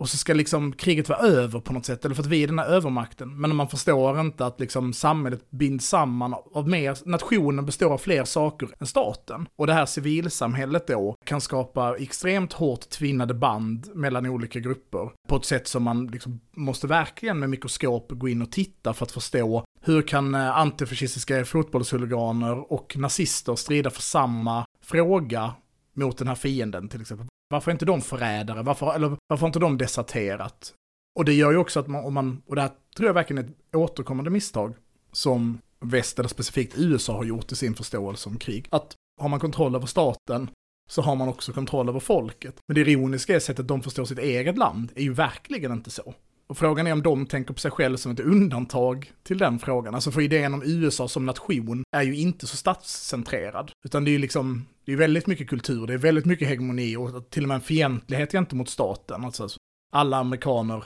Och 0.00 0.08
så 0.08 0.16
ska 0.16 0.34
liksom 0.34 0.72
kriget 0.72 1.08
vara 1.08 1.18
över 1.18 1.60
på 1.60 1.72
något 1.72 1.86
sätt, 1.86 2.04
eller 2.04 2.14
för 2.14 2.22
att 2.22 2.28
vi 2.28 2.42
är 2.42 2.46
den 2.46 2.58
här 2.58 2.66
övermakten. 2.66 3.40
Men 3.40 3.56
man 3.56 3.68
förstår 3.68 4.20
inte 4.20 4.46
att 4.46 4.60
liksom 4.60 4.92
samhället 4.92 5.50
binds 5.50 5.88
samman 5.88 6.34
av 6.54 6.68
mer, 6.68 6.98
nationen 7.04 7.66
består 7.66 7.92
av 7.92 7.98
fler 7.98 8.24
saker 8.24 8.68
än 8.80 8.86
staten. 8.86 9.48
Och 9.56 9.66
det 9.66 9.72
här 9.72 9.86
civilsamhället 9.86 10.86
då 10.86 11.16
kan 11.24 11.40
skapa 11.40 11.96
extremt 11.96 12.52
hårt 12.52 12.88
tvinnade 12.90 13.34
band 13.34 13.88
mellan 13.94 14.26
olika 14.26 14.60
grupper. 14.60 15.10
På 15.28 15.36
ett 15.36 15.44
sätt 15.44 15.68
som 15.68 15.82
man 15.82 16.06
liksom 16.06 16.40
måste 16.56 16.86
verkligen 16.86 17.38
med 17.38 17.50
mikroskop 17.50 18.08
gå 18.10 18.28
in 18.28 18.42
och 18.42 18.52
titta 18.52 18.94
för 18.94 19.04
att 19.04 19.12
förstå 19.12 19.64
hur 19.80 20.02
kan 20.02 20.34
eh, 20.34 20.58
antifascistiska 20.58 21.44
fotbollshuliganer 21.44 22.72
och 22.72 22.96
nazister 22.96 23.56
strida 23.56 23.90
för 23.90 24.02
samma 24.02 24.64
fråga 24.82 25.54
mot 25.94 26.18
den 26.18 26.28
här 26.28 26.34
fienden 26.34 26.88
till 26.88 27.00
exempel. 27.00 27.26
Varför 27.48 27.70
är 27.70 27.72
inte 27.72 27.84
de 27.84 28.00
förrädare? 28.00 28.62
Varför, 28.62 28.94
eller 28.94 29.16
varför 29.26 29.40
har 29.40 29.48
inte 29.48 29.58
de 29.58 29.78
deserterat? 29.78 30.74
Och 31.18 31.24
det 31.24 31.32
gör 31.32 31.52
ju 31.52 31.56
också 31.56 31.80
att 31.80 31.86
man, 31.86 32.04
om 32.04 32.14
man, 32.14 32.42
och 32.46 32.54
det 32.54 32.62
här 32.62 32.70
tror 32.96 33.06
jag 33.06 33.14
verkligen 33.14 33.44
är 33.44 33.48
ett 33.48 33.74
återkommande 33.74 34.30
misstag 34.30 34.74
som 35.12 35.58
väst, 35.80 36.18
eller 36.18 36.28
specifikt 36.28 36.74
USA, 36.76 37.16
har 37.16 37.24
gjort 37.24 37.52
i 37.52 37.56
sin 37.56 37.74
förståelse 37.74 38.28
om 38.28 38.38
krig. 38.38 38.66
Att 38.70 38.94
har 39.20 39.28
man 39.28 39.40
kontroll 39.40 39.74
över 39.74 39.86
staten 39.86 40.50
så 40.90 41.02
har 41.02 41.16
man 41.16 41.28
också 41.28 41.52
kontroll 41.52 41.88
över 41.88 42.00
folket. 42.00 42.56
Men 42.68 42.74
det 42.74 42.80
ironiska 42.80 43.34
är 43.34 43.40
sättet 43.40 43.68
de 43.68 43.82
förstår 43.82 44.04
sitt 44.04 44.18
eget 44.18 44.58
land 44.58 44.92
är 44.94 45.02
ju 45.02 45.12
verkligen 45.12 45.72
inte 45.72 45.90
så. 45.90 46.14
Och 46.48 46.58
frågan 46.58 46.86
är 46.86 46.92
om 46.92 47.02
de 47.02 47.26
tänker 47.26 47.54
på 47.54 47.60
sig 47.60 47.70
själv 47.70 47.96
som 47.96 48.12
ett 48.12 48.20
undantag 48.20 49.12
till 49.22 49.38
den 49.38 49.58
frågan. 49.58 49.94
Alltså 49.94 50.10
för 50.10 50.20
idén 50.20 50.54
om 50.54 50.62
USA 50.64 51.08
som 51.08 51.26
nation 51.26 51.84
är 51.96 52.02
ju 52.02 52.16
inte 52.16 52.46
så 52.46 52.56
statscentrerad. 52.56 53.72
Utan 53.84 54.04
det 54.04 54.10
är 54.10 54.12
ju 54.12 54.18
liksom, 54.18 54.66
det 54.84 54.92
är 54.92 54.96
väldigt 54.96 55.26
mycket 55.26 55.48
kultur, 55.48 55.86
det 55.86 55.94
är 55.94 55.98
väldigt 55.98 56.24
mycket 56.24 56.48
hegemoni 56.48 56.96
och 56.96 57.30
till 57.30 57.42
och 57.42 57.48
med 57.48 57.54
en 57.54 57.60
fientlighet 57.60 58.32
gentemot 58.32 58.68
staten. 58.68 59.24
Alltså 59.24 59.48
alla 59.92 60.16
amerikaner, 60.16 60.84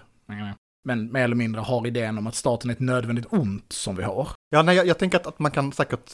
men 0.84 1.12
mer 1.12 1.24
eller 1.24 1.36
mindre 1.36 1.60
har 1.60 1.86
idén 1.86 2.18
om 2.18 2.26
att 2.26 2.34
staten 2.34 2.70
är 2.70 2.74
ett 2.74 2.80
nödvändigt 2.80 3.26
ont 3.28 3.72
som 3.72 3.96
vi 3.96 4.02
har. 4.02 4.28
Ja, 4.50 4.62
nej, 4.62 4.76
jag, 4.76 4.86
jag 4.86 4.98
tänker 4.98 5.18
att, 5.18 5.26
att 5.26 5.38
man 5.38 5.50
kan 5.50 5.72
säkert 5.72 6.10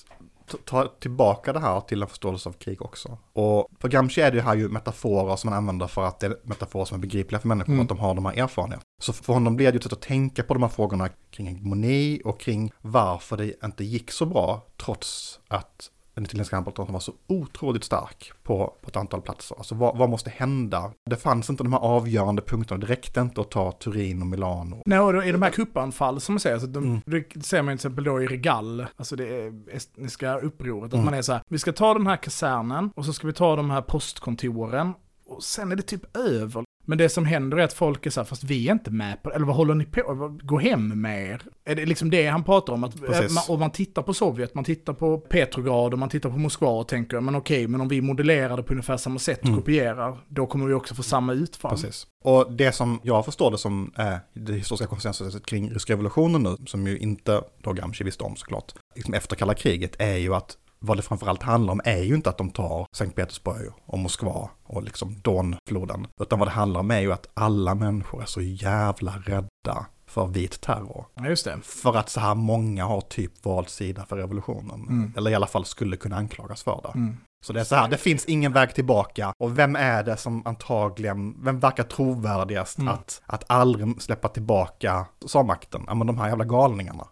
ta 0.64 0.86
tillbaka 1.00 1.52
det 1.52 1.60
här 1.60 1.80
till 1.80 2.02
en 2.02 2.08
förståelse 2.08 2.48
av 2.48 2.52
krig 2.52 2.82
också. 2.82 3.18
Och 3.32 3.68
för 3.80 3.88
Gramsci 3.88 4.20
är 4.20 4.32
det 4.32 4.42
här 4.42 4.54
ju 4.54 4.68
metaforer 4.68 5.36
som 5.36 5.50
man 5.50 5.58
använder 5.58 5.86
för 5.86 6.04
att 6.04 6.20
det 6.20 6.26
är 6.26 6.36
metaforer 6.42 6.84
som 6.84 6.94
är 6.94 7.00
begripliga 7.00 7.40
för 7.40 7.48
människor, 7.48 7.72
mm. 7.72 7.82
att 7.82 7.88
de 7.88 7.98
har 7.98 8.14
de 8.14 8.26
här 8.26 8.42
erfarenheterna. 8.42 8.82
Så 9.00 9.12
för 9.12 9.32
honom 9.32 9.56
blir 9.56 9.66
det 9.66 9.72
ju 9.72 9.76
ett 9.76 9.82
sätt 9.82 9.92
att 9.92 10.00
tänka 10.00 10.42
på 10.42 10.54
de 10.54 10.62
här 10.62 10.70
frågorna 10.70 11.08
kring 11.30 11.46
hegemoni 11.46 12.22
och 12.24 12.40
kring 12.40 12.72
varför 12.80 13.36
det 13.36 13.64
inte 13.64 13.84
gick 13.84 14.10
så 14.10 14.26
bra, 14.26 14.66
trots 14.76 15.40
att 15.48 15.90
den 16.18 16.24
italienska 16.24 16.56
handbollsrörelsen 16.56 16.92
var 16.92 17.00
så 17.00 17.12
otroligt 17.26 17.84
stark 17.84 18.32
på, 18.42 18.74
på 18.80 18.88
ett 18.88 18.96
antal 18.96 19.22
platser. 19.22 19.56
Alltså 19.58 19.74
vad, 19.74 19.98
vad, 19.98 20.10
måste 20.10 20.30
hända? 20.30 20.92
Det 21.10 21.16
fanns 21.16 21.50
inte 21.50 21.62
de 21.62 21.72
här 21.72 21.80
avgörande 21.80 22.42
punkterna, 22.42 22.80
det 22.80 22.86
räckte 22.86 23.20
inte 23.20 23.40
att 23.40 23.50
ta 23.50 23.72
Turin 23.72 24.22
och 24.22 24.26
Milano. 24.26 24.82
Nej, 24.86 24.98
och 24.98 25.26
i 25.26 25.32
de 25.32 25.42
här 25.42 25.50
kuppanfall 25.50 26.20
som 26.20 26.34
man 26.34 26.40
säger, 26.40 26.56
alltså 26.56 26.68
de, 26.68 26.84
mm. 26.84 27.00
det 27.06 27.42
ser 27.42 27.62
man 27.62 27.72
till 27.72 27.74
exempel 27.74 28.04
då 28.04 28.22
i 28.22 28.26
Regal, 28.26 28.86
alltså 28.96 29.16
det 29.16 29.52
estniska 29.72 30.38
upproret, 30.38 30.84
att 30.84 30.92
mm. 30.92 31.04
man 31.04 31.14
är 31.14 31.22
så 31.22 31.32
här, 31.32 31.42
vi 31.48 31.58
ska 31.58 31.72
ta 31.72 31.94
den 31.94 32.06
här 32.06 32.16
kasernen 32.16 32.90
och 32.94 33.04
så 33.04 33.12
ska 33.12 33.26
vi 33.26 33.32
ta 33.32 33.56
de 33.56 33.70
här 33.70 33.82
postkontoren 33.82 34.94
och 35.28 35.42
sen 35.42 35.72
är 35.72 35.76
det 35.76 35.82
typ 35.82 36.16
över. 36.16 36.64
Men 36.88 36.98
det 36.98 37.08
som 37.08 37.24
händer 37.24 37.56
är 37.56 37.62
att 37.62 37.72
folk 37.72 38.06
är 38.06 38.10
så 38.10 38.20
här, 38.20 38.24
fast 38.24 38.44
vi 38.44 38.68
är 38.68 38.72
inte 38.72 38.90
med 38.90 39.22
på 39.22 39.28
det, 39.28 39.34
eller 39.34 39.46
vad 39.46 39.56
håller 39.56 39.74
ni 39.74 39.84
på 39.84 40.38
Gå 40.42 40.58
hem 40.58 41.00
med 41.00 41.30
er. 41.30 41.42
Är 41.64 41.74
det 41.74 41.86
liksom 41.86 42.10
det 42.10 42.26
han 42.26 42.44
pratar 42.44 42.72
om? 42.72 42.84
Att, 42.84 42.94
eh, 43.02 43.10
man, 43.10 43.44
och 43.48 43.58
man 43.58 43.70
tittar 43.70 44.02
på 44.02 44.14
Sovjet, 44.14 44.54
man 44.54 44.64
tittar 44.64 44.92
på 44.92 45.18
Petrograd 45.18 45.92
och 45.92 45.98
man 45.98 46.08
tittar 46.08 46.30
på 46.30 46.38
Moskva 46.38 46.68
och 46.68 46.88
tänker, 46.88 47.20
men 47.20 47.34
okej, 47.34 47.66
men 47.66 47.80
om 47.80 47.88
vi 47.88 48.00
modellerar 48.00 48.56
det 48.56 48.62
på 48.62 48.72
ungefär 48.72 48.96
samma 48.96 49.18
sätt, 49.18 49.44
mm. 49.44 49.56
kopierar, 49.56 50.18
då 50.28 50.46
kommer 50.46 50.66
vi 50.66 50.74
också 50.74 50.94
få 50.94 51.02
samma 51.02 51.32
utfall. 51.32 51.70
Precis. 51.70 52.06
Och 52.24 52.52
det 52.52 52.72
som 52.72 53.00
jag 53.02 53.24
förstår 53.24 53.50
det 53.50 53.58
som 53.58 53.92
är 53.94 54.20
det 54.34 54.52
historiska 54.52 54.86
konsensuset 54.86 55.46
kring 55.46 55.70
ryska 55.70 55.92
revolutionen 55.92 56.42
nu, 56.42 56.56
som 56.66 56.86
ju 56.86 56.98
inte 56.98 57.42
då 57.62 57.72
Gramsci 57.72 58.04
visste 58.04 58.24
om 58.24 58.36
såklart, 58.36 58.72
liksom 58.94 59.14
efter 59.14 59.36
kalla 59.36 59.54
kriget, 59.54 59.96
är 59.98 60.16
ju 60.16 60.34
att 60.34 60.56
vad 60.78 60.96
det 60.96 61.02
framförallt 61.02 61.42
handlar 61.42 61.72
om 61.72 61.80
är 61.84 62.02
ju 62.02 62.14
inte 62.14 62.30
att 62.30 62.38
de 62.38 62.50
tar 62.50 62.86
Sankt 62.96 63.16
Petersburg 63.16 63.72
och 63.86 63.98
Moskva 63.98 64.50
och 64.64 64.82
liksom 64.82 65.20
Donfloden. 65.22 66.06
Utan 66.20 66.38
vad 66.38 66.48
det 66.48 66.52
handlar 66.52 66.80
om 66.80 66.90
är 66.90 67.00
ju 67.00 67.12
att 67.12 67.28
alla 67.34 67.74
människor 67.74 68.22
är 68.22 68.26
så 68.26 68.40
jävla 68.40 69.12
rädda 69.12 69.86
för 70.06 70.26
vit 70.26 70.60
terror. 70.60 71.06
Ja, 71.14 71.28
just 71.28 71.44
det. 71.44 71.58
För 71.62 71.96
att 71.96 72.08
så 72.08 72.20
här 72.20 72.34
många 72.34 72.84
har 72.84 73.00
typ 73.00 73.44
valt 73.44 73.68
sida 73.68 74.06
för 74.06 74.16
revolutionen. 74.16 74.80
Mm. 74.88 75.12
Eller 75.16 75.30
i 75.30 75.34
alla 75.34 75.46
fall 75.46 75.64
skulle 75.64 75.96
kunna 75.96 76.16
anklagas 76.16 76.62
för 76.62 76.80
det. 76.82 76.98
Mm. 76.98 77.16
Så 77.46 77.52
det 77.52 77.60
är 77.60 77.64
så 77.64 77.74
här, 77.74 77.88
det 77.88 77.96
finns 77.96 78.24
ingen 78.24 78.52
väg 78.52 78.74
tillbaka. 78.74 79.32
Och 79.38 79.58
vem 79.58 79.76
är 79.76 80.02
det 80.02 80.16
som 80.16 80.46
antagligen, 80.46 81.44
vem 81.44 81.60
verkar 81.60 81.84
trovärdigast 81.84 82.78
mm. 82.78 82.94
att, 82.94 83.22
att 83.26 83.44
aldrig 83.46 84.02
släppa 84.02 84.28
tillbaka 84.28 85.06
sa-makten? 85.26 85.84
Ja 85.86 85.94
men 85.94 86.06
de 86.06 86.18
här 86.18 86.28
jävla 86.28 86.44
galningarna. 86.44 87.06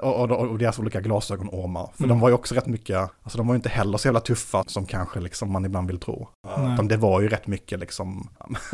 Och, 0.00 0.20
och, 0.20 0.30
och 0.30 0.58
deras 0.58 0.78
olika 0.78 1.00
glasögonormar. 1.00 1.90
För 1.94 2.04
mm. 2.04 2.08
de 2.08 2.20
var 2.20 2.28
ju 2.28 2.34
också 2.34 2.54
rätt 2.54 2.66
mycket, 2.66 3.10
alltså 3.22 3.38
de 3.38 3.46
var 3.46 3.54
ju 3.54 3.56
inte 3.56 3.68
heller 3.68 3.98
så 3.98 4.08
jävla 4.08 4.20
tuffa 4.20 4.64
som 4.66 4.86
kanske 4.86 5.20
liksom 5.20 5.52
man 5.52 5.64
ibland 5.64 5.86
vill 5.86 6.00
tro. 6.00 6.28
Mm. 6.56 6.72
Utan 6.72 6.88
det 6.88 6.96
var 6.96 7.20
ju 7.20 7.28
rätt 7.28 7.46
mycket 7.46 7.78
liksom, 7.78 8.28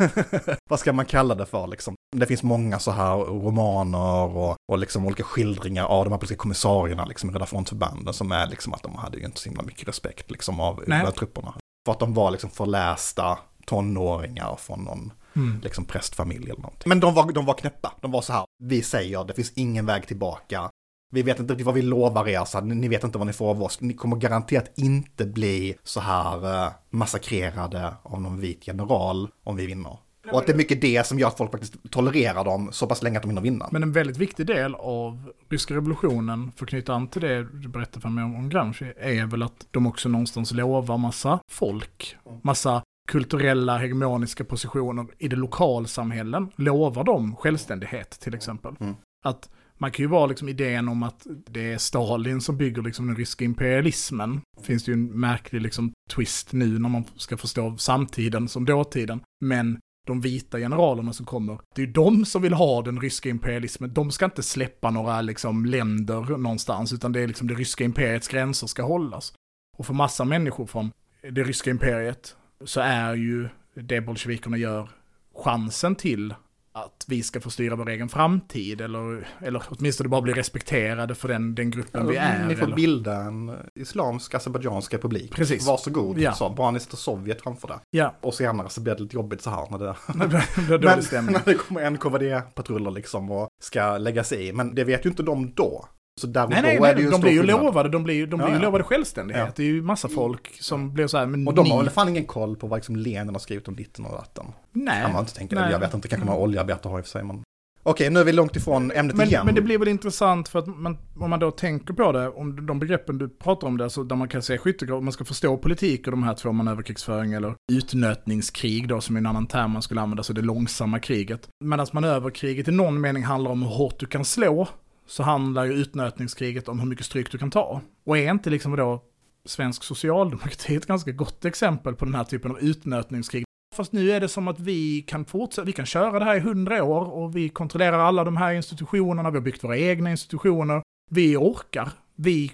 vad 0.69 0.79
ska 0.79 0.93
man 0.93 1.05
kalla 1.05 1.35
det 1.35 1.45
för 1.45 1.67
liksom? 1.67 1.94
Det 2.15 2.25
finns 2.25 2.43
många 2.43 2.79
så 2.79 2.91
här 2.91 3.17
romaner 3.17 4.37
och, 4.37 4.55
och 4.71 4.77
liksom 4.77 5.05
olika 5.05 5.23
skildringar 5.23 5.85
av 5.85 6.05
de 6.05 6.11
här 6.11 6.17
politiska 6.17 6.41
kommissarierna 6.41 7.05
liksom 7.05 7.29
i 7.29 7.33
Röda 7.33 7.45
frontförbanden 7.45 8.13
som 8.13 8.31
är 8.31 8.47
liksom 8.47 8.73
att 8.73 8.83
de 8.83 8.95
hade 8.95 9.17
ju 9.17 9.25
inte 9.25 9.39
så 9.39 9.49
himla 9.49 9.63
mycket 9.63 9.87
respekt 9.87 10.31
liksom 10.31 10.59
av 10.59 10.83
trupperna. 11.11 11.53
För 11.85 11.91
att 11.91 11.99
de 11.99 12.13
var 12.13 12.31
liksom 12.31 12.49
förlästa 12.49 13.37
tonåringar 13.65 14.55
från 14.55 14.83
någon 14.83 15.13
mm. 15.35 15.59
liksom 15.63 15.85
prästfamilj 15.85 16.43
eller 16.43 16.61
någonting. 16.61 16.89
Men 16.89 16.99
de 16.99 17.13
var, 17.13 17.31
de 17.31 17.45
var 17.45 17.53
knäppa, 17.53 17.93
de 18.01 18.11
var 18.11 18.21
så 18.21 18.33
här, 18.33 18.45
vi 18.63 18.81
säger 18.81 19.23
det 19.23 19.33
finns 19.33 19.53
ingen 19.55 19.85
väg 19.85 20.07
tillbaka. 20.07 20.69
Vi 21.13 21.21
vet 21.21 21.39
inte 21.39 21.53
riktigt 21.53 21.65
vad 21.65 21.75
vi 21.75 21.81
lovar 21.81 22.27
er, 22.27 22.45
så 22.45 22.61
ni 22.61 22.87
vet 22.87 23.03
inte 23.03 23.17
vad 23.17 23.27
ni 23.27 23.33
får 23.33 23.49
av 23.49 23.63
oss. 23.63 23.81
Ni 23.81 23.93
kommer 23.93 24.15
garanterat 24.15 24.71
inte 24.75 25.25
bli 25.25 25.75
så 25.83 25.99
här 25.99 26.65
uh, 26.65 26.71
massakrerade 26.89 27.93
av 28.03 28.21
någon 28.21 28.39
vit 28.39 28.67
general 28.67 29.29
om 29.43 29.55
vi 29.55 29.65
vinner. 29.65 29.97
Och 30.31 30.39
att 30.39 30.47
det 30.47 30.53
är 30.53 30.57
mycket 30.57 30.81
det 30.81 31.07
som 31.07 31.19
gör 31.19 31.27
att 31.27 31.37
folk 31.37 31.51
faktiskt 31.51 31.91
tolererar 31.91 32.45
dem 32.45 32.69
så 32.71 32.87
pass 32.87 33.03
länge 33.03 33.17
att 33.17 33.23
de 33.23 33.29
hinner 33.29 33.41
vinna. 33.41 33.69
Men 33.71 33.83
en 33.83 33.91
väldigt 33.91 34.17
viktig 34.17 34.47
del 34.47 34.75
av 34.75 35.33
ryska 35.49 35.75
revolutionen, 35.75 36.51
för 36.55 36.65
att 36.65 36.69
knyta 36.69 36.93
an 36.93 37.07
till 37.07 37.21
det 37.21 37.43
du 37.43 37.67
berättade 37.67 38.01
för 38.01 38.09
mig 38.09 38.23
om, 38.23 38.35
om 38.35 38.49
Gramsci, 38.49 38.93
är 38.97 39.25
väl 39.25 39.43
att 39.43 39.67
de 39.71 39.87
också 39.87 40.09
någonstans 40.09 40.51
lovar 40.51 40.97
massa 40.97 41.39
folk, 41.51 42.17
massa 42.41 42.81
kulturella 43.07 43.77
hegemoniska 43.77 44.43
positioner 44.43 45.07
i 45.17 45.27
det 45.27 45.35
lokalsamhällen, 45.35 46.51
lovar 46.55 47.03
de 47.03 47.35
självständighet 47.35 48.19
till 48.19 48.35
exempel. 48.35 48.75
Mm. 48.79 48.95
Att 49.25 49.49
man 49.77 49.91
kan 49.91 50.03
ju 50.03 50.07
vara 50.07 50.25
liksom 50.25 50.49
idén 50.49 50.89
om 50.89 51.03
att 51.03 51.27
det 51.49 51.73
är 51.73 51.77
Stalin 51.77 52.41
som 52.41 52.57
bygger 52.57 52.81
liksom 52.81 53.07
den 53.07 53.15
ryska 53.15 53.45
imperialismen. 53.45 54.41
Finns 54.61 54.85
det 54.85 54.91
ju 54.91 54.93
en 54.93 55.19
märklig 55.19 55.61
liksom 55.61 55.91
twist 56.09 56.53
nu 56.53 56.79
när 56.79 56.89
man 56.89 57.03
ska 57.15 57.37
förstå 57.37 57.77
samtiden 57.77 58.47
som 58.47 58.65
dåtiden. 58.65 59.21
Men 59.41 59.79
de 60.05 60.21
vita 60.21 60.59
generalerna 60.59 61.13
som 61.13 61.25
kommer, 61.25 61.59
det 61.75 61.81
är 61.81 61.85
ju 61.85 61.91
de 61.91 62.25
som 62.25 62.41
vill 62.41 62.53
ha 62.53 62.81
den 62.81 63.01
ryska 63.01 63.29
imperialismen. 63.29 63.93
De 63.93 64.11
ska 64.11 64.25
inte 64.25 64.43
släppa 64.43 64.91
några 64.91 65.21
liksom 65.21 65.65
länder 65.65 66.21
någonstans, 66.37 66.93
utan 66.93 67.11
det 67.11 67.21
är 67.21 67.27
liksom 67.27 67.47
det 67.47 67.53
ryska 67.53 67.83
imperiets 67.83 68.27
gränser 68.27 68.67
ska 68.67 68.83
hållas. 68.83 69.33
Och 69.77 69.85
för 69.85 69.93
massa 69.93 70.25
människor 70.25 70.65
från 70.65 70.91
det 71.31 71.43
ryska 71.43 71.69
imperiet 71.69 72.35
så 72.65 72.81
är 72.81 73.15
ju 73.15 73.49
det 73.75 74.01
bolsjevikerna 74.01 74.57
gör 74.57 74.89
chansen 75.35 75.95
till 75.95 76.33
att 76.75 77.05
vi 77.07 77.23
ska 77.23 77.41
få 77.41 77.49
styra 77.49 77.75
vår 77.75 77.89
egen 77.89 78.09
framtid 78.09 78.81
eller, 78.81 79.27
eller 79.39 79.63
åtminstone 79.69 80.09
bara 80.09 80.21
bli 80.21 80.33
respekterade 80.33 81.15
för 81.15 81.27
den, 81.27 81.55
den 81.55 81.71
gruppen 81.71 82.01
ja, 82.01 82.07
vi 82.07 82.17
är. 82.17 82.47
Ni 82.47 82.55
får 82.55 82.65
eller? 82.65 82.75
bilda 82.75 83.15
en 83.15 83.51
islamsk 83.75 84.33
azerbajdzjansk 84.33 84.93
republik. 84.93 85.35
Precis. 85.35 85.67
Varsågod, 85.67 86.19
ja. 86.19 86.33
så, 86.33 86.49
bara 86.49 86.71
ni 86.71 86.79
sätter 86.79 86.97
Sovjet 86.97 87.41
framför 87.41 87.67
det. 87.67 87.79
Ja. 87.89 88.15
Och 88.21 88.33
senare 88.33 88.69
så 88.69 88.81
blir 88.81 88.95
det 88.95 89.03
lite 89.03 89.15
jobbigt 89.15 89.41
så 89.41 89.49
här 89.49 89.67
när 89.71 89.77
det, 89.77 89.95
när 90.15 90.27
det, 90.27 91.21
när 91.21 91.45
det 91.45 91.53
kommer 91.53 91.89
NKVD-patruller 91.89 92.91
liksom 92.91 93.31
och 93.31 93.47
ska 93.63 93.97
lägga 93.97 94.23
sig 94.23 94.47
i. 94.47 94.53
Men 94.53 94.75
det 94.75 94.83
vet 94.83 95.05
ju 95.05 95.09
inte 95.09 95.23
de 95.23 95.53
då. 95.55 95.85
Så 96.21 96.27
där 96.27 96.47
nej, 96.47 96.61
nej, 96.61 96.79
nej, 96.79 97.09
de 97.11 97.21
blir 97.21 97.31
ju 97.31 97.43
lovade, 97.43 97.89
de 97.89 98.03
blir, 98.03 98.27
de 98.27 98.37
blir 98.37 98.47
ja, 98.47 98.55
ju 98.55 98.61
lovade 98.61 98.83
självständighet. 98.83 99.43
Ja. 99.47 99.53
Det 99.55 99.63
är 99.63 99.67
ju 99.67 99.81
massa 99.81 100.09
folk 100.09 100.57
som 100.61 100.93
blir 100.93 101.07
så 101.07 101.17
här, 101.17 101.25
men 101.25 101.47
Och 101.47 101.53
de 101.53 101.63
ni... 101.63 101.69
har 101.69 101.77
väl 101.77 101.89
fan 101.89 102.09
ingen 102.09 102.25
koll 102.25 102.55
på 102.55 102.67
vad 102.67 102.77
liksom 102.77 102.95
Lenin 102.95 103.35
har 103.35 103.39
skrivit 103.39 103.67
om 103.67 103.75
ditten 103.75 104.05
och 104.05 104.11
datten. 104.11 104.45
Nej. 104.71 105.01
Kan 105.01 105.11
man 105.11 105.21
inte 105.21 105.33
tänka 105.33 105.55
det. 105.55 105.71
Jag 105.71 105.79
vet 105.79 105.93
inte, 105.93 106.07
kanske 106.07 106.25
några 106.25 106.39
oljearbetare 106.39 106.91
har 106.91 106.99
i 106.99 107.01
och 107.01 107.05
för 107.05 107.11
sig, 107.11 107.23
men... 107.23 107.43
Okej, 107.83 108.09
nu 108.09 108.19
är 108.19 108.23
vi 108.23 108.31
långt 108.31 108.55
ifrån 108.55 108.91
ämnet 108.91 109.15
men, 109.15 109.27
igen. 109.27 109.45
Men 109.45 109.55
det 109.55 109.61
blir 109.61 109.77
väl 109.77 109.87
intressant 109.87 110.47
för 110.47 110.59
att 110.59 110.67
man, 110.67 110.97
om 111.19 111.29
man 111.29 111.39
då 111.39 111.51
tänker 111.51 111.93
på 111.93 112.11
det, 112.11 112.29
om 112.29 112.65
de 112.65 112.79
begreppen 112.79 113.17
du 113.17 113.29
pratar 113.29 113.67
om 113.67 113.77
där, 113.77 113.89
så 113.89 114.03
där 114.03 114.15
man 114.15 114.27
kan 114.27 114.41
se 114.41 114.57
skyttegrav, 114.57 115.03
man 115.03 115.13
ska 115.13 115.25
förstå 115.25 115.57
politik 115.57 116.07
och 116.07 116.11
de 116.11 116.23
här 116.23 116.33
två, 116.33 116.51
manöverkrigsföring 116.51 117.33
eller 117.33 117.55
utnötningskrig 117.71 118.87
då, 118.87 119.01
som 119.01 119.15
är 119.15 119.19
en 119.19 119.25
annan 119.25 119.47
term 119.47 119.71
man 119.71 119.81
skulle 119.81 120.01
använda, 120.01 120.23
så 120.23 120.33
det 120.33 120.41
långsamma 120.41 120.99
kriget. 120.99 121.49
Medan 121.63 121.87
manöverkriget 121.93 122.67
i 122.67 122.71
någon 122.71 123.01
mening 123.01 123.23
handlar 123.23 123.51
om 123.51 123.63
hur 123.63 123.69
hårt 123.69 123.99
du 123.99 124.05
kan 124.05 124.25
slå, 124.25 124.67
så 125.05 125.23
handlar 125.23 125.65
ju 125.65 125.73
utnötningskriget 125.73 126.67
om 126.67 126.79
hur 126.79 126.87
mycket 126.87 127.05
stryk 127.05 127.31
du 127.31 127.37
kan 127.37 127.51
ta. 127.51 127.81
Och 128.03 128.17
är 128.17 128.31
inte 128.31 128.49
liksom 128.49 128.75
då 128.75 129.03
svensk 129.45 129.83
socialdemokrati 129.83 130.75
ett 130.75 130.85
ganska 130.85 131.11
gott 131.11 131.45
exempel 131.45 131.95
på 131.95 132.05
den 132.05 132.15
här 132.15 132.23
typen 132.23 132.51
av 132.51 132.59
utnötningskrig? 132.59 133.45
Fast 133.75 133.91
nu 133.91 134.11
är 134.11 134.19
det 134.19 134.27
som 134.27 134.47
att 134.47 134.59
vi 134.59 135.01
kan 135.01 135.25
fortsätta, 135.25 135.65
vi 135.65 135.71
kan 135.71 135.85
köra 135.85 136.19
det 136.19 136.25
här 136.25 136.35
i 136.35 136.39
hundra 136.39 136.83
år 136.83 137.05
och 137.05 137.35
vi 137.35 137.49
kontrollerar 137.49 137.99
alla 137.99 138.23
de 138.23 138.37
här 138.37 138.53
institutionerna, 138.53 139.29
vi 139.31 139.37
har 139.37 139.43
byggt 139.43 139.63
våra 139.63 139.77
egna 139.77 140.11
institutioner. 140.11 140.81
Vi 141.11 141.37
orkar, 141.37 141.89
vi 142.15 142.51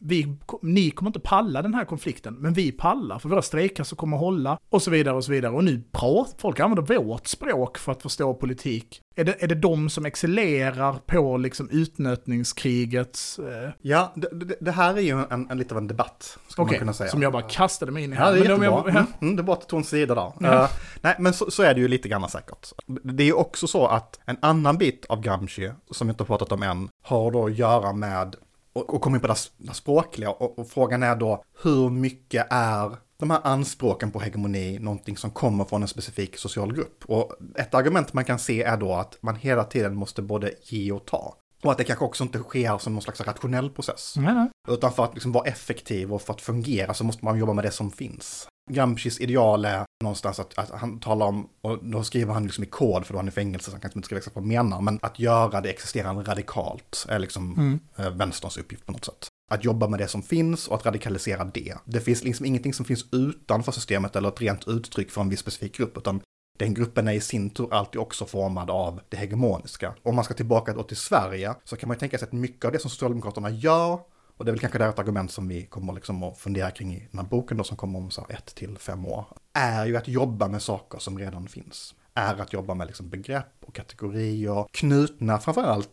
vi, 0.00 0.36
ni 0.62 0.90
kommer 0.90 1.08
inte 1.08 1.20
palla 1.20 1.62
den 1.62 1.74
här 1.74 1.84
konflikten, 1.84 2.34
men 2.34 2.52
vi 2.52 2.72
pallar 2.72 3.18
för 3.18 3.28
våra 3.28 3.42
strejkassor 3.42 3.96
kommer 3.96 4.16
hålla 4.16 4.58
och 4.70 4.82
så 4.82 4.90
vidare 4.90 5.16
och 5.16 5.24
så 5.24 5.32
vidare. 5.32 5.52
Och 5.52 5.64
nu 5.64 5.82
pratar 5.92 6.38
folk 6.38 6.60
använder 6.60 6.96
vårt 6.96 7.26
språk 7.26 7.78
för 7.78 7.92
att 7.92 8.02
förstå 8.02 8.34
politik. 8.34 9.00
Är 9.16 9.24
det, 9.24 9.42
är 9.42 9.48
det 9.48 9.54
de 9.54 9.90
som 9.90 10.06
excellerar 10.06 10.92
på 11.06 11.36
liksom 11.36 11.68
utnötningskrigets... 11.70 13.38
Eh... 13.38 13.70
Ja, 13.82 14.12
det, 14.16 14.56
det, 14.60 14.70
här 14.70 14.94
är 14.94 15.00
ju 15.00 15.24
en, 15.30 15.50
en 15.50 15.58
lite 15.58 15.74
av 15.74 15.78
en 15.78 15.86
debatt, 15.86 16.38
skulle 16.48 16.64
okay, 16.64 16.74
man 16.74 16.78
kunna 16.78 16.92
säga. 16.92 17.10
som 17.10 17.22
jag 17.22 17.32
bara 17.32 17.42
kastade 17.42 17.92
mig 17.92 18.04
in 18.04 18.12
i. 18.12 18.16
Här. 18.16 18.26
Ja, 18.26 18.32
det 18.32 18.38
är 18.38 18.42
jättebra. 18.42 18.64
Jag, 18.66 18.88
mm, 18.88 19.06
mm, 19.20 19.36
det 19.36 19.42
bra 19.42 19.54
att 19.54 19.60
du 19.60 19.66
tog 19.66 19.78
en 19.78 19.84
sida 19.84 20.14
där. 20.14 20.32
Ja. 20.40 20.62
Uh, 20.62 20.68
nej, 21.00 21.16
men 21.18 21.32
så, 21.32 21.50
så, 21.50 21.62
är 21.62 21.74
det 21.74 21.80
ju 21.80 21.88
lite 21.88 22.08
grann 22.08 22.28
säkert. 22.28 22.72
Det 22.86 23.22
är 23.22 23.26
ju 23.26 23.32
också 23.32 23.66
så 23.66 23.86
att 23.86 24.18
en 24.24 24.36
annan 24.42 24.78
bit 24.78 25.06
av 25.08 25.20
Gramsci, 25.20 25.70
som 25.90 26.06
vi 26.06 26.10
inte 26.10 26.22
har 26.22 26.26
pratat 26.26 26.52
om 26.52 26.62
än, 26.62 26.88
har 27.02 27.30
då 27.30 27.46
att 27.46 27.58
göra 27.58 27.92
med 27.92 28.36
och, 28.72 28.94
och 28.94 29.02
kommer 29.02 29.16
in 29.16 29.20
på 29.20 29.26
det, 29.26 29.74
språkliga 29.74 30.30
och, 30.30 30.58
och, 30.58 30.68
frågan 30.68 31.02
är 31.02 31.16
då 31.16 31.44
hur 31.62 31.90
mycket 31.90 32.46
är 32.50 32.96
de 33.16 33.30
här 33.30 33.40
anspråken 33.44 34.10
på 34.10 34.20
hegemoni 34.20 34.78
någonting 34.78 35.16
som 35.16 35.30
kommer 35.30 35.64
från 35.64 35.82
en 35.82 35.88
specifik 35.88 36.38
social 36.38 36.74
grupp? 36.74 37.04
Och 37.04 37.32
ett 37.54 37.74
argument 37.74 38.12
man 38.12 38.24
kan 38.24 38.38
se 38.38 38.62
är 38.62 38.76
då 38.76 38.94
att 38.94 39.18
man 39.20 39.36
hela 39.36 39.64
tiden 39.64 39.96
måste 39.96 40.22
både 40.22 40.52
ge 40.62 40.92
och 40.92 41.06
ta. 41.06 41.36
Och 41.62 41.70
att 41.72 41.78
det 41.78 41.84
kanske 41.84 42.04
också 42.04 42.24
inte 42.24 42.38
sker 42.38 42.78
som 42.78 42.92
någon 42.92 43.02
slags 43.02 43.20
rationell 43.20 43.70
process. 43.70 44.14
Nej. 44.16 44.50
Utan 44.68 44.92
för 44.92 45.04
att 45.04 45.14
liksom 45.14 45.32
vara 45.32 45.48
effektiv 45.48 46.12
och 46.12 46.22
för 46.22 46.32
att 46.32 46.40
fungera 46.40 46.94
så 46.94 47.04
måste 47.04 47.24
man 47.24 47.38
jobba 47.38 47.52
med 47.52 47.64
det 47.64 47.70
som 47.70 47.90
finns. 47.90 48.46
Gramscis 48.72 49.20
ideal 49.20 49.64
är 49.64 49.84
någonstans 50.02 50.40
att, 50.40 50.58
att, 50.58 50.70
han 50.70 51.00
talar 51.00 51.26
om, 51.26 51.48
och 51.60 51.84
då 51.84 52.02
skriver 52.02 52.32
han 52.32 52.44
liksom 52.44 52.64
i 52.64 52.66
kod 52.66 53.06
för 53.06 53.12
då 53.12 53.16
är 53.18 53.22
han 53.22 53.28
i 53.28 53.30
fängelse 53.30 53.64
så 53.64 53.70
han 53.70 53.80
kan 53.80 53.90
inte 53.94 54.06
skriva 54.06 54.18
exakt 54.18 54.36
vad 54.36 54.44
han 54.44 54.48
menar, 54.48 54.80
men 54.80 54.98
att 55.02 55.18
göra 55.18 55.60
det 55.60 55.70
existerande 55.70 56.22
radikalt 56.22 57.06
är 57.08 57.18
liksom 57.18 57.58
mm. 57.58 57.80
Eh, 57.96 58.10
vänsterns 58.10 58.56
uppgift 58.56 58.86
på 58.86 58.92
något 58.92 59.04
sätt. 59.04 59.28
Att 59.50 59.64
jobba 59.64 59.88
med 59.88 60.00
det 60.00 60.08
som 60.08 60.22
finns 60.22 60.68
och 60.68 60.76
att 60.76 60.86
radikalisera 60.86 61.44
det. 61.44 61.74
Det 61.84 62.00
finns 62.00 62.24
liksom 62.24 62.46
ingenting 62.46 62.74
som 62.74 62.84
finns 62.84 63.04
utanför 63.12 63.72
systemet 63.72 64.16
eller 64.16 64.28
ett 64.28 64.40
rent 64.40 64.68
uttryck 64.68 65.10
för 65.10 65.20
en 65.20 65.28
viss 65.28 65.40
specifik 65.40 65.76
grupp, 65.76 65.96
utan 65.96 66.20
den 66.58 66.74
gruppen 66.74 67.08
är 67.08 67.12
i 67.12 67.20
sin 67.20 67.50
tur 67.50 67.74
alltid 67.74 68.00
också 68.00 68.24
formad 68.26 68.70
av 68.70 69.00
det 69.08 69.16
hegemoniska. 69.16 69.94
Om 70.02 70.14
man 70.14 70.24
ska 70.24 70.34
tillbaka 70.34 70.72
då 70.72 70.82
till 70.82 70.96
Sverige 70.96 71.54
så 71.64 71.76
kan 71.76 71.88
man 71.88 71.94
ju 71.94 71.98
tänka 71.98 72.18
sig 72.18 72.26
att 72.26 72.32
mycket 72.32 72.64
av 72.64 72.72
det 72.72 72.78
som 72.78 72.90
Socialdemokraterna 72.90 73.50
gör 73.50 73.98
och 74.40 74.46
det 74.46 74.50
är 74.50 74.52
väl 74.52 74.60
kanske 74.60 74.78
det 74.78 74.86
ett 74.86 74.98
argument 74.98 75.30
som 75.30 75.48
vi 75.48 75.66
kommer 75.66 75.92
liksom 75.92 76.22
att 76.22 76.38
fundera 76.38 76.70
kring 76.70 76.94
i 76.94 77.08
den 77.10 77.20
här 77.20 77.26
boken 77.26 77.56
då 77.56 77.64
som 77.64 77.76
kommer 77.76 77.98
om 77.98 78.10
så 78.10 78.26
ett 78.28 78.54
till 78.54 78.78
fem 78.78 79.06
år. 79.06 79.24
Är 79.52 79.86
ju 79.86 79.96
att 79.96 80.08
jobba 80.08 80.48
med 80.48 80.62
saker 80.62 80.98
som 80.98 81.18
redan 81.18 81.48
finns. 81.48 81.94
Är 82.14 82.40
att 82.40 82.52
jobba 82.52 82.74
med 82.74 82.86
liksom 82.86 83.08
begrepp 83.08 83.54
och 83.60 83.74
kategorier 83.74 84.66
knutna 84.70 85.38
framförallt 85.38 85.90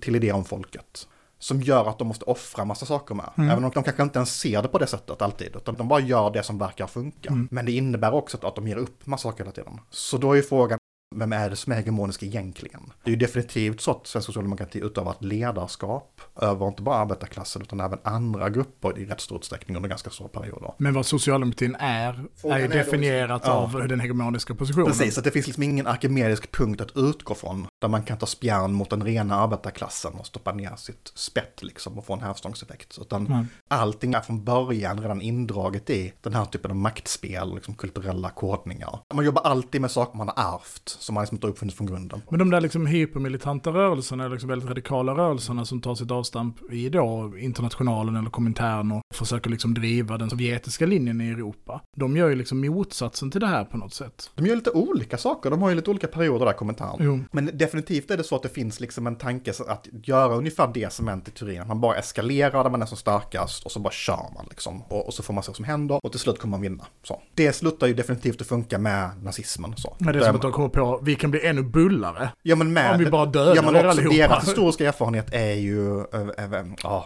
till 0.00 0.16
idéer 0.16 0.34
om 0.34 0.44
folket. 0.44 1.08
Som 1.38 1.62
gör 1.62 1.88
att 1.88 1.98
de 1.98 2.08
måste 2.08 2.24
offra 2.24 2.64
massa 2.64 2.86
saker 2.86 3.14
med. 3.14 3.30
Mm. 3.36 3.50
Även 3.50 3.64
om 3.64 3.70
de 3.70 3.82
kanske 3.82 4.02
inte 4.02 4.18
ens 4.18 4.40
ser 4.40 4.62
det 4.62 4.68
på 4.68 4.78
det 4.78 4.86
sättet 4.86 5.22
alltid. 5.22 5.56
Utan 5.56 5.74
de 5.74 5.88
bara 5.88 6.00
gör 6.00 6.30
det 6.30 6.42
som 6.42 6.58
verkar 6.58 6.86
funka. 6.86 7.28
Mm. 7.28 7.48
Men 7.50 7.66
det 7.66 7.72
innebär 7.72 8.14
också 8.14 8.46
att 8.46 8.54
de 8.54 8.68
ger 8.68 8.76
upp 8.76 9.06
massa 9.06 9.22
saker 9.22 9.44
hela 9.44 9.52
tiden. 9.52 9.80
Så 9.90 10.18
då 10.18 10.36
är 10.36 10.42
frågan, 10.42 10.78
vem 11.18 11.32
är 11.32 11.50
det 11.50 11.56
som 11.56 11.72
är 11.72 11.76
hegemonisk 11.76 12.22
egentligen? 12.22 12.92
Det 13.04 13.10
är 13.10 13.12
ju 13.12 13.16
definitivt 13.18 13.80
så 13.80 13.90
att 13.90 14.06
svensk 14.06 14.26
socialdemokrati 14.26 14.78
utövar 14.78 15.12
ett 15.12 15.24
ledarskap 15.24 16.20
över 16.40 16.68
inte 16.68 16.82
bara 16.82 16.96
arbetarklassen 16.96 17.62
utan 17.62 17.80
även 17.80 17.98
andra 18.02 18.50
grupper 18.50 18.98
i 18.98 19.04
rätt 19.06 19.20
stor 19.20 19.38
utsträckning 19.38 19.76
under 19.76 19.88
ganska 19.88 20.10
stora 20.10 20.28
perioder. 20.28 20.72
Men 20.78 20.94
vad 20.94 21.06
socialdemokratin 21.06 21.76
är, 21.78 22.24
Frågan 22.36 22.58
är 22.58 22.62
ju 22.62 22.68
definierat 22.68 23.44
då, 23.44 23.50
av 23.50 23.80
ja. 23.80 23.86
den 23.86 24.00
hegemoniska 24.00 24.54
positionen. 24.54 24.86
Precis, 24.86 25.18
att 25.18 25.24
det 25.24 25.30
finns 25.30 25.46
liksom 25.46 25.62
ingen 25.62 25.86
arkimedisk 25.86 26.52
punkt 26.52 26.80
att 26.80 26.96
utgå 26.96 27.34
från 27.34 27.66
där 27.80 27.88
man 27.88 28.02
kan 28.02 28.18
ta 28.18 28.26
spjärn 28.26 28.72
mot 28.72 28.90
den 28.90 29.04
rena 29.04 29.36
arbetarklassen 29.36 30.14
och 30.14 30.26
stoppa 30.26 30.52
ner 30.52 30.76
sitt 30.76 31.12
spett 31.14 31.62
liksom 31.62 31.98
och 31.98 32.06
få 32.06 32.12
en 32.12 32.20
hävstångseffekt. 32.20 32.98
Utan 33.00 33.26
mm. 33.26 33.46
allting 33.68 34.14
är 34.14 34.20
från 34.20 34.44
början 34.44 35.00
redan 35.00 35.20
indraget 35.22 35.90
i 35.90 36.12
den 36.20 36.34
här 36.34 36.44
typen 36.44 36.70
av 36.70 36.76
maktspel, 36.76 37.54
liksom 37.54 37.74
kulturella 37.74 38.30
kodningar. 38.30 38.98
Man 39.14 39.24
jobbar 39.24 39.42
alltid 39.42 39.80
med 39.80 39.90
saker 39.90 40.18
man 40.18 40.28
har 40.28 40.54
ärvt 40.54 40.88
som 41.04 41.14
man 41.14 41.22
liksom 41.22 41.36
inte 41.36 41.46
har 41.46 41.52
uppfunnit 41.52 41.74
från 41.74 41.86
grunden. 41.86 42.22
Men 42.30 42.38
de 42.38 42.50
där 42.50 42.60
liksom 42.60 42.86
hypermilitanta 42.86 43.70
rörelserna, 43.70 44.28
liksom 44.28 44.48
väldigt 44.48 44.68
radikala 44.68 45.12
rörelserna 45.12 45.64
som 45.64 45.80
tar 45.80 45.94
sitt 45.94 46.10
avstamp 46.10 46.72
i 46.72 46.88
då 46.88 47.32
internationalen 47.38 48.16
eller 48.16 48.30
Komintern 48.30 48.92
och 48.92 49.02
försöker 49.14 49.50
liksom 49.50 49.74
driva 49.74 50.18
den 50.18 50.30
sovjetiska 50.30 50.86
linjen 50.86 51.20
i 51.20 51.28
Europa. 51.28 51.80
De 51.96 52.16
gör 52.16 52.28
ju 52.28 52.34
liksom 52.34 52.60
motsatsen 52.60 53.30
till 53.30 53.40
det 53.40 53.46
här 53.46 53.64
på 53.64 53.76
något 53.76 53.94
sätt. 53.94 54.30
De 54.34 54.46
gör 54.46 54.56
lite 54.56 54.70
olika 54.70 55.18
saker, 55.18 55.50
de 55.50 55.62
har 55.62 55.68
ju 55.68 55.76
lite 55.76 55.90
olika 55.90 56.06
perioder 56.06 56.46
där, 56.46 56.52
Komintern. 56.52 56.96
Jo. 57.00 57.20
Men 57.32 57.50
definitivt 57.54 58.10
är 58.10 58.16
det 58.16 58.24
så 58.24 58.36
att 58.36 58.42
det 58.42 58.48
finns 58.48 58.80
liksom 58.80 59.06
en 59.06 59.16
tanke 59.16 59.52
att 59.68 59.88
göra 59.92 60.34
ungefär 60.34 60.70
det 60.74 60.92
som 60.92 61.08
hänt 61.08 61.28
i 61.28 61.30
Turin, 61.30 61.60
att 61.60 61.68
man 61.68 61.80
bara 61.80 61.96
eskalerar 61.96 62.64
där 62.64 62.70
man 62.70 62.82
är 62.82 62.86
som 62.86 62.96
starkast 62.96 63.64
och 63.64 63.72
så 63.72 63.80
bara 63.80 63.92
kör 63.92 64.34
man 64.34 64.46
liksom. 64.50 64.82
Och, 64.82 65.06
och 65.06 65.14
så 65.14 65.22
får 65.22 65.34
man 65.34 65.42
se 65.42 65.48
vad 65.48 65.56
som 65.56 65.64
händer 65.64 66.00
och 66.02 66.10
till 66.12 66.20
slut 66.20 66.38
kommer 66.38 66.50
man 66.50 66.60
vinna. 66.60 66.84
Så. 67.02 67.22
Det 67.34 67.52
slutar 67.52 67.86
ju 67.86 67.94
definitivt 67.94 68.40
att 68.40 68.46
funka 68.46 68.78
med 68.78 69.10
nazismen. 69.22 69.74
Så. 69.76 69.96
Men 69.98 70.12
det 70.12 70.18
är 70.18 70.24
som 70.24 70.36
att 70.36 70.42
de 70.42 70.52
kommer 70.52 70.68
på 70.68 70.93
vi 71.02 71.14
kan 71.14 71.30
bli 71.30 71.46
ännu 71.46 71.62
bullare. 71.62 72.28
Ja, 72.42 72.56
men 72.56 72.72
med, 72.72 72.92
om 72.92 72.98
vi 72.98 73.10
bara 73.10 73.26
dödar 73.26 73.56
ja, 73.56 73.62
men 73.62 73.76
också 73.76 73.88
allihopa. 73.88 74.16
Deras 74.16 74.48
historiska 74.48 74.88
erfarenhet 74.88 75.34
är 75.34 75.54
ju 75.54 75.98
äh, 75.98 76.28
äh, 76.38 76.52
äh, 76.84 77.04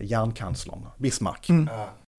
järnkanslern 0.00 0.86
Bismarck. 0.98 1.48
Mm. 1.48 1.68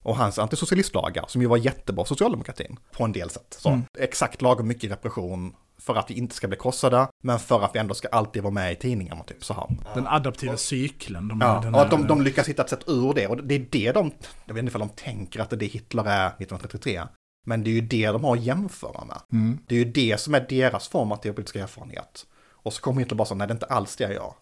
Och 0.04 0.16
hans 0.16 0.38
antisocialistlagar, 0.38 1.24
som 1.28 1.42
ju 1.42 1.48
var 1.48 1.56
jättebra 1.56 2.04
socialdemokratin 2.04 2.76
på 2.92 3.04
en 3.04 3.12
del 3.12 3.30
sätt. 3.30 3.56
Så, 3.58 3.68
mm. 3.68 3.82
Exakt 3.98 4.42
lagom 4.42 4.68
mycket 4.68 4.90
repression 4.90 5.54
för 5.78 5.94
att 5.94 6.10
vi 6.10 6.14
inte 6.14 6.34
ska 6.34 6.48
bli 6.48 6.56
krossade, 6.56 7.08
men 7.22 7.38
för 7.38 7.64
att 7.64 7.74
vi 7.74 7.78
ändå 7.78 7.94
ska 7.94 8.08
alltid 8.08 8.42
vara 8.42 8.54
med 8.54 8.72
i 8.72 8.76
tidningarna, 8.76 9.24
typ 9.24 9.44
så 9.44 9.54
här. 9.54 9.66
Den 9.94 10.06
adaptiva 10.06 10.56
cykeln. 10.56 11.28
De 11.28 11.40
ja, 11.40 11.70
och 11.70 11.80
att 11.80 11.90
de, 11.90 12.06
de 12.06 12.22
lyckas 12.22 12.48
hitta 12.48 12.62
ett 12.62 12.70
sätt 12.70 12.84
ur 12.86 13.14
det, 13.14 13.26
och 13.26 13.44
det 13.44 13.54
är 13.54 13.66
det 13.70 13.92
de, 13.92 14.12
jag 14.44 14.54
vet 14.54 14.64
inte 14.64 14.78
om 14.78 14.88
de 14.88 15.02
tänker 15.02 15.40
att 15.40 15.50
det 15.50 15.64
är 15.64 15.68
Hitler 15.68 16.04
är 16.04 16.26
1933, 16.26 17.02
men 17.44 17.64
det 17.64 17.70
är 17.70 17.74
ju 17.74 17.80
det 17.80 18.06
de 18.06 18.24
har 18.24 18.36
att 18.36 18.42
jämföra 18.42 19.04
med. 19.04 19.20
Mm. 19.32 19.58
Det 19.66 19.74
är 19.74 19.78
ju 19.78 19.92
det 19.92 20.20
som 20.20 20.34
är 20.34 20.46
deras 20.48 20.88
formativa 20.88 21.34
politiska 21.34 21.62
erfarenhet. 21.62 22.26
Och 22.50 22.72
så 22.72 22.82
kommer 22.82 23.00
Hitler 23.00 23.16
bara 23.16 23.24
så, 23.24 23.34
nej 23.34 23.46
det 23.46 23.52
är 23.52 23.54
inte 23.54 23.66
alls 23.66 23.96
det 23.96 24.04
jag 24.04 24.12
gör. 24.12 24.34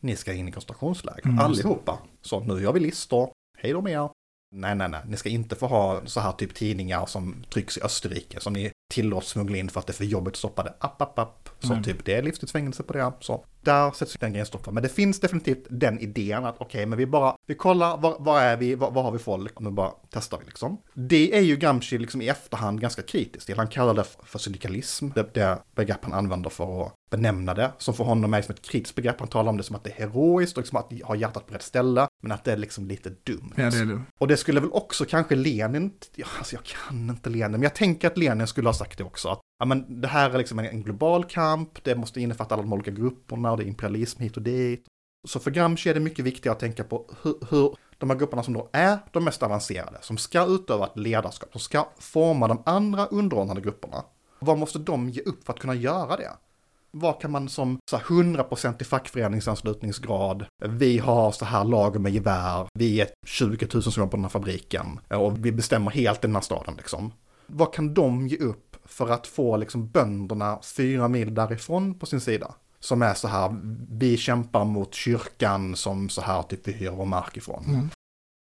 Ni 0.00 0.16
ska 0.16 0.32
in 0.32 0.48
i 0.48 0.52
koncentrationsläger, 0.52 1.24
mm. 1.24 1.38
allihopa. 1.38 1.98
Så 2.22 2.40
nu 2.40 2.62
gör 2.62 2.72
vi 2.72 2.80
listor, 2.80 3.30
hej 3.58 3.72
då 3.72 3.80
med 3.80 3.92
er. 3.92 4.08
Nej, 4.52 4.74
nej, 4.74 4.88
nej, 4.88 5.00
ni 5.06 5.16
ska 5.16 5.28
inte 5.28 5.56
få 5.56 5.66
ha 5.66 6.06
så 6.06 6.20
här 6.20 6.32
typ 6.32 6.54
tidningar 6.54 7.06
som 7.06 7.44
trycks 7.50 7.78
i 7.78 7.82
Österrike 7.82 8.40
som 8.40 8.52
ni 8.52 8.72
tillåts 8.94 9.28
smuggla 9.28 9.56
in 9.56 9.68
för 9.68 9.80
att 9.80 9.86
det 9.86 9.90
är 9.90 9.94
för 9.94 10.04
jobbigt 10.04 10.32
att 10.32 10.38
stoppa 10.38 10.62
det. 10.62 10.74
App, 10.78 11.02
app, 11.02 11.18
app. 11.18 11.48
Så 11.58 11.72
mm. 11.72 11.84
typ 11.84 12.04
det 12.04 12.14
är 12.14 12.22
livstidsfängelse 12.22 12.82
på 12.82 12.92
det. 12.92 13.12
Så 13.20 13.44
där 13.60 13.90
sätts 13.90 14.16
den 14.20 14.32
grejen 14.32 14.46
stoppad. 14.46 14.74
Men 14.74 14.82
det 14.82 14.88
finns 14.88 15.20
definitivt 15.20 15.66
den 15.70 15.98
idén 15.98 16.44
att 16.44 16.54
okej, 16.54 16.66
okay, 16.66 16.86
men 16.86 16.98
vi 16.98 17.06
bara, 17.06 17.36
vi 17.46 17.54
kollar, 17.54 17.96
var, 17.96 18.16
var 18.18 18.40
är 18.40 18.56
vi, 18.56 18.74
var, 18.74 18.90
var, 18.90 19.02
har 19.02 19.12
vi 19.12 19.18
folk, 19.18 19.60
nu 19.60 19.70
bara 19.70 19.92
testar 20.10 20.38
vi 20.38 20.44
liksom. 20.44 20.80
Det 20.94 21.36
är 21.36 21.40
ju 21.40 21.56
Gramsci 21.56 21.98
liksom 21.98 22.22
i 22.22 22.28
efterhand 22.28 22.80
ganska 22.80 23.02
kritisk 23.02 23.46
till. 23.46 23.56
Han 23.56 23.68
kallar 23.68 23.94
det 23.94 24.04
för 24.22 24.38
syndikalism, 24.38 25.08
det, 25.14 25.34
det 25.34 25.58
begrepp 25.74 26.04
han 26.04 26.12
använder 26.12 26.50
för 26.50 26.86
att 26.86 26.94
benämna 27.10 27.54
det, 27.54 27.72
som 27.78 27.94
för 27.94 28.04
honom 28.04 28.34
är 28.34 28.42
som 28.42 28.54
ett 28.54 28.62
kritiskt 28.62 28.96
begrepp. 28.96 29.16
Han 29.18 29.28
talar 29.28 29.50
om 29.50 29.56
det 29.56 29.62
som 29.62 29.76
att 29.76 29.84
det 29.84 29.90
är 29.90 29.94
heroiskt 29.94 30.56
och 30.56 30.62
liksom 30.62 30.78
att 30.78 30.92
ha 31.02 31.14
hjärtat 31.14 31.46
på 31.46 31.54
rätt 31.54 31.62
ställe, 31.62 32.08
men 32.22 32.32
att 32.32 32.44
det 32.44 32.52
är 32.52 32.56
liksom 32.56 32.86
lite 32.86 33.10
dumt. 33.24 33.52
Ja, 33.56 33.70
det 33.70 33.78
är 33.78 33.84
det. 33.84 34.02
Och 34.18 34.28
det 34.28 34.36
skulle 34.36 34.60
väl 34.60 34.72
också 34.72 35.04
kanske 35.04 35.34
Lenin, 35.34 35.92
alltså 36.38 36.54
jag 36.54 36.64
kan 36.64 37.10
inte 37.10 37.30
Lenin, 37.30 37.50
men 37.50 37.62
jag 37.62 37.74
tänker 37.74 38.08
att 38.08 38.18
Lenin 38.18 38.46
skulle 38.46 38.68
ha 38.68 38.74
sagt 38.74 38.98
det 38.98 39.04
också, 39.04 39.28
att 39.28 39.40
ja, 39.60 39.66
men 39.66 40.00
det 40.00 40.08
här 40.08 40.30
är 40.30 40.38
liksom 40.38 40.58
en 40.58 40.82
global 40.82 41.24
kamp, 41.24 41.84
det 41.84 41.94
måste 41.94 42.20
innefatta 42.20 42.54
alla 42.54 42.62
de 42.62 42.72
olika 42.72 42.90
grupperna, 42.90 43.50
och 43.50 43.56
det 43.56 43.64
är 43.64 43.68
imperialism 43.68 44.22
hit 44.22 44.36
och 44.36 44.42
dit. 44.42 44.84
Så 45.28 45.40
för 45.40 45.50
Gramsci 45.50 45.90
är 45.90 45.94
det 45.94 46.00
mycket 46.00 46.24
viktigare 46.24 46.52
att 46.52 46.60
tänka 46.60 46.84
på 46.84 47.10
hur, 47.22 47.34
hur 47.50 47.76
de 47.98 48.10
här 48.10 48.16
grupperna 48.16 48.42
som 48.42 48.54
då 48.54 48.68
är 48.72 48.98
de 49.12 49.24
mest 49.24 49.42
avancerade, 49.42 49.98
som 50.00 50.16
ska 50.16 50.46
utöva 50.46 50.86
ett 50.86 50.98
ledarskap, 50.98 51.52
som 51.52 51.60
ska 51.60 51.88
forma 51.98 52.48
de 52.48 52.62
andra 52.66 53.06
underordnade 53.06 53.60
grupperna. 53.60 54.04
Vad 54.38 54.58
måste 54.58 54.78
de 54.78 55.10
ge 55.10 55.22
upp 55.22 55.44
för 55.44 55.52
att 55.52 55.58
kunna 55.58 55.74
göra 55.74 56.16
det? 56.16 56.30
Vad 56.90 57.20
kan 57.20 57.30
man 57.30 57.48
som 57.48 57.78
så 57.90 57.96
här 57.96 58.04
100% 58.04 58.82
i 58.82 58.84
fackföreningsanslutningsgrad, 58.84 60.46
vi 60.68 60.98
har 60.98 61.32
så 61.32 61.44
här 61.44 61.64
lager 61.64 62.00
med 62.00 62.12
gevär, 62.12 62.68
vi 62.74 63.00
är 63.00 63.08
20 63.26 63.68
000 63.74 63.82
som 63.82 64.00
jobbar 64.00 64.10
på 64.10 64.16
den 64.16 64.24
här 64.24 64.30
fabriken 64.30 65.00
och 65.08 65.44
vi 65.44 65.52
bestämmer 65.52 65.90
helt 65.90 66.24
i 66.24 66.26
den 66.26 66.34
här 66.34 66.42
staden 66.42 66.74
liksom. 66.76 67.12
Vad 67.46 67.74
kan 67.74 67.94
de 67.94 68.28
ge 68.28 68.36
upp 68.36 68.69
för 68.90 69.08
att 69.08 69.26
få 69.26 69.56
liksom 69.56 69.88
bönderna 69.88 70.58
fyra 70.62 71.08
mil 71.08 71.34
därifrån 71.34 71.98
på 71.98 72.06
sin 72.06 72.20
sida? 72.20 72.54
Som 72.80 73.02
är 73.02 73.14
så 73.14 73.28
här, 73.28 73.56
vi 73.90 74.16
kämpar 74.16 74.64
mot 74.64 74.94
kyrkan 74.94 75.76
som 75.76 76.08
så 76.08 76.20
här 76.20 76.42
typ 76.42 76.68
vi 76.68 76.72
hyr 76.72 76.90
vår 76.90 77.04
mark 77.04 77.36
ifrån. 77.36 77.64
Mm. 77.64 77.90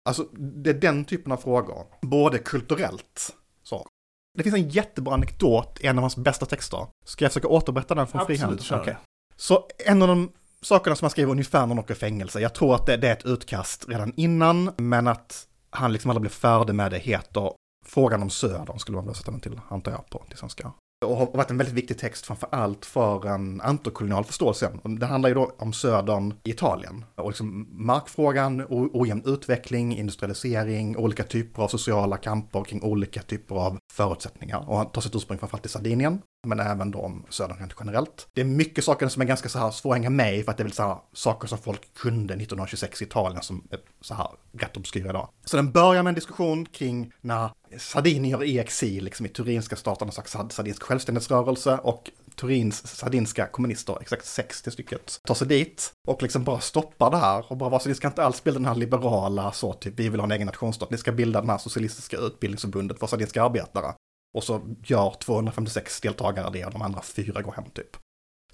Alltså 0.08 0.22
det 0.32 0.70
är 0.70 0.74
den 0.74 1.04
typen 1.04 1.32
av 1.32 1.36
frågor, 1.36 1.86
både 2.00 2.38
kulturellt 2.38 3.34
så, 3.62 3.86
det 4.34 4.42
finns 4.42 4.54
en 4.54 4.68
jättebra 4.68 5.14
anekdot 5.14 5.80
i 5.80 5.86
en 5.86 5.98
av 5.98 6.02
hans 6.02 6.16
bästa 6.16 6.46
texter. 6.46 6.86
Ska 7.04 7.24
jag 7.24 7.32
försöka 7.32 7.48
återberätta 7.48 7.94
den 7.94 8.06
från 8.06 8.26
frihand? 8.26 8.54
Absolut, 8.54 8.82
okay. 8.82 8.94
Så 9.36 9.68
en 9.78 10.02
av 10.02 10.08
de 10.08 10.32
sakerna 10.62 10.96
som 10.96 11.06
han 11.06 11.10
skriver 11.10 11.32
ungefär 11.32 11.60
när 11.60 11.66
han 11.66 11.78
åker 11.78 11.94
i 11.94 11.96
fängelse, 11.96 12.40
jag 12.40 12.54
tror 12.54 12.74
att 12.74 12.86
det, 12.86 12.96
det, 12.96 13.08
är 13.08 13.12
ett 13.12 13.24
utkast 13.24 13.88
redan 13.88 14.12
innan, 14.16 14.70
men 14.76 15.06
att 15.06 15.46
han 15.70 15.92
liksom 15.92 16.10
aldrig 16.10 16.20
blev 16.20 16.30
färdig 16.30 16.74
med 16.74 16.90
det, 16.90 16.98
heter 16.98 17.52
Frågan 17.84 18.22
om 18.22 18.30
Södern, 18.30 18.78
skulle 18.78 18.96
man 18.96 19.06
väl 19.06 19.14
sätta 19.14 19.30
den 19.30 19.40
till, 19.40 19.60
antar 19.68 19.92
jag, 19.92 20.10
på 20.10 20.24
till 20.28 20.38
svenska. 20.38 20.72
och 21.04 21.16
har 21.16 21.26
varit 21.26 21.50
en 21.50 21.58
väldigt 21.58 21.74
viktig 21.74 21.98
text 21.98 22.26
framför 22.26 22.48
allt 22.52 22.86
för 22.86 23.26
en 23.26 23.60
antikolonial 23.60 24.24
förståelse. 24.24 24.70
Det 24.82 25.06
handlar 25.06 25.28
ju 25.28 25.34
då 25.34 25.52
om 25.58 25.72
södern 25.72 26.34
i 26.44 26.50
Italien 26.50 27.04
och 27.14 27.28
liksom 27.30 27.68
markfrågan, 27.70 28.66
ojämn 28.70 29.22
utveckling, 29.26 29.96
industrialisering, 29.96 30.96
olika 30.96 31.24
typer 31.24 31.62
av 31.62 31.68
sociala 31.68 32.16
kamper 32.16 32.64
kring 32.64 32.82
olika 32.82 33.22
typer 33.22 33.54
av 33.54 33.78
förutsättningar. 33.92 34.70
Och 34.70 34.76
han 34.76 34.90
tar 34.90 35.00
sitt 35.00 35.14
ursprung 35.14 35.38
framförallt 35.38 35.66
i 35.66 35.68
Sardinien, 35.68 36.22
men 36.46 36.60
även 36.60 36.90
då 36.90 36.98
om 36.98 37.24
södern 37.28 37.58
rent 37.58 37.74
generellt. 37.80 38.28
Det 38.32 38.40
är 38.40 38.44
mycket 38.44 38.84
saker 38.84 39.08
som 39.08 39.22
är 39.22 39.26
ganska 39.26 39.48
så 39.48 39.58
här 39.58 39.70
svåra 39.70 39.94
att 39.94 39.98
hänga 39.98 40.10
med 40.10 40.38
i 40.38 40.42
för 40.42 40.50
att 40.50 40.56
det 40.56 40.62
är 40.62 40.64
väl 40.64 40.72
så 40.72 40.82
här 40.82 40.96
saker 41.12 41.48
som 41.48 41.58
folk 41.58 41.94
kunde 41.94 42.34
1926 42.34 43.02
i 43.02 43.04
Italien 43.04 43.42
som 43.42 43.68
är 43.70 43.78
så 44.00 44.14
här 44.14 44.28
rätt 44.52 44.76
obskyra 44.76 45.10
idag. 45.10 45.28
Så 45.44 45.56
den 45.56 45.72
börjar 45.72 46.02
med 46.02 46.10
en 46.10 46.14
diskussion 46.14 46.66
kring 46.66 47.12
när 47.20 47.50
sardinier 47.78 48.44
i 48.44 48.58
exil, 48.58 49.04
liksom 49.04 49.26
i 49.26 49.28
Turinska 49.28 49.76
staten, 49.76 50.08
en 50.08 50.12
slags 50.12 50.36
sardinsk 50.50 50.82
självständighetsrörelse 50.82 51.78
och 51.82 52.10
Turins 52.36 52.86
sardinska 52.86 53.46
kommunister, 53.46 53.98
exakt 54.00 54.26
60 54.26 54.70
stycket, 54.70 55.20
tar 55.24 55.34
sig 55.34 55.46
dit 55.46 55.92
och 56.08 56.22
liksom 56.22 56.44
bara 56.44 56.60
stoppar 56.60 57.10
det 57.10 57.16
här 57.16 57.44
och 57.48 57.56
bara 57.56 57.70
var 57.70 57.78
så 57.78 57.88
ni 57.88 57.94
ska 57.94 58.06
inte 58.06 58.24
alls 58.24 58.44
bilda 58.44 58.58
den 58.58 58.68
här 58.68 58.74
liberala 58.74 59.52
så 59.52 59.72
typ, 59.72 59.94
vi 59.96 60.08
vill 60.08 60.20
ha 60.20 60.24
en 60.24 60.32
egen 60.32 60.46
nationsstat, 60.46 60.90
ni 60.90 60.98
ska 60.98 61.12
bilda 61.12 61.40
den 61.40 61.50
här 61.50 61.58
socialistiska 61.58 62.16
utbildningsförbundet 62.16 62.98
för 62.98 63.06
sardinska 63.06 63.42
arbetare. 63.42 63.94
Och 64.34 64.44
så 64.44 64.60
gör 64.84 65.14
256 65.20 66.00
deltagare 66.00 66.50
det 66.52 66.64
och 66.64 66.72
de 66.72 66.82
andra 66.82 67.02
fyra 67.02 67.42
går 67.42 67.52
hem 67.52 67.70
typ. 67.70 67.96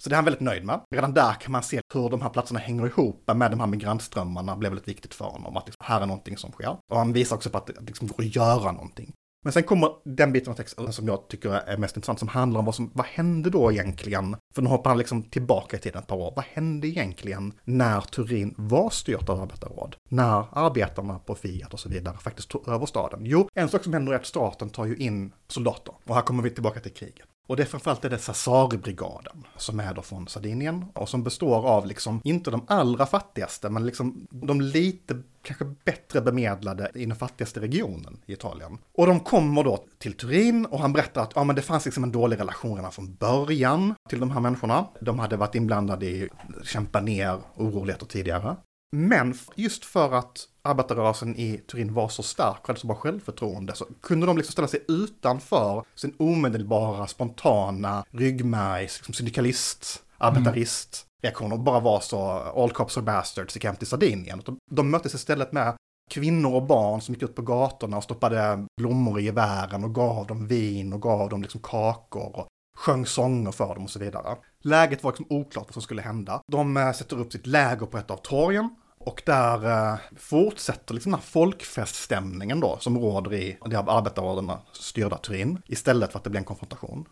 Så 0.01 0.09
det 0.09 0.13
är 0.13 0.15
han 0.15 0.25
väldigt 0.25 0.41
nöjd 0.41 0.65
med. 0.65 0.79
Redan 0.95 1.13
där 1.13 1.33
kan 1.33 1.51
man 1.51 1.63
se 1.63 1.81
hur 1.93 2.09
de 2.09 2.21
här 2.21 2.29
platserna 2.29 2.59
hänger 2.59 2.85
ihop 2.85 3.31
med 3.35 3.51
de 3.51 3.59
här 3.59 3.67
migrantströmmarna 3.67 4.55
blev 4.55 4.71
väldigt 4.71 4.87
viktigt 4.87 5.13
för 5.13 5.25
honom. 5.25 5.57
Att 5.57 5.65
liksom, 5.65 5.85
här 5.85 6.01
är 6.01 6.05
någonting 6.05 6.37
som 6.37 6.51
sker. 6.51 6.77
Och 6.91 6.97
han 6.97 7.13
visar 7.13 7.35
också 7.35 7.49
på 7.49 7.57
att 7.57 7.67
liksom, 7.67 7.85
det 7.85 7.89
liksom 7.89 8.07
går 8.07 8.23
att 8.23 8.35
göra 8.35 8.71
någonting. 8.71 9.13
Men 9.43 9.53
sen 9.53 9.63
kommer 9.63 9.89
den 10.05 10.31
biten 10.31 10.51
av 10.51 10.55
texten 10.55 10.93
som 10.93 11.07
jag 11.07 11.27
tycker 11.27 11.49
är 11.49 11.77
mest 11.77 11.95
intressant, 11.95 12.19
som 12.19 12.27
handlar 12.27 12.59
om 12.59 12.65
vad 12.65 12.75
som, 12.75 12.91
vad 12.93 13.05
hände 13.05 13.49
då 13.49 13.71
egentligen? 13.71 14.35
För 14.55 14.61
nu 14.61 14.69
hoppar 14.69 14.89
han 14.89 14.97
liksom 14.97 15.23
tillbaka 15.23 15.77
i 15.77 15.79
tiden 15.79 16.01
ett 16.01 16.07
par 16.07 16.15
år. 16.15 16.33
Vad 16.35 16.45
hände 16.45 16.87
egentligen 16.87 17.53
när 17.63 18.01
Turin 18.01 18.55
var 18.57 18.89
styrt 18.89 19.29
av 19.29 19.41
arbetarråd? 19.41 19.95
När 20.09 20.45
arbetarna 20.51 21.19
på 21.19 21.35
Fiat 21.35 21.73
och 21.73 21.79
så 21.79 21.89
vidare 21.89 22.17
faktiskt 22.17 22.49
tog 22.49 22.67
över 22.67 22.85
staden? 22.85 23.19
Jo, 23.23 23.49
en 23.53 23.69
sak 23.69 23.83
som 23.83 23.93
händer 23.93 24.13
är 24.13 24.15
att 24.15 24.25
staten 24.25 24.69
tar 24.69 24.85
ju 24.85 24.95
in 24.95 25.33
soldater. 25.47 25.93
Och 26.05 26.15
här 26.15 26.21
kommer 26.21 26.43
vi 26.43 26.49
tillbaka 26.49 26.79
till 26.79 26.93
kriget. 26.93 27.27
Och 27.51 27.57
det 27.57 27.63
är 27.63 27.67
framförallt 27.67 28.01
det 28.01 28.17
Sassari-brigaden 28.17 29.47
som 29.57 29.79
är 29.79 29.93
då 29.93 30.01
från 30.01 30.27
Sardinien 30.27 30.85
och 30.93 31.09
som 31.09 31.23
består 31.23 31.67
av 31.67 31.85
liksom, 31.85 32.21
inte 32.23 32.51
de 32.51 32.65
allra 32.67 33.05
fattigaste, 33.05 33.69
men 33.69 33.85
liksom 33.85 34.27
de 34.29 34.61
lite 34.61 35.21
kanske 35.41 35.65
bättre 35.65 36.21
bemedlade 36.21 36.91
i 36.95 37.05
den 37.05 37.15
fattigaste 37.15 37.59
regionen 37.59 38.17
i 38.25 38.33
Italien. 38.33 38.77
Och 38.93 39.07
de 39.07 39.19
kommer 39.19 39.63
då 39.63 39.85
till 39.97 40.13
Turin 40.13 40.65
och 40.65 40.79
han 40.79 40.93
berättar 40.93 41.21
att 41.21 41.31
ja, 41.35 41.43
men 41.43 41.55
det 41.55 41.61
fanns 41.61 41.85
liksom 41.85 42.03
en 42.03 42.11
dålig 42.11 42.39
relation 42.39 42.75
redan 42.75 42.91
från 42.91 43.15
början 43.15 43.95
till 44.09 44.19
de 44.19 44.31
här 44.31 44.39
människorna. 44.39 44.87
De 45.01 45.19
hade 45.19 45.37
varit 45.37 45.55
inblandade 45.55 46.05
i 46.05 46.29
att 46.59 46.67
kämpa 46.67 47.01
ner 47.01 47.39
oroligheter 47.55 48.05
tidigare. 48.05 48.55
Men 48.91 49.37
just 49.55 49.85
för 49.85 50.13
att 50.13 50.47
arbetarrörelsen 50.61 51.35
i 51.35 51.57
Turin 51.57 51.93
var 51.93 52.09
så 52.09 52.23
stark 52.23 52.59
och 52.61 52.67
hade 52.67 52.79
så 52.79 52.87
bra 52.87 52.95
självförtroende 52.95 53.75
så 53.75 53.85
kunde 54.01 54.25
de 54.25 54.37
liksom 54.37 54.51
ställa 54.51 54.67
sig 54.67 54.85
utanför 54.87 55.83
sin 55.95 56.15
omedelbara, 56.19 57.07
spontana 57.07 58.05
ryggmärgs, 58.11 58.97
liksom 58.97 59.13
syndikalist, 59.13 60.03
arbetarist 60.17 61.07
reaktion 61.21 61.51
och 61.51 61.59
bara 61.59 61.79
vara 61.79 62.01
så 62.01 62.21
all 62.31 62.71
cops 62.71 62.97
are 62.97 63.03
bastards 63.03 63.57
i 63.57 63.59
Camp 63.59 63.79
till 63.79 63.87
Sardinien. 63.87 64.41
De, 64.45 64.57
de 64.71 64.91
möttes 64.91 65.13
istället 65.13 65.51
med 65.51 65.75
kvinnor 66.09 66.55
och 66.55 66.63
barn 66.63 67.01
som 67.01 67.13
gick 67.13 67.23
ut 67.23 67.35
på 67.35 67.41
gatorna 67.41 67.97
och 67.97 68.03
stoppade 68.03 68.65
blommor 68.77 69.19
i 69.19 69.23
gevären 69.23 69.83
och 69.83 69.95
gav 69.95 70.27
dem 70.27 70.47
vin 70.47 70.93
och 70.93 71.01
gav 71.01 71.29
dem 71.29 71.41
liksom 71.41 71.61
kakor 71.61 72.35
och 72.35 72.47
sjöng 72.77 73.05
sånger 73.05 73.51
för 73.51 73.75
dem 73.75 73.83
och 73.83 73.89
så 73.89 73.99
vidare. 73.99 74.37
Läget 74.63 75.03
var 75.03 75.11
liksom 75.11 75.25
oklart 75.29 75.65
vad 75.65 75.73
som 75.73 75.81
skulle 75.81 76.01
hända. 76.01 76.41
De 76.47 76.77
äh, 76.77 76.91
sätter 76.91 77.19
upp 77.19 77.31
sitt 77.31 77.47
läger 77.47 77.85
på 77.85 77.97
ett 77.97 78.11
av 78.11 78.17
torgen 78.17 78.75
och 79.05 79.21
där 79.25 79.91
eh, 79.93 79.99
fortsätter 80.17 80.93
liksom 80.93 81.11
den 81.11 81.19
här 81.19 81.27
folkfeststämningen 81.27 82.59
då 82.59 82.77
som 82.79 82.97
råder 82.99 83.33
i 83.33 83.57
det 83.65 83.75
av 83.75 83.89
arbetarråden 83.89 84.51
styrda 84.73 85.17
Turin 85.17 85.61
istället 85.65 86.11
för 86.11 86.17
att 86.17 86.23
det 86.23 86.29
blir 86.29 86.39
en 86.39 86.45
konfrontation. 86.45 87.05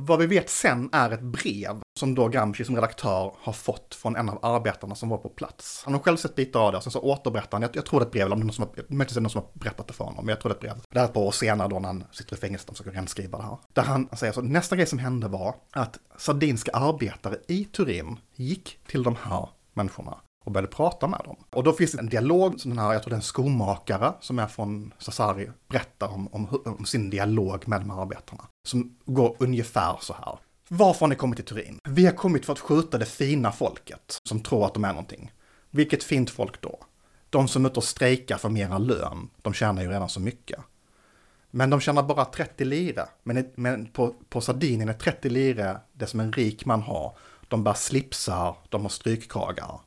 Vad 0.00 0.18
vi 0.18 0.26
vet 0.26 0.50
sen 0.50 0.88
är 0.92 1.10
ett 1.10 1.22
brev 1.22 1.80
som 1.98 2.14
då 2.14 2.28
Gramsci 2.28 2.64
som 2.64 2.74
redaktör 2.74 3.34
har 3.38 3.52
fått 3.52 3.94
från 3.94 4.16
en 4.16 4.28
av 4.28 4.44
arbetarna 4.44 4.94
som 4.94 5.08
var 5.08 5.18
på 5.18 5.28
plats. 5.28 5.82
Han 5.84 5.94
har 5.94 6.00
själv 6.00 6.16
sett 6.16 6.34
bitar 6.34 6.60
av 6.60 6.72
det, 6.72 6.76
och 6.76 6.82
sen 6.82 6.92
så 6.92 7.00
återberättar 7.00 7.52
han, 7.52 7.62
jag, 7.62 7.76
jag 7.76 7.86
tror 7.86 8.00
det 8.00 8.04
är 8.04 8.06
ett 8.06 8.12
brev, 8.12 8.26
eller 8.26 8.36
det 8.36 8.42
är 8.42 8.44
någon 8.44 8.52
som 8.52 8.64
har, 8.64 8.84
möjligtvis 8.88 9.16
är 9.16 9.20
någon 9.20 9.30
som 9.30 9.42
har 9.42 9.50
berättat 9.54 9.86
det 9.86 9.92
för 9.92 10.04
honom, 10.04 10.24
men 10.24 10.32
jag 10.32 10.40
tror 10.40 10.50
det 10.50 10.52
är 10.52 10.56
ett 10.56 10.60
brev. 10.60 10.84
Det 10.90 10.98
här 10.98 11.06
är 11.06 11.08
ett 11.08 11.14
par 11.14 11.20
år 11.20 11.30
senare 11.30 11.68
då 11.68 11.78
när 11.78 11.88
han 11.88 12.04
sitter 12.12 12.36
i 12.36 12.38
fängelse 12.38 12.66
och 12.68 12.76
försöker 12.76 12.96
renskriva 12.96 13.38
det 13.38 13.44
här. 13.44 13.58
Där 13.72 13.82
han 13.82 14.08
säger 14.16 14.32
så, 14.32 14.40
nästa 14.40 14.76
grej 14.76 14.86
som 14.86 14.98
hände 14.98 15.28
var 15.28 15.54
att 15.72 15.98
sardinska 16.16 16.70
arbetare 16.72 17.36
i 17.48 17.64
Turin 17.64 18.16
gick 18.34 18.78
till 18.86 19.02
de 19.02 19.16
här 19.16 19.48
människorna 19.74 20.18
och 20.48 20.52
började 20.52 20.74
prata 20.74 21.06
med 21.06 21.20
dem. 21.24 21.36
Och 21.50 21.64
då 21.64 21.72
finns 21.72 21.92
det 21.92 21.98
en 21.98 22.08
dialog, 22.08 22.60
som 22.60 22.70
den 22.70 22.78
här, 22.78 22.92
jag 22.92 23.02
tror 23.02 23.10
det 23.10 23.14
är 23.14 23.16
en 23.16 23.22
skomakare 23.22 24.12
som 24.20 24.38
är 24.38 24.46
från 24.46 24.94
Sassari, 24.98 25.50
berättar 25.68 26.08
om, 26.08 26.28
om, 26.28 26.62
om 26.78 26.84
sin 26.84 27.10
dialog 27.10 27.68
med 27.68 27.80
de 27.80 27.90
här 27.90 28.02
arbetarna. 28.02 28.44
Som 28.68 28.96
går 29.04 29.36
ungefär 29.38 29.96
så 30.00 30.12
här. 30.12 30.38
Varför 30.68 31.00
har 31.00 31.08
ni 31.08 31.14
kommit 31.14 31.36
till 31.36 31.44
Turin? 31.44 31.80
Vi 31.84 32.06
har 32.06 32.12
kommit 32.12 32.46
för 32.46 32.52
att 32.52 32.58
skjuta 32.58 32.98
det 32.98 33.06
fina 33.06 33.52
folket 33.52 34.18
som 34.24 34.40
tror 34.40 34.66
att 34.66 34.74
de 34.74 34.84
är 34.84 34.88
någonting. 34.88 35.32
Vilket 35.70 36.04
fint 36.04 36.30
folk 36.30 36.60
då? 36.60 36.78
De 37.30 37.48
som 37.48 37.64
är 37.64 37.70
ute 37.70 37.78
och 37.78 37.84
strejkar 37.84 38.38
för 38.38 38.48
mera 38.48 38.78
lön, 38.78 39.30
de 39.42 39.52
tjänar 39.52 39.82
ju 39.82 39.88
redan 39.88 40.08
så 40.08 40.20
mycket. 40.20 40.60
Men 41.50 41.70
de 41.70 41.80
tjänar 41.80 42.02
bara 42.02 42.24
30 42.24 42.64
lire. 42.64 43.06
Men, 43.22 43.50
men 43.54 43.86
på, 43.86 44.14
på 44.28 44.40
Sardinien 44.40 44.88
är 44.88 44.92
30 44.92 45.30
lire 45.30 45.80
det 45.92 46.06
som 46.06 46.20
en 46.20 46.32
rik 46.32 46.64
man 46.64 46.82
har. 46.82 47.16
De 47.48 47.64
bär 47.64 47.74
slipsar, 47.74 48.56
de 48.68 48.82
har 48.82 48.88
strykkragar. 48.88 49.80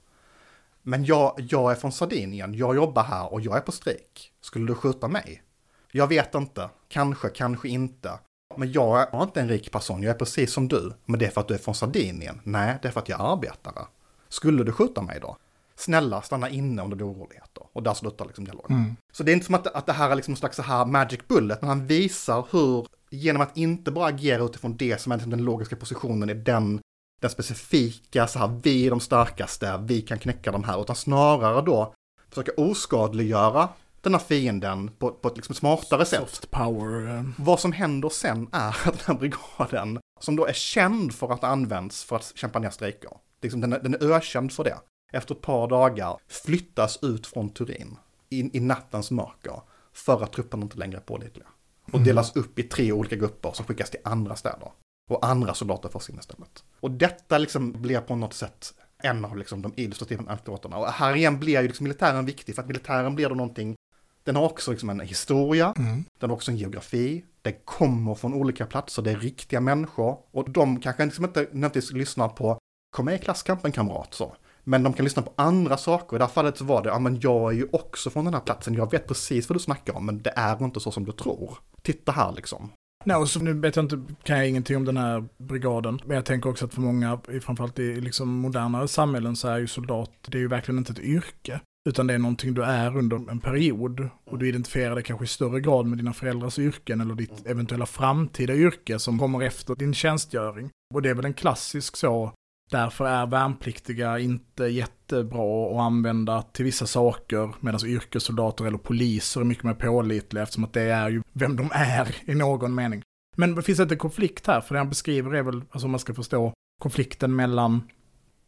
Men 0.84 1.06
jag, 1.06 1.48
jag 1.50 1.72
är 1.72 1.76
från 1.76 1.92
Sardinien, 1.92 2.54
jag 2.54 2.76
jobbar 2.76 3.04
här 3.04 3.34
och 3.34 3.42
jag 3.42 3.58
är 3.58 3.62
på 3.62 3.72
strejk. 3.72 4.32
Skulle 4.42 4.68
du 4.68 4.76
skjuta 4.76 5.08
mig? 5.08 5.44
Jag 5.92 6.08
vet 6.08 6.36
inte, 6.36 6.70
kanske, 6.88 7.30
kanske 7.30 7.70
inte. 7.70 8.20
Men 8.58 8.72
jag 8.72 9.14
är 9.14 9.24
inte 9.24 9.42
en 9.42 9.50
rik 9.50 9.72
person, 9.72 10.04
jag 10.04 10.10
är 10.10 10.20
precis 10.20 10.54
som 10.54 10.68
du. 10.68 10.94
Men 11.06 11.20
det 11.20 11.26
är 11.26 11.30
för 11.30 11.42
att 11.42 11.48
du 11.48 11.54
är 11.54 11.58
från 11.58 11.76
Sardinien? 11.76 12.42
Nej, 12.44 12.78
det 12.82 12.88
är 12.88 12.92
för 12.92 13.00
att 13.00 13.10
jag 13.10 13.20
är 13.20 13.34
arbetare. 13.34 13.86
Skulle 14.30 14.64
du 14.64 14.72
skjuta 14.72 15.02
mig 15.02 15.20
då? 15.20 15.38
Snälla, 15.76 16.22
stanna 16.22 16.50
inne 16.50 16.82
om 16.82 16.90
det 16.90 16.96
blir 16.96 17.08
oroligheter. 17.08 17.64
Och 17.74 17.84
där 17.84 17.94
slutar 17.94 18.26
liksom 18.26 18.46
dialogen. 18.46 18.78
Mm. 18.78 18.96
Så 19.12 19.24
det 19.24 19.32
är 19.32 19.34
inte 19.34 19.46
som 19.46 19.56
att, 19.56 19.68
att 19.68 19.86
det 19.86 19.94
här 19.94 20.10
är 20.10 20.16
liksom 20.16 20.32
en 20.32 20.38
slags 20.38 20.56
så 20.56 20.64
här 20.64 20.86
magic 20.86 21.20
bullet, 21.28 21.62
men 21.62 21.70
han 21.70 21.88
visar 21.88 22.46
hur, 22.52 22.88
genom 23.10 23.42
att 23.42 23.58
inte 23.58 23.92
bara 23.92 24.08
agera 24.08 24.44
utifrån 24.44 24.78
det 24.78 25.02
som 25.02 25.12
är 25.12 25.16
liksom 25.16 25.32
den 25.32 25.44
logiska 25.44 25.76
positionen 25.76 26.30
i 26.30 26.34
den 26.34 26.81
den 27.22 27.30
specifika, 27.30 28.28
så 28.28 28.40
här, 28.40 28.60
vi 28.64 28.86
är 28.86 28.90
de 28.90 29.00
starkaste, 29.00 29.84
vi 29.86 30.02
kan 30.02 30.20
knäcka 30.20 30.52
de 30.52 30.64
här, 30.64 30.82
utan 30.82 30.96
snarare 30.96 31.62
då 31.62 31.94
försöka 32.30 32.52
oskadliggöra 32.58 33.70
den 34.02 34.14
här 34.14 34.22
fienden 34.22 34.92
på, 35.00 35.12
på 35.12 35.28
ett 35.28 35.36
liksom 35.36 35.56
smartare 35.56 36.06
sätt. 36.06 36.20
Soft 36.20 36.52
power. 36.52 37.18
Eh. 37.18 37.24
Vad 37.38 37.60
som 37.60 37.72
händer 37.72 38.10
sen 38.10 38.50
är 38.52 38.68
att 38.68 38.84
den 38.84 39.06
här 39.06 39.14
brigaden, 39.14 40.00
som 40.20 40.36
då 40.36 40.46
är 40.46 40.54
känd 40.54 41.14
för 41.14 41.34
att 41.34 41.44
används 41.44 42.04
för 42.04 42.16
att 42.16 42.32
kämpa 42.36 42.60
ner 42.60 42.70
strejker, 42.70 43.12
liksom 43.42 43.62
den, 43.62 43.74
är, 43.74 43.80
den 43.80 43.94
är 43.94 44.12
ökänd 44.12 44.52
för 44.52 44.64
det, 44.64 44.78
efter 45.14 45.36
ett 45.36 45.42
par 45.42 45.68
dagar 45.68 46.18
flyttas 46.28 47.00
ut 47.02 47.28
från 47.28 47.50
Turin 47.50 47.98
in, 48.30 48.50
i 48.54 48.60
nattens 48.60 49.12
mörker 49.12 49.62
för 49.94 50.24
att 50.24 50.34
trupperna 50.34 50.64
inte 50.64 50.78
längre 50.78 50.98
är 50.98 51.02
pålitliga. 51.02 51.48
Och 51.84 51.94
mm. 51.94 52.06
delas 52.06 52.36
upp 52.36 52.60
i 52.60 52.64
tre 52.64 52.92
olika 52.92 53.16
grupper 53.16 53.52
som 53.52 53.66
skickas 53.66 53.90
till 53.90 54.00
andra 54.04 54.36
städer 54.36 54.72
och 55.10 55.26
andra 55.26 55.54
soldater 55.54 55.89
försvinner 55.89 56.20
istället. 56.20 56.64
Och 56.80 56.91
detta 56.91 57.38
liksom 57.38 57.72
blir 57.72 57.99
på 57.99 58.16
något 58.16 58.34
sätt 58.34 58.74
en 59.04 59.26
av 59.26 59.38
liksom 59.38 59.62
de 59.62 59.74
illustrativa 59.76 60.24
anekdoterna. 60.28 60.78
Och 60.78 60.88
här 60.88 61.16
igen 61.16 61.39
blir 61.39 61.62
ju 61.62 61.68
liksom 61.68 61.84
militären 61.84 62.26
viktig, 62.26 62.56
för 62.56 62.62
att 62.62 62.68
militären 62.68 63.16
blir 63.16 63.30
då 63.30 63.36
någonting, 63.36 63.76
den 64.24 64.36
har 64.36 64.43
också 64.43 64.72
liksom 64.72 64.89
en 64.89 64.99
historia, 64.99 65.74
mm. 65.78 66.06
den 66.20 66.30
har 66.30 66.38
också 66.38 66.52
en 66.52 66.58
geografi, 66.58 67.26
den 67.41 67.54
kommer 67.66 68.16
från 68.16 68.34
olika 68.34 68.66
platser, 68.66 69.02
det 69.02 69.12
är 69.12 69.18
riktiga 69.18 69.60
människor, 69.60 70.18
och 70.32 70.49
de 70.49 70.80
kanske 70.80 71.06
liksom 71.06 71.26
inte 71.26 71.39
nödvändigtvis 71.39 71.91
lyssnar 71.91 72.30
på, 72.30 72.58
kom 72.91 73.06
med 73.06 73.16
i 73.16 73.18
klasskampen 73.18 73.72
kamrat, 73.72 74.14
så. 74.14 74.36
Men 74.64 74.84
de 74.84 74.93
kan 74.93 75.04
lyssna 75.04 75.22
på 75.22 75.34
andra 75.36 75.78
saker. 75.78 76.18
I 76.18 76.20
det 76.20 76.26
här 76.26 76.32
fallet 76.32 76.58
så 76.58 76.66
var 76.66 76.84
det, 76.84 76.89
ja 76.89 76.99
men 76.99 77.20
jag 77.20 77.52
är 77.52 77.56
ju 77.56 77.68
också 77.72 78.10
från 78.10 78.26
den 78.26 78.34
här 78.34 78.41
platsen, 78.41 78.74
jag 78.74 78.91
vet 78.91 79.08
precis 79.08 79.49
vad 79.49 79.56
du 79.56 79.60
snackar 79.60 79.95
om, 79.95 80.06
men 80.06 80.22
det 80.22 80.34
är 80.36 80.64
inte 80.64 80.80
så 80.80 80.91
som 80.91 81.06
du 81.06 81.12
tror. 81.12 81.58
Titta 81.82 82.12
här 82.12 82.32
liksom. 82.32 82.72
No, 83.04 83.26
så 83.26 83.39
nu 83.39 83.54
vet 83.54 83.76
jag 83.76 83.86
inte, 83.86 84.02
kan 84.24 84.38
jag 84.38 84.49
ingenting 84.49 84.78
om 84.78 84.86
den 84.86 84.97
här 84.97 85.26
brigaden. 85.38 85.99
Men 86.06 86.16
jag 86.16 86.26
tänker 86.26 86.49
också 86.49 86.66
att 86.66 86.74
för 86.74 86.82
många, 86.82 87.20
framförallt 87.41 87.80
i 87.80 88.02
liksom 88.02 88.30
modernare 88.30 88.88
samhällen, 88.88 89.36
så 89.36 89.47
är 89.47 89.58
ju 89.58 89.68
soldat, 89.68 90.12
det 90.28 90.38
är 90.38 90.41
ju 90.41 90.47
verkligen 90.47 90.78
inte 90.78 90.91
ett 90.91 90.99
yrke. 90.99 91.60
Utan 91.89 92.08
det 92.08 92.14
är 92.14 92.18
någonting 92.18 92.54
du 92.54 92.64
är 92.64 92.97
under 92.97 93.32
en 93.32 93.39
period. 93.39 94.10
Och 94.26 94.38
du 94.38 94.49
identifierar 94.49 94.95
det 94.95 95.04
kanske 95.04 95.26
i 95.26 95.28
större 95.28 95.60
grad 95.60 95.86
med 95.86 95.97
dina 95.97 96.14
föräldrars 96.14 96.60
yrken 96.60 97.02
eller 97.02 97.16
ditt 97.16 97.45
eventuella 97.45 97.86
framtida 97.86 98.54
yrke 98.54 98.99
som 98.99 99.20
kommer 99.20 99.41
efter 99.41 99.76
din 99.76 99.93
tjänstgöring. 99.93 100.70
Och 100.93 101.02
det 101.02 101.10
är 101.10 101.14
väl 101.14 101.26
en 101.26 101.34
klassisk 101.34 101.97
så 101.97 102.34
Därför 102.72 103.06
är 103.06 103.26
värnpliktiga 103.26 104.20
inte 104.20 104.64
jättebra 104.66 105.72
att 105.72 105.80
använda 105.80 106.42
till 106.42 106.66
vissa 106.66 106.86
saker, 106.86 107.56
medan 107.60 107.86
yrkessoldater 107.86 108.66
eller 108.66 108.78
poliser 108.78 109.42
är 109.42 109.46
mycket 109.46 109.64
mer 109.64 109.74
pålitliga 109.74 110.44
eftersom 110.44 110.64
att 110.64 110.74
det 110.74 110.82
är 110.82 111.10
ju 111.10 111.22
vem 111.34 111.56
de 111.56 111.70
är 111.74 112.16
i 112.26 112.36
någon 112.36 112.76
mening. 112.76 113.02
Men 113.38 113.56
det 113.56 113.62
finns 113.62 113.80
inte 113.80 113.94
en 113.94 114.00
konflikt 114.00 114.48
här, 114.48 114.62
för 114.62 114.76
det 114.76 114.80
han 114.80 114.90
beskriver 114.90 115.36
är 115.36 115.44
väl, 115.44 115.62
alltså 115.72 115.86
om 115.86 115.92
man 115.92 116.00
ska 116.00 116.14
förstå 116.14 116.54
konflikten 116.82 117.36
mellan 117.36 117.84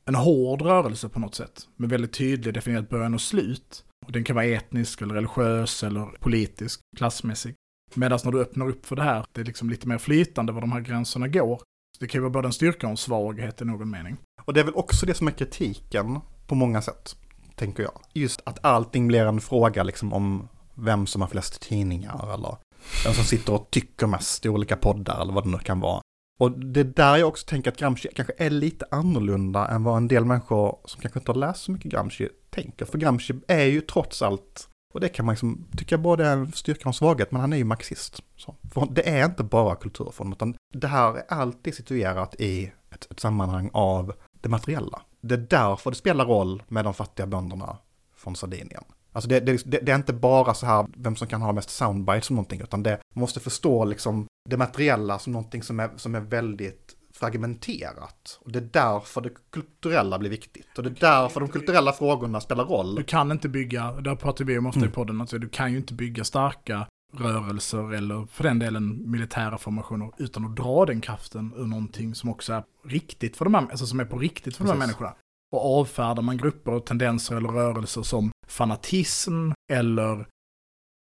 en 0.06 0.16
hård 0.16 0.62
rörelse 0.62 1.10
på 1.10 1.20
något 1.20 1.36
sätt, 1.36 1.68
med 1.76 1.90
väldigt 1.90 2.14
tydligt 2.14 2.54
definierat 2.54 2.90
början 2.90 3.14
och 3.14 3.22
slut. 3.22 3.86
Och 4.06 4.12
den 4.12 4.24
kan 4.24 4.36
vara 4.36 4.46
etnisk 4.46 5.02
eller 5.02 5.16
religiös 5.16 5.84
eller 5.84 6.06
politisk, 6.06 6.80
klassmässig. 6.98 7.56
Medan 7.94 8.20
när 8.24 8.32
du 8.32 8.42
öppnar 8.42 8.70
upp 8.70 8.86
för 8.86 8.96
det 8.96 9.04
här, 9.04 9.26
det 9.32 9.42
är 9.42 9.46
liksom 9.46 9.70
lite 9.70 9.88
mer 9.88 9.98
flytande 9.98 10.54
var 10.54 10.62
de 10.62 10.72
här 10.72 10.82
gränserna 10.82 11.28
går. 11.28 11.62
Det 12.00 12.08
kan 12.08 12.20
ju 12.20 12.22
vara 12.22 12.32
både 12.32 12.48
en 12.48 12.54
styrka 12.54 12.88
och 12.88 12.92
en 12.92 12.98
svaghet 12.98 13.62
i 13.62 13.66
någon 13.66 13.90
mening. 13.90 14.18
Och 14.46 14.54
det 14.54 14.60
är 14.60 14.64
väl 14.64 14.76
också 14.76 15.06
det 15.06 15.14
som 15.14 15.28
är 15.28 15.32
kritiken 15.32 16.20
på 16.48 16.56
många 16.56 16.82
sätt, 16.82 17.16
tänker 17.56 17.84
jag. 17.84 18.00
Just 18.14 18.42
att 18.44 18.66
allting 18.66 19.08
blir 19.08 19.26
en 19.26 19.42
fråga 19.42 19.84
liksom 19.84 20.14
om 20.14 20.48
vem 20.76 21.08
som 21.08 21.22
har 21.22 21.30
flest 21.30 21.62
tidningar 21.62 22.34
eller 22.34 22.58
vem 23.06 23.14
som 23.14 23.24
sitter 23.24 23.54
och 23.54 23.68
tycker 23.72 24.08
mest 24.08 24.46
i 24.46 24.50
olika 24.50 24.76
poddar 24.76 25.22
eller 25.22 25.34
vad 25.34 25.44
det 25.44 25.50
nu 25.50 25.58
kan 25.58 25.80
vara. 25.80 26.02
Och 26.40 26.52
det 26.52 26.80
är 26.80 26.84
där 26.84 27.18
jag 27.18 27.28
också 27.28 27.48
tänker 27.48 27.72
att 27.72 27.78
Gramsci 27.78 28.10
kanske 28.16 28.34
är 28.38 28.50
lite 28.50 28.86
annorlunda 28.92 29.68
än 29.68 29.84
vad 29.84 29.98
en 29.98 30.08
del 30.08 30.26
människor 30.26 30.78
som 30.86 31.02
kanske 31.02 31.20
inte 31.20 31.32
har 31.32 31.40
läst 31.40 31.64
så 31.64 31.72
mycket 31.72 31.92
Gramsci 31.92 32.30
tänker. 32.50 32.86
För 32.86 32.98
Gramsci 32.98 33.34
är 33.48 33.66
ju 33.66 33.82
trots 33.82 34.22
allt, 34.22 34.70
och 34.94 35.00
det 35.00 35.10
kan 35.10 35.26
man 35.26 35.34
liksom 35.34 35.66
tycka 35.78 35.98
både 35.98 36.26
är 36.26 36.34
en 36.34 36.52
styrka 36.52 36.82
och 36.82 36.88
en 36.88 36.94
svaghet, 36.94 37.32
men 37.32 37.42
han 37.42 37.54
är 37.54 37.58
ju 37.58 37.64
marxist. 37.64 38.24
Så. 38.36 38.56
För 38.74 38.88
det 38.92 39.10
är 39.10 39.26
inte 39.26 39.44
bara 39.44 39.76
kulturform, 39.76 40.32
utan 40.32 40.56
det 40.74 40.88
här 40.88 41.16
är 41.16 41.24
alltid 41.28 41.76
situerat 41.76 42.36
i 42.40 42.72
ett, 42.92 43.12
ett 43.12 43.20
sammanhang 43.20 43.70
av 43.74 44.14
det 44.42 44.50
materiella. 44.50 45.02
Det 45.22 45.36
är 45.36 45.48
därför 45.50 45.92
det 45.92 45.98
spelar 45.98 46.26
roll 46.26 46.64
med 46.68 46.86
de 46.86 46.94
fattiga 46.94 47.28
bönderna 47.28 47.78
från 48.16 48.36
Sardinien. 48.36 48.84
Alltså 49.12 49.30
det, 49.30 49.40
det, 49.40 49.64
det, 49.66 49.92
är 49.92 49.96
inte 49.96 50.14
bara 50.14 50.54
så 50.54 50.66
här 50.66 50.88
vem 50.98 51.16
som 51.16 51.28
kan 51.28 51.42
ha 51.42 51.54
mest 51.54 51.70
soundbites 51.70 52.26
som 52.26 52.36
någonting, 52.36 52.62
utan 52.62 52.84
det 52.84 53.00
måste 53.14 53.40
förstå 53.40 53.86
liksom 53.86 54.26
det 54.50 54.58
materiella 54.58 55.20
som 55.20 55.34
någonting 55.34 55.64
som 55.64 55.80
är, 55.80 55.90
som 55.96 56.16
är 56.16 56.20
väldigt 56.20 56.96
fragmenterat. 57.24 58.40
Och 58.42 58.52
det 58.52 58.60
är 58.60 58.70
därför 58.72 59.22
det 59.22 59.30
kulturella 59.52 60.20
blir 60.20 60.30
viktigt. 60.30 60.78
Och 60.78 60.84
det 60.84 60.90
är 60.90 60.98
därför 61.00 61.40
de 61.40 61.50
kulturella 61.50 61.94
frågorna 61.94 62.42
spelar 62.42 62.66
roll. 62.66 62.96
Du 62.96 63.04
kan 63.04 63.32
inte 63.32 63.50
bygga, 63.50 63.92
där 63.92 64.16
pratar 64.16 64.46
vi 64.46 64.58
om 64.58 64.66
ofta 64.66 64.80
Mm. 64.80 64.90
i 64.90 64.94
podden, 64.94 65.22
alltså 65.22 65.38
du 65.38 65.50
kan 65.50 65.72
ju 65.72 65.78
inte 65.78 65.94
bygga 65.94 66.24
starka 66.24 66.88
rörelser 67.18 67.94
eller 67.94 68.26
för 68.26 68.44
den 68.44 68.60
delen 68.60 69.12
militära 69.12 69.58
formationer 69.58 70.12
utan 70.18 70.46
att 70.46 70.56
dra 70.56 70.86
den 70.86 71.02
kraften 71.02 71.54
ur 71.58 71.66
någonting 71.66 72.16
som 72.16 72.30
också 72.30 72.54
är 72.54 72.64
riktigt 72.86 73.38
för 73.38 73.46
de 73.46 73.54
här, 73.54 73.62
alltså 73.62 73.86
som 73.86 74.00
är 74.00 74.06
på 74.06 74.18
riktigt 74.18 74.56
för 74.58 74.64
de 74.64 74.68
här 74.70 74.76
Precis. 74.76 74.88
människorna. 74.88 75.16
Och 75.54 75.80
avfärdar 75.80 76.22
man 76.22 76.38
grupper 76.38 76.72
och 76.72 76.86
tendenser 76.86 77.36
eller 77.36 77.50
rörelser 77.50 78.02
som 78.04 78.32
fanatism 78.48 79.52
eller 79.72 80.28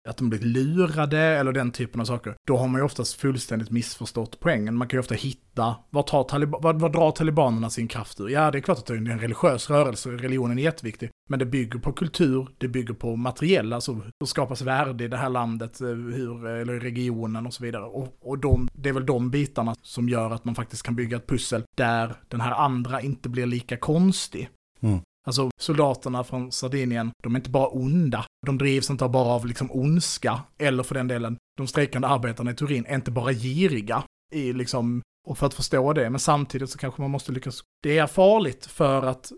att 0.09 0.17
de 0.17 0.29
blir 0.29 0.39
lurade 0.39 1.19
eller 1.19 1.51
den 1.51 1.71
typen 1.71 2.01
av 2.01 2.05
saker, 2.05 2.35
då 2.47 2.57
har 2.57 2.67
man 2.67 2.81
ju 2.81 2.85
oftast 2.85 3.13
fullständigt 3.13 3.71
missförstått 3.71 4.39
poängen. 4.39 4.75
Man 4.75 4.87
kan 4.87 4.97
ju 4.97 4.99
ofta 4.99 5.15
hitta, 5.15 5.75
vad 5.89 6.07
tar 6.07 6.23
taliba, 6.23 6.59
vad, 6.61 6.79
vad 6.79 6.91
drar 6.91 7.11
talibanerna 7.11 7.69
sin 7.69 7.87
kraft 7.87 8.19
ur? 8.19 8.29
Ja, 8.29 8.51
det 8.51 8.57
är 8.57 8.61
klart 8.61 8.77
att 8.77 8.85
det 8.85 8.93
är 8.93 8.97
en 8.97 9.19
religiös 9.19 9.69
rörelse, 9.69 10.09
religionen 10.09 10.59
är 10.59 10.63
jätteviktig, 10.63 11.09
men 11.29 11.39
det 11.39 11.45
bygger 11.45 11.79
på 11.79 11.91
kultur, 11.91 12.47
det 12.57 12.67
bygger 12.67 12.93
på 12.93 13.15
materiella, 13.15 13.75
alltså 13.75 13.93
hur 13.93 14.25
skapas 14.25 14.61
värde 14.61 15.03
i 15.03 15.07
det 15.07 15.17
här 15.17 15.29
landet, 15.29 15.81
eh, 15.81 15.87
hur, 15.87 16.45
eh, 16.47 16.61
eller 16.61 16.73
i 16.73 16.79
regionen 16.79 17.45
och 17.45 17.53
så 17.53 17.63
vidare. 17.63 17.83
Och, 17.83 18.17
och 18.21 18.37
de, 18.37 18.69
det 18.73 18.89
är 18.89 18.93
väl 18.93 19.05
de 19.05 19.29
bitarna 19.29 19.75
som 19.81 20.09
gör 20.09 20.31
att 20.31 20.45
man 20.45 20.55
faktiskt 20.55 20.83
kan 20.83 20.95
bygga 20.95 21.17
ett 21.17 21.27
pussel 21.27 21.63
där 21.77 22.15
den 22.27 22.41
här 22.41 22.51
andra 22.51 23.01
inte 23.01 23.29
blir 23.29 23.45
lika 23.45 23.77
konstig. 23.77 24.49
Mm. 24.81 24.99
Alltså 25.27 25.49
soldaterna 25.59 26.23
från 26.23 26.51
Sardinien, 26.51 27.11
de 27.23 27.35
är 27.35 27.39
inte 27.39 27.49
bara 27.49 27.67
onda. 27.67 28.25
De 28.45 28.57
drivs 28.57 28.89
inte 28.89 29.07
bara 29.07 29.33
av 29.33 29.45
liksom 29.45 29.71
ondska, 29.71 30.41
eller 30.57 30.83
för 30.83 30.95
den 30.95 31.07
delen, 31.07 31.37
de 31.57 31.67
strejkande 31.67 32.07
arbetarna 32.07 32.51
i 32.51 32.55
Turin 32.55 32.85
är 32.85 32.95
inte 32.95 33.11
bara 33.11 33.33
giriga. 33.33 34.03
I 34.31 34.53
liksom, 34.53 35.01
och 35.27 35.37
för 35.37 35.45
att 35.45 35.53
förstå 35.53 35.93
det, 35.93 36.09
men 36.09 36.19
samtidigt 36.19 36.69
så 36.69 36.77
kanske 36.77 37.01
man 37.01 37.11
måste 37.11 37.31
lyckas. 37.31 37.61
Det 37.83 37.97
är 37.97 38.07
farligt 38.07 38.65
för 38.65 39.05
att, 39.05 39.31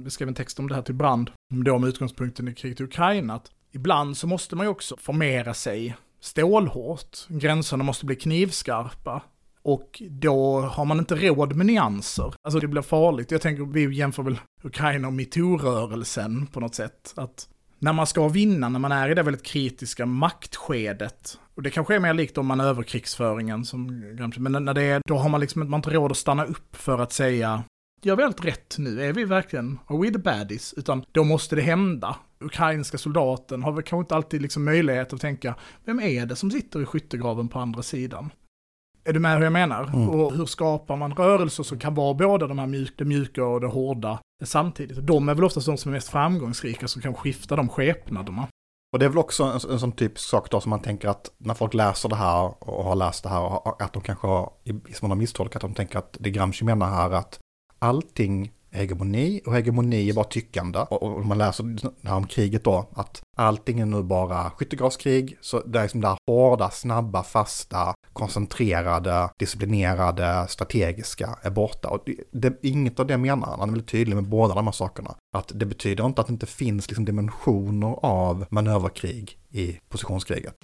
vi 0.00 0.10
skrev 0.10 0.28
en 0.28 0.34
text 0.34 0.58
om 0.58 0.68
det 0.68 0.74
här 0.74 0.82
till 0.82 0.94
Brand, 0.94 1.30
då 1.64 1.78
med 1.78 1.88
utgångspunkten 1.88 2.48
i 2.48 2.54
kriget 2.54 2.80
i 2.80 2.84
Ukraina, 2.84 3.34
att 3.34 3.50
ibland 3.72 4.16
så 4.16 4.26
måste 4.26 4.56
man 4.56 4.66
ju 4.66 4.70
också 4.70 4.96
formera 4.96 5.54
sig 5.54 5.96
stålhårt. 6.20 7.28
Gränserna 7.28 7.84
måste 7.84 8.06
bli 8.06 8.16
knivskarpa. 8.16 9.22
Och 9.66 10.02
då 10.10 10.60
har 10.60 10.84
man 10.84 10.98
inte 10.98 11.14
råd 11.14 11.56
med 11.56 11.66
nyanser. 11.66 12.34
Alltså 12.42 12.60
det 12.60 12.68
blir 12.68 12.82
farligt. 12.82 13.30
Jag 13.30 13.40
tänker, 13.40 13.64
vi 13.64 13.94
jämför 13.94 14.22
väl 14.22 14.38
Ukraina 14.62 15.08
och 15.08 15.14
metoo-rörelsen 15.14 16.46
på 16.46 16.60
något 16.60 16.74
sätt. 16.74 17.14
Att 17.16 17.48
när 17.78 17.92
man 17.92 18.06
ska 18.06 18.28
vinna, 18.28 18.68
när 18.68 18.78
man 18.78 18.92
är 18.92 19.08
i 19.08 19.14
det 19.14 19.22
väldigt 19.22 19.46
kritiska 19.46 20.06
maktskedet, 20.06 21.38
och 21.54 21.62
det 21.62 21.70
kanske 21.70 21.94
är 21.94 22.00
mer 22.00 22.14
likt 22.14 22.38
om 22.38 22.46
manöverkrigsföringen 22.46 23.64
som 23.64 23.86
men 24.36 24.64
när 24.64 24.74
det 24.74 24.82
är, 24.82 25.02
då 25.06 25.16
har 25.16 25.28
man 25.28 25.40
liksom 25.40 25.60
man 25.60 25.72
har 25.72 25.78
inte 25.78 25.90
råd 25.90 26.10
att 26.10 26.16
stanna 26.16 26.44
upp 26.44 26.76
för 26.76 26.98
att 26.98 27.12
säga 27.12 27.64
Gör 28.02 28.16
vi 28.16 28.22
allt 28.22 28.44
rätt 28.44 28.76
nu? 28.78 29.02
Är 29.02 29.12
vi 29.12 29.24
verkligen, 29.24 29.78
are 29.86 29.98
we 29.98 30.10
the 30.10 30.18
baddies? 30.18 30.74
Utan 30.76 31.04
då 31.12 31.24
måste 31.24 31.56
det 31.56 31.62
hända. 31.62 32.16
Ukrainska 32.40 32.98
soldaten 32.98 33.62
har 33.62 33.72
väl 33.72 33.82
kanske 33.82 34.04
inte 34.04 34.16
alltid 34.16 34.42
liksom 34.42 34.64
möjlighet 34.64 35.12
att 35.12 35.20
tänka, 35.20 35.54
vem 35.84 36.00
är 36.00 36.26
det 36.26 36.36
som 36.36 36.50
sitter 36.50 36.82
i 36.82 36.84
skyttegraven 36.84 37.48
på 37.48 37.58
andra 37.58 37.82
sidan? 37.82 38.30
Är 39.06 39.12
du 39.12 39.20
med 39.20 39.36
hur 39.36 39.44
jag 39.44 39.52
menar? 39.52 39.84
Mm. 39.84 40.08
Och 40.08 40.32
hur 40.32 40.46
skapar 40.46 40.96
man 40.96 41.14
rörelser 41.14 41.62
som 41.62 41.78
kan 41.78 41.94
vara 41.94 42.14
både 42.14 42.46
de 42.46 42.58
här 42.58 42.66
mjuk, 42.66 42.94
det 42.98 43.04
mjuka 43.04 43.44
och 43.44 43.60
det 43.60 43.66
hårda 43.66 44.18
samtidigt? 44.44 45.06
De 45.06 45.28
är 45.28 45.34
väl 45.34 45.44
oftast 45.44 45.66
de 45.66 45.76
som 45.76 45.92
är 45.92 45.96
mest 45.96 46.08
framgångsrika 46.08 46.88
som 46.88 47.02
kan 47.02 47.14
skifta 47.14 47.56
de 47.56 47.68
skepnaderna. 47.68 48.48
Och 48.92 48.98
det 48.98 49.04
är 49.04 49.08
väl 49.08 49.18
också 49.18 49.44
en, 49.44 49.70
en 49.70 49.80
sån 49.80 49.92
typisk 49.92 50.28
sak 50.28 50.50
då 50.50 50.60
som 50.60 50.70
man 50.70 50.80
tänker 50.80 51.08
att 51.08 51.30
när 51.38 51.54
folk 51.54 51.74
läser 51.74 52.08
det 52.08 52.16
här 52.16 52.54
och 52.68 52.84
har 52.84 52.94
läst 52.94 53.22
det 53.22 53.28
här, 53.28 53.66
och 53.66 53.82
att 53.82 53.92
de 53.92 54.02
kanske 54.02 54.26
har, 54.26 54.52
i 54.64 54.72
viss 54.72 55.02
mån 55.02 55.10
har 55.10 55.18
misstolkat, 55.18 55.62
de 55.62 55.74
tänker 55.74 55.98
att 55.98 56.16
det 56.20 56.30
Gramsci 56.30 56.64
menar 56.64 56.90
här 56.90 57.10
att 57.10 57.38
allting 57.78 58.52
hegemoni 58.76 59.40
och 59.46 59.52
hegemoni 59.52 60.10
är 60.10 60.14
bara 60.14 60.24
tyckande. 60.24 60.78
Och, 60.78 61.02
och 61.02 61.26
man 61.26 61.38
läser 61.38 61.64
det 62.02 62.08
här 62.08 62.16
om 62.16 62.26
kriget 62.26 62.64
då, 62.64 62.88
att 62.94 63.22
allting 63.36 63.80
är 63.80 63.86
nu 63.86 64.02
bara 64.02 64.50
skyttegravskrig, 64.50 65.38
så 65.40 65.60
det 65.60 65.78
är 65.78 65.82
liksom 65.82 66.00
det 66.00 66.08
här 66.08 66.18
hårda, 66.30 66.70
snabba, 66.70 67.22
fasta, 67.22 67.94
koncentrerade, 68.12 69.30
disciplinerade, 69.38 70.46
strategiska 70.48 71.38
är 71.42 71.50
borta. 71.50 71.88
Och 71.88 72.02
det, 72.06 72.14
det, 72.30 72.58
inget 72.62 73.00
av 73.00 73.06
det 73.06 73.16
menar 73.16 73.46
han, 73.46 73.60
han 73.60 73.68
är 73.68 73.72
väldigt 73.72 73.90
tydlig 73.90 74.14
med 74.14 74.28
båda 74.28 74.54
de 74.54 74.66
här 74.66 74.72
sakerna. 74.72 75.14
Att 75.36 75.52
det 75.54 75.66
betyder 75.66 76.06
inte 76.06 76.20
att 76.20 76.26
det 76.26 76.32
inte 76.32 76.46
finns 76.46 76.88
liksom 76.88 77.04
dimensioner 77.04 77.98
av 78.02 78.46
manöverkrig 78.50 79.38
i 79.50 79.78
positionskriget. 79.88 80.54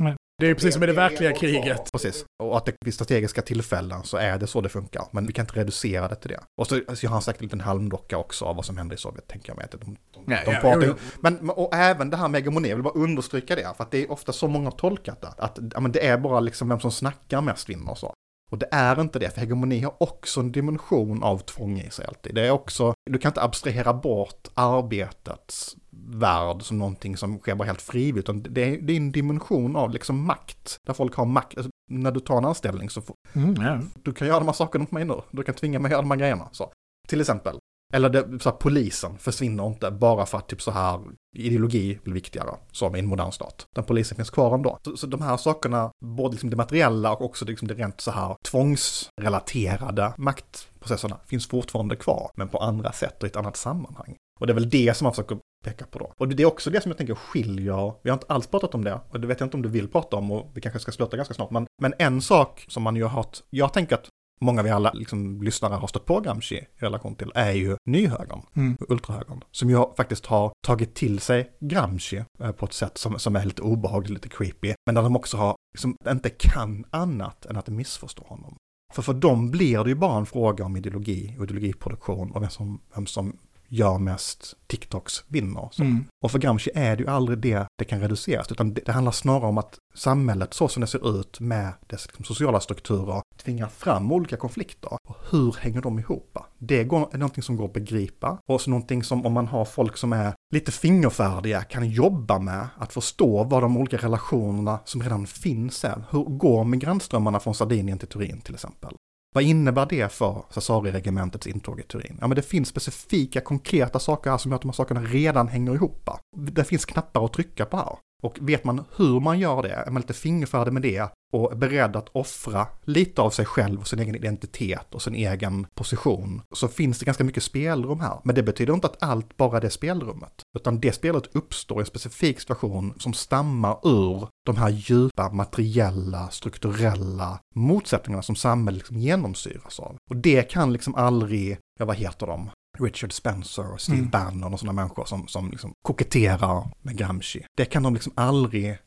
Det 0.42 0.48
är 0.48 0.54
precis 0.54 0.74
som 0.74 0.82
i 0.82 0.86
det 0.86 0.92
verkliga 0.92 1.32
kriget. 1.32 1.92
Precis. 1.92 2.24
Och 2.42 2.56
att 2.56 2.66
det 2.66 2.72
vid 2.84 2.94
strategiska 2.94 3.42
tillfällen 3.42 4.02
så 4.04 4.16
är 4.16 4.38
det 4.38 4.46
så 4.46 4.60
det 4.60 4.68
funkar. 4.68 5.04
Men 5.10 5.26
vi 5.26 5.32
kan 5.32 5.42
inte 5.42 5.60
reducera 5.60 6.08
det 6.08 6.14
till 6.14 6.30
det. 6.30 6.40
Och 6.60 6.66
så 6.66 6.80
alltså, 6.88 7.06
har 7.06 7.12
han 7.12 7.22
sagt 7.22 7.40
en 7.40 7.44
liten 7.44 7.60
halmdocka 7.60 8.18
också 8.18 8.44
av 8.44 8.56
vad 8.56 8.64
som 8.64 8.76
händer 8.76 8.96
i 8.96 8.98
Sovjet, 8.98 9.28
tänker 9.28 9.50
jag 9.50 9.56
mig. 9.56 9.64
Att 9.64 9.70
de, 9.70 9.78
de, 10.14 10.32
Ja, 10.32 10.38
de 10.44 10.52
ja, 10.52 10.60
pratar 10.60 10.86
jo, 10.86 10.94
jo. 10.98 11.18
men, 11.20 11.50
och 11.50 11.74
även 11.74 12.10
det 12.10 12.16
här 12.16 12.28
med 12.28 12.40
hegemoni, 12.40 12.68
jag 12.68 12.76
vill 12.76 12.84
bara 12.84 12.94
understryka 12.94 13.54
det. 13.56 13.76
För 13.76 13.84
att 13.84 13.90
det 13.90 13.98
är 13.98 14.12
ofta 14.12 14.32
så 14.32 14.48
många 14.48 14.66
har 14.66 14.76
tolkat 14.76 15.20
det. 15.20 15.28
Att 15.38 15.58
ja, 15.74 15.80
men 15.80 15.92
det 15.92 16.06
är 16.06 16.18
bara 16.18 16.40
liksom 16.40 16.68
vem 16.68 16.80
som 16.80 16.92
snackar 16.92 17.40
mest 17.40 17.68
vinner 17.68 17.90
och 17.90 17.98
så. 17.98 18.12
Och 18.50 18.58
det 18.58 18.68
är 18.70 19.00
inte 19.00 19.18
det, 19.18 19.30
för 19.30 19.40
hegemoni 19.40 19.80
har 19.80 19.94
också 20.00 20.40
en 20.40 20.52
dimension 20.52 21.22
av 21.22 21.38
tvång 21.38 21.80
i 21.80 21.90
sig 21.90 22.06
alltid. 22.06 22.34
Det 22.34 22.46
är 22.46 22.50
också, 22.50 22.94
du 23.10 23.18
kan 23.18 23.30
inte 23.30 23.42
abstrahera 23.42 23.94
bort 23.94 24.48
arbetets 24.54 25.76
värld 26.06 26.62
som 26.62 26.78
någonting 26.78 27.16
som 27.16 27.38
sker 27.38 27.54
bara 27.54 27.64
helt 27.64 27.82
frivilligt, 27.82 28.24
utan 28.24 28.42
det 28.42 28.64
är, 28.64 28.80
det 28.80 28.92
är 28.92 28.96
en 28.96 29.12
dimension 29.12 29.76
av 29.76 29.90
liksom 29.90 30.24
makt, 30.24 30.76
där 30.86 30.94
folk 30.94 31.14
har 31.14 31.24
makt. 31.24 31.56
Alltså, 31.56 31.70
när 31.90 32.10
du 32.12 32.20
tar 32.20 32.38
en 32.38 32.44
anställning 32.44 32.90
så 32.90 33.00
får, 33.00 33.16
Mm, 33.32 33.54
ja. 33.62 33.80
du 34.02 34.12
kan 34.12 34.28
göra 34.28 34.38
de 34.38 34.46
här 34.48 34.52
sakerna 34.52 34.86
på 34.86 34.94
mig 34.94 35.04
nu, 35.04 35.20
du 35.30 35.42
kan 35.42 35.54
tvinga 35.54 35.78
mig 35.78 35.88
att 35.88 35.92
göra 35.92 36.02
de 36.02 36.10
här 36.10 36.18
grejerna. 36.18 36.48
Så. 36.52 36.72
Till 37.08 37.20
exempel, 37.20 37.58
eller 37.94 38.08
det, 38.08 38.42
så 38.42 38.50
här, 38.50 38.56
polisen 38.56 39.18
försvinner 39.18 39.66
inte 39.66 39.90
bara 39.90 40.26
för 40.26 40.38
att 40.38 40.48
typ 40.48 40.62
så 40.62 40.70
här 40.70 41.00
ideologi 41.36 41.98
blir 42.04 42.14
viktigare, 42.14 42.54
som 42.72 42.96
i 42.96 42.98
en 42.98 43.06
modern 43.06 43.32
stat. 43.32 43.64
Den 43.74 43.84
polisen 43.84 44.16
finns 44.16 44.30
kvar 44.30 44.54
ändå. 44.54 44.78
Så, 44.84 44.96
så 44.96 45.06
de 45.06 45.22
här 45.22 45.36
sakerna, 45.36 45.90
både 46.04 46.32
liksom 46.32 46.50
det 46.50 46.56
materiella 46.56 47.12
och 47.12 47.24
också 47.24 47.44
liksom 47.44 47.68
det 47.68 47.74
rent 47.74 48.00
så 48.00 48.10
här 48.10 48.36
tvångsrelaterade 48.50 50.12
maktprocesserna 50.16 51.18
finns 51.26 51.48
fortfarande 51.48 51.96
kvar, 51.96 52.30
men 52.34 52.48
på 52.48 52.58
andra 52.58 52.92
sätt 52.92 53.22
och 53.22 53.26
i 53.26 53.30
ett 53.30 53.36
annat 53.36 53.56
sammanhang. 53.56 54.16
Och 54.40 54.46
det 54.46 54.52
är 54.52 54.54
väl 54.54 54.70
det 54.70 54.96
som 54.96 55.04
man 55.04 55.12
försöker 55.12 55.38
peka 55.62 55.86
på 55.86 55.98
då. 55.98 56.12
Och 56.16 56.28
det 56.28 56.42
är 56.42 56.46
också 56.46 56.70
det 56.70 56.80
som 56.80 56.90
jag 56.90 56.98
tänker 56.98 57.14
skiljer, 57.14 57.94
vi 58.02 58.10
har 58.10 58.16
inte 58.16 58.26
alls 58.28 58.46
pratat 58.46 58.74
om 58.74 58.84
det, 58.84 59.00
och 59.10 59.20
det 59.20 59.26
vet 59.26 59.40
jag 59.40 59.46
inte 59.46 59.56
om 59.56 59.62
du 59.62 59.68
vill 59.68 59.88
prata 59.88 60.16
om, 60.16 60.30
och 60.30 60.50
vi 60.54 60.60
kanske 60.60 60.80
ska 60.80 60.92
sluta 60.92 61.16
ganska 61.16 61.34
snart, 61.34 61.50
men, 61.50 61.66
men 61.82 61.94
en 61.98 62.22
sak 62.22 62.64
som 62.68 62.82
man 62.82 62.96
ju 62.96 63.02
har 63.02 63.10
hört, 63.10 63.38
jag 63.50 63.72
tänker 63.72 63.94
att 63.94 64.08
många 64.40 64.60
av 64.60 64.64
vi 64.64 64.70
alla 64.70 64.92
liksom, 64.92 65.42
lyssnare 65.42 65.74
har 65.74 65.86
stött 65.86 66.06
på 66.06 66.20
Gramsci 66.20 66.54
i 66.54 66.66
relation 66.76 67.14
till, 67.14 67.32
är 67.34 67.52
ju 67.52 67.76
nyhögern, 67.86 68.42
Mm. 68.56 68.76
ultrahögern, 68.88 69.44
som 69.50 69.70
ju 69.70 69.84
faktiskt 69.96 70.26
har 70.26 70.52
tagit 70.66 70.94
till 70.94 71.20
sig 71.20 71.52
Gramsci 71.60 72.24
eh, 72.40 72.52
på 72.52 72.66
ett 72.66 72.72
sätt 72.72 72.98
som, 72.98 73.18
som 73.18 73.36
är 73.36 73.44
lite 73.44 73.62
obehagligt, 73.62 74.10
lite 74.12 74.28
creepy, 74.28 74.74
men 74.86 74.94
där 74.94 75.02
de 75.02 75.16
också 75.16 75.36
har, 75.36 75.56
liksom, 75.74 75.96
inte 76.08 76.30
kan 76.30 76.84
annat 76.90 77.46
än 77.46 77.56
att 77.56 77.68
missförstå 77.68 78.24
honom. 78.24 78.56
För 78.92 79.02
för 79.02 79.14
dem 79.14 79.50
blir 79.50 79.84
det 79.84 79.90
ju 79.90 79.96
bara 79.96 80.18
en 80.18 80.26
fråga 80.26 80.64
om 80.64 80.76
ideologi 80.76 81.36
och 81.38 81.44
ideologiproduktion 81.44 82.30
och 82.30 82.42
vem 82.42 82.50
som, 82.50 82.80
vem 82.94 83.06
som 83.06 83.36
gör 83.72 83.98
mest 83.98 84.56
TikToks 84.66 85.24
vinner. 85.28 85.70
Mm. 85.78 86.04
Och 86.24 86.30
för 86.30 86.38
Gramsci 86.38 86.70
är 86.74 86.96
det 86.96 87.02
ju 87.02 87.08
aldrig 87.08 87.38
det 87.38 87.66
det 87.78 87.84
kan 87.84 88.00
reduceras, 88.00 88.52
utan 88.52 88.74
det, 88.74 88.80
det 88.86 88.92
handlar 88.92 89.12
snarare 89.12 89.48
om 89.48 89.58
att 89.58 89.78
samhället 89.94 90.54
så 90.54 90.68
som 90.68 90.80
det 90.80 90.86
ser 90.86 91.20
ut 91.20 91.40
med 91.40 91.72
dess 91.86 92.06
liksom, 92.06 92.24
sociala 92.24 92.60
strukturer 92.60 93.22
tvingar 93.42 93.68
fram 93.68 94.12
olika 94.12 94.36
konflikter. 94.36 94.92
Och 95.08 95.16
hur 95.30 95.56
hänger 95.60 95.80
de 95.80 95.98
ihop? 95.98 96.38
Det 96.58 96.84
går, 96.84 97.08
är 97.12 97.18
någonting 97.18 97.42
som 97.42 97.56
går 97.56 97.64
att 97.64 97.72
begripa 97.72 98.38
och 98.48 98.60
så 98.60 98.70
någonting 98.70 99.02
som 99.02 99.26
om 99.26 99.32
man 99.32 99.46
har 99.46 99.64
folk 99.64 99.96
som 99.96 100.12
är 100.12 100.34
lite 100.54 100.72
fingerfärdiga 100.72 101.62
kan 101.62 101.90
jobba 101.90 102.38
med 102.38 102.66
att 102.78 102.92
förstå 102.92 103.44
vad 103.44 103.62
de 103.62 103.76
olika 103.76 103.96
relationerna 103.96 104.78
som 104.84 105.02
redan 105.02 105.26
finns 105.26 105.84
är. 105.84 106.04
Hur 106.10 106.24
går 106.24 106.64
migrantströmmarna 106.64 107.40
från 107.40 107.54
Sardinien 107.54 107.98
till 107.98 108.08
Turin 108.08 108.40
till 108.40 108.54
exempel? 108.54 108.94
Vad 109.34 109.44
innebär 109.44 109.86
det 109.86 110.12
för 110.12 110.44
Sassari-regementets 110.50 111.46
intåg 111.46 111.80
i 111.80 111.82
Turin? 111.82 112.18
Ja, 112.20 112.26
men 112.26 112.36
det 112.36 112.42
finns 112.42 112.68
specifika, 112.68 113.40
konkreta 113.40 113.98
saker 113.98 114.30
här 114.30 114.38
som 114.38 114.50
gör 114.50 114.56
att 114.56 114.62
de 114.62 114.68
här 114.68 114.74
sakerna 114.74 115.02
redan 115.02 115.48
hänger 115.48 115.74
ihop. 115.74 116.08
Det 116.36 116.64
finns 116.64 116.84
knappar 116.84 117.24
att 117.24 117.32
trycka 117.32 117.66
på 117.66 117.76
här. 117.76 117.96
Och 118.22 118.38
vet 118.40 118.64
man 118.64 118.84
hur 118.96 119.20
man 119.20 119.38
gör 119.38 119.62
det, 119.62 119.72
är 119.72 119.90
man 119.90 120.02
lite 120.02 120.14
fingerfärdig 120.14 120.72
med 120.72 120.82
det 120.82 121.08
och 121.32 121.52
är 121.52 121.56
beredd 121.56 121.96
att 121.96 122.08
offra 122.08 122.66
lite 122.84 123.22
av 123.22 123.30
sig 123.30 123.44
själv 123.44 123.80
och 123.80 123.88
sin 123.88 123.98
egen 123.98 124.14
identitet 124.14 124.94
och 124.94 125.02
sin 125.02 125.14
egen 125.14 125.66
position, 125.74 126.42
så 126.54 126.68
finns 126.68 126.98
det 126.98 127.04
ganska 127.04 127.24
mycket 127.24 127.42
spelrum 127.42 128.00
här. 128.00 128.18
Men 128.24 128.34
det 128.34 128.42
betyder 128.42 128.74
inte 128.74 128.86
att 128.86 129.02
allt 129.02 129.36
bara 129.36 129.56
är 129.56 129.60
det 129.60 129.70
spelrummet, 129.70 130.32
utan 130.58 130.80
det 130.80 130.92
spelet 130.92 131.36
uppstår 131.36 131.78
i 131.78 131.80
en 131.80 131.86
specifik 131.86 132.40
situation 132.40 132.94
som 132.98 133.12
stammar 133.12 133.78
ur 133.82 134.28
de 134.46 134.56
här 134.56 134.70
djupa 134.70 135.30
materiella, 135.32 136.28
strukturella 136.28 137.38
motsättningarna 137.54 138.22
som 138.22 138.36
samhället 138.36 138.78
liksom 138.78 138.98
genomsyras 138.98 139.80
av. 139.80 139.96
Och 140.10 140.16
det 140.16 140.42
kan 140.42 140.72
liksom 140.72 140.94
aldrig, 140.94 141.58
ja 141.78 141.84
vad 141.84 141.96
heter 141.96 142.26
de, 142.26 142.50
Richard 142.82 143.12
Spencer 143.12 143.72
och 143.72 143.80
Steve 143.80 143.98
Mm. 143.98 144.10
Bannon 144.10 144.54
och 144.54 144.60
sådana 144.60 144.82
människor 144.82 145.04
som, 145.04 145.28
som 145.28 145.50
liksom 145.50 145.72
koketterar 145.82 146.70
med 146.82 146.96
Gramsci. 146.96 147.44
Det 147.56 147.64
kan 147.64 147.82
de 147.82 147.94
liksom 147.94 148.12
aldrig 148.16 148.78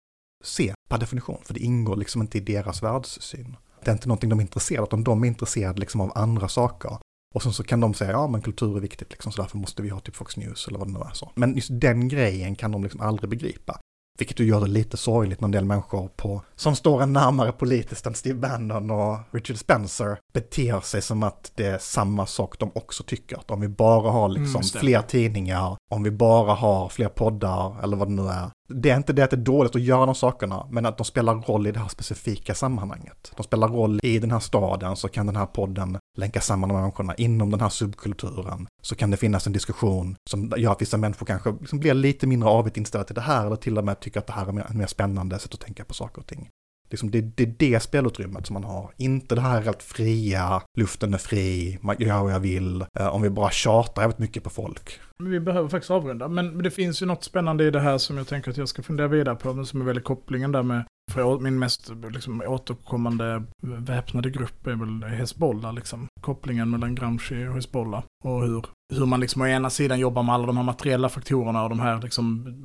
se 0.43 0.73
per 0.89 0.97
definition, 0.97 1.37
för 1.43 1.53
det 1.53 1.59
ingår 1.59 1.95
liksom 1.95 2.21
inte 2.21 2.37
i 2.37 2.41
deras 2.41 2.83
världssyn. 2.83 3.55
Det 3.83 3.91
är 3.91 3.93
inte 3.93 4.07
någonting 4.07 4.29
de 4.29 4.39
är 4.39 4.43
intresserade 4.43 4.81
av, 4.81 4.87
utan 4.87 5.03
de 5.03 5.23
är 5.23 5.27
intresserade 5.27 5.79
liksom 5.79 6.01
av 6.01 6.11
andra 6.15 6.47
saker. 6.47 6.97
Och 7.35 7.43
sen 7.43 7.53
så 7.53 7.63
kan 7.63 7.79
de 7.79 7.93
säga, 7.93 8.11
ja 8.11 8.27
men 8.27 8.41
kultur 8.41 8.77
är 8.77 8.81
viktigt 8.81 9.11
liksom, 9.11 9.31
så 9.31 9.41
därför 9.41 9.57
måste 9.57 9.81
vi 9.81 9.89
ha 9.89 9.99
typ 9.99 10.15
Fox 10.15 10.37
News 10.37 10.67
eller 10.67 10.79
vad 10.79 10.87
det 10.87 10.93
nu 10.93 10.99
är 10.99 11.13
så. 11.13 11.31
Men 11.35 11.55
just 11.55 11.69
den 11.71 12.07
grejen 12.07 12.55
kan 12.55 12.71
de 12.71 12.83
liksom 12.83 13.01
aldrig 13.01 13.29
begripa. 13.29 13.79
Vilket 14.18 14.39
ju 14.39 14.45
gör 14.45 14.61
det 14.61 14.68
lite 14.68 14.97
sorgligt 14.97 15.41
när 15.41 15.45
en 15.47 15.51
del 15.51 15.66
människor 15.66 16.09
på, 16.16 16.41
som 16.55 16.76
står 16.76 17.01
en 17.03 17.13
närmare 17.13 17.51
politiskt 17.51 18.05
än 18.05 18.13
Steve 18.13 18.39
Bannon 18.39 18.91
och 18.91 19.18
Richard 19.32 19.57
Spencer 19.57 20.18
beter 20.34 20.80
sig 20.80 21.01
som 21.01 21.24
att 21.24 21.51
det 21.55 21.66
är 21.66 21.78
samma 21.78 22.26
sak 22.26 22.59
de 22.59 22.72
också 22.76 23.03
tycker. 23.03 23.38
Att 23.38 23.51
om 23.51 23.61
vi 23.61 23.68
bara 23.68 24.11
har 24.11 24.30
liksom 24.30 24.55
Mm, 24.55 24.82
fler 24.82 25.01
tidningar, 25.01 25.78
om 25.91 26.03
vi 26.03 26.11
bara 26.11 26.53
har 26.53 26.89
fler 26.89 27.09
poddar 27.09 27.84
eller 27.84 27.97
vad 27.97 28.07
det 28.07 28.13
nu 28.13 28.28
är. 28.28 28.49
Det 28.68 28.89
är 28.89 28.97
inte 28.97 29.13
det 29.13 29.24
att 29.24 29.30
det 29.30 29.36
är 29.36 29.41
dåligt 29.41 29.76
att 29.76 29.82
göra 29.82 30.05
de 30.05 30.16
sakerna, 30.16 30.68
men 30.70 30.86
att 30.86 30.97
de 30.97 31.03
spelar 31.03 31.36
roll 31.36 31.68
i 31.68 31.72
det 31.72 31.80
här 31.80 31.88
specifika 31.88 32.55
sammanhanget. 32.55 33.32
De 33.38 33.43
spelar 33.43 33.68
roll 33.68 33.99
i 34.03 34.20
den 34.20 34.32
här 34.32 34.39
staden 34.39 34.95
så 34.95 35.07
kan 35.07 35.26
den 35.26 35.36
här 35.36 35.45
podden 35.45 35.97
länka 36.18 36.41
samman 36.41 36.70
de 36.70 36.76
här 36.76 36.82
människorna 36.82 37.16
inom 37.16 37.51
den 37.51 37.61
här 37.61 37.70
subkulturen. 37.70 38.68
Så 38.82 38.95
kan 38.95 39.11
det 39.11 39.18
finnas 39.18 39.47
en 39.47 39.53
diskussion 39.53 40.16
som 40.30 40.53
gör 40.57 40.72
att 40.72 40.82
vissa 40.82 40.97
människor 40.97 41.26
kanske 41.26 41.51
liksom 41.51 41.80
blir 41.80 41.93
lite 41.93 42.28
mindre 42.28 42.49
avigt 42.49 42.78
inställda 42.78 43.05
till 43.05 43.16
det 43.16 43.22
här 43.22 43.45
eller 43.45 43.55
till 43.55 43.78
och 43.78 43.86
med 43.86 43.99
tycker 43.99 44.20
att 44.20 44.28
det 44.28 44.34
här 44.34 44.59
är 44.59 44.59
ett 44.59 44.76
mer 44.76 44.88
spännande 44.88 45.39
sätt 45.39 45.53
att 45.53 45.59
tänka 45.59 45.86
på 45.86 45.93
saker 45.93 46.22
och 46.22 46.28
ting. 46.28 46.49
Liksom 46.89 47.11
det, 47.11 47.21
det 47.21 47.43
är 47.43 47.53
det 47.57 47.79
spelutrymmet 47.79 48.45
som 48.45 48.53
man 48.53 48.63
har, 48.63 48.91
inte 48.97 49.36
det 49.36 49.41
här 49.41 49.61
helt 49.61 49.83
fria, 49.83 50.61
luften 50.77 51.13
är 51.13 51.17
fri, 51.17 51.79
man 51.81 51.95
gör 51.99 52.23
vad 52.23 52.31
jag 52.31 52.39
vill, 52.39 52.86
eh, 52.99 53.07
om 53.07 53.21
vi 53.21 53.29
bara 53.29 53.49
tjatar 53.51 54.01
jävligt 54.01 54.19
mycket 54.19 54.43
på 54.43 54.49
folk. 54.49 54.99
Vi 55.23 55.39
behöver 55.39 55.69
faktiskt 55.69 55.91
avrunda, 55.91 56.27
men 56.27 56.63
det 56.63 56.71
finns 56.71 57.01
ju 57.01 57.05
något 57.05 57.23
spännande 57.23 57.63
i 57.63 57.71
det 57.71 57.79
här 57.79 57.97
som 57.97 58.17
jag 58.17 58.27
tänker 58.27 58.51
att 58.51 58.57
jag 58.57 58.69
ska 58.69 58.83
fundera 58.83 59.07
vidare 59.07 59.36
på, 59.36 59.53
men 59.53 59.65
som 59.65 59.81
är 59.81 59.86
väldigt 59.86 60.03
kopplingen 60.03 60.51
där 60.51 60.63
med, 60.63 60.83
för 61.11 61.39
min 61.39 61.59
mest 61.59 61.91
liksom, 62.11 62.43
återkommande 62.47 63.43
väpnade 63.61 64.29
grupp 64.29 64.67
är 64.67 64.75
väl 64.75 65.09
Hezbollah, 65.09 65.73
liksom. 65.73 66.07
Kopplingen 66.21 66.69
mellan 66.69 66.95
Gramsci 66.95 67.47
och 67.47 67.53
Hezbollah. 67.53 68.03
Och 68.23 68.41
hur, 68.41 68.65
hur 68.93 69.05
man 69.05 69.19
liksom 69.19 69.41
å 69.41 69.47
ena 69.47 69.69
sidan 69.69 69.99
jobbar 69.99 70.23
med 70.23 70.36
alla 70.36 70.47
de 70.47 70.57
här 70.57 70.63
materiella 70.63 71.09
faktorerna 71.09 71.63
och 71.63 71.69
de 71.69 71.79
här 71.79 72.01
liksom, 72.01 72.55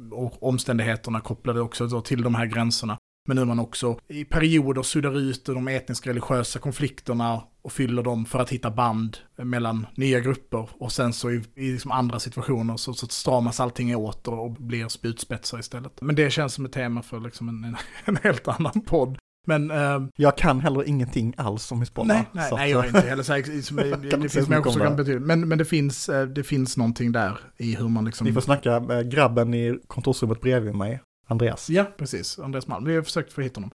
omständigheterna 0.40 1.20
kopplade 1.20 1.60
också 1.60 1.86
då 1.86 2.00
till 2.00 2.22
de 2.22 2.34
här 2.34 2.46
gränserna. 2.46 2.98
Men 3.28 3.38
hur 3.38 3.44
man 3.44 3.58
också 3.58 3.98
i 4.08 4.24
perioder 4.24 4.82
suddar 4.82 5.18
ut 5.18 5.44
de 5.44 5.68
etniska 5.68 6.10
religiösa 6.10 6.58
konflikterna 6.58 7.42
och 7.62 7.72
fyller 7.72 8.02
dem 8.02 8.24
för 8.24 8.38
att 8.38 8.50
hitta 8.50 8.70
band 8.70 9.16
mellan 9.36 9.86
nya 9.94 10.20
grupper. 10.20 10.68
Och 10.72 10.92
sen 10.92 11.12
så 11.12 11.30
i, 11.30 11.42
i 11.54 11.72
liksom 11.72 11.90
andra 11.90 12.18
situationer 12.18 12.76
så, 12.76 12.94
så 12.94 13.06
stramas 13.06 13.60
allting 13.60 13.96
åt 13.96 14.28
och, 14.28 14.50
blir 14.52 14.88
spjutspetsar 14.88 15.58
istället. 15.58 15.92
Men 16.00 16.14
det 16.14 16.30
känns 16.30 16.54
som 16.54 16.64
ett 16.64 16.72
tema 16.72 17.02
för 17.02 17.20
liksom 17.20 17.48
en, 17.48 17.64
en, 17.64 17.76
en 18.04 18.16
helt 18.22 18.48
annan 18.48 18.80
podd. 18.86 19.18
Men 19.46 19.70
eh, 19.70 20.00
Jag 20.16 20.36
kan 20.36 20.60
heller 20.60 20.88
ingenting 20.88 21.34
alls 21.36 21.72
om 21.72 21.80
Hizbollah. 21.80 22.16
nej, 22.16 22.26
nej, 22.32 22.48
så 22.48 22.56
nej, 22.56 22.70
jag 22.70 22.84
är 22.84 22.88
inte 22.88 23.00
heller 23.00 23.22
säker. 23.22 23.62
Som- 23.62 23.76
Det, 23.76 23.88
inte 23.90 24.16
det 24.16 24.28
finns 24.28 24.44
så 24.44 24.50
människor 24.50 24.70
som 24.70 24.80
kan 24.80 24.96
betyda. 24.96 25.20
Men, 25.20 25.48
men 25.48 25.58
det, 25.58 25.64
finns, 25.64 26.08
eh, 26.08 26.26
det 26.26 26.44
finns 26.44 26.76
någonting 26.76 27.12
där 27.12 27.38
i 27.56 27.74
hur 27.76 27.88
man 27.88 28.04
liksom... 28.04 28.26
Ni 28.26 28.32
får 28.32 28.40
snacka 28.40 28.80
med 28.80 29.10
grabben 29.10 29.54
i 29.54 29.78
kontorsrummet 29.86 30.40
bredvid 30.40 30.74
mig, 30.74 31.00
Andreas. 31.30 31.70
Ja, 31.70 31.84
precis. 31.96 32.38
Andreas 32.38 32.66
Malm. 32.66 32.84
Vi 32.84 32.94
har 32.96 33.02
försökt 33.02 33.32
få 33.32 33.40
hit 33.40 33.56
honom. 33.56 33.70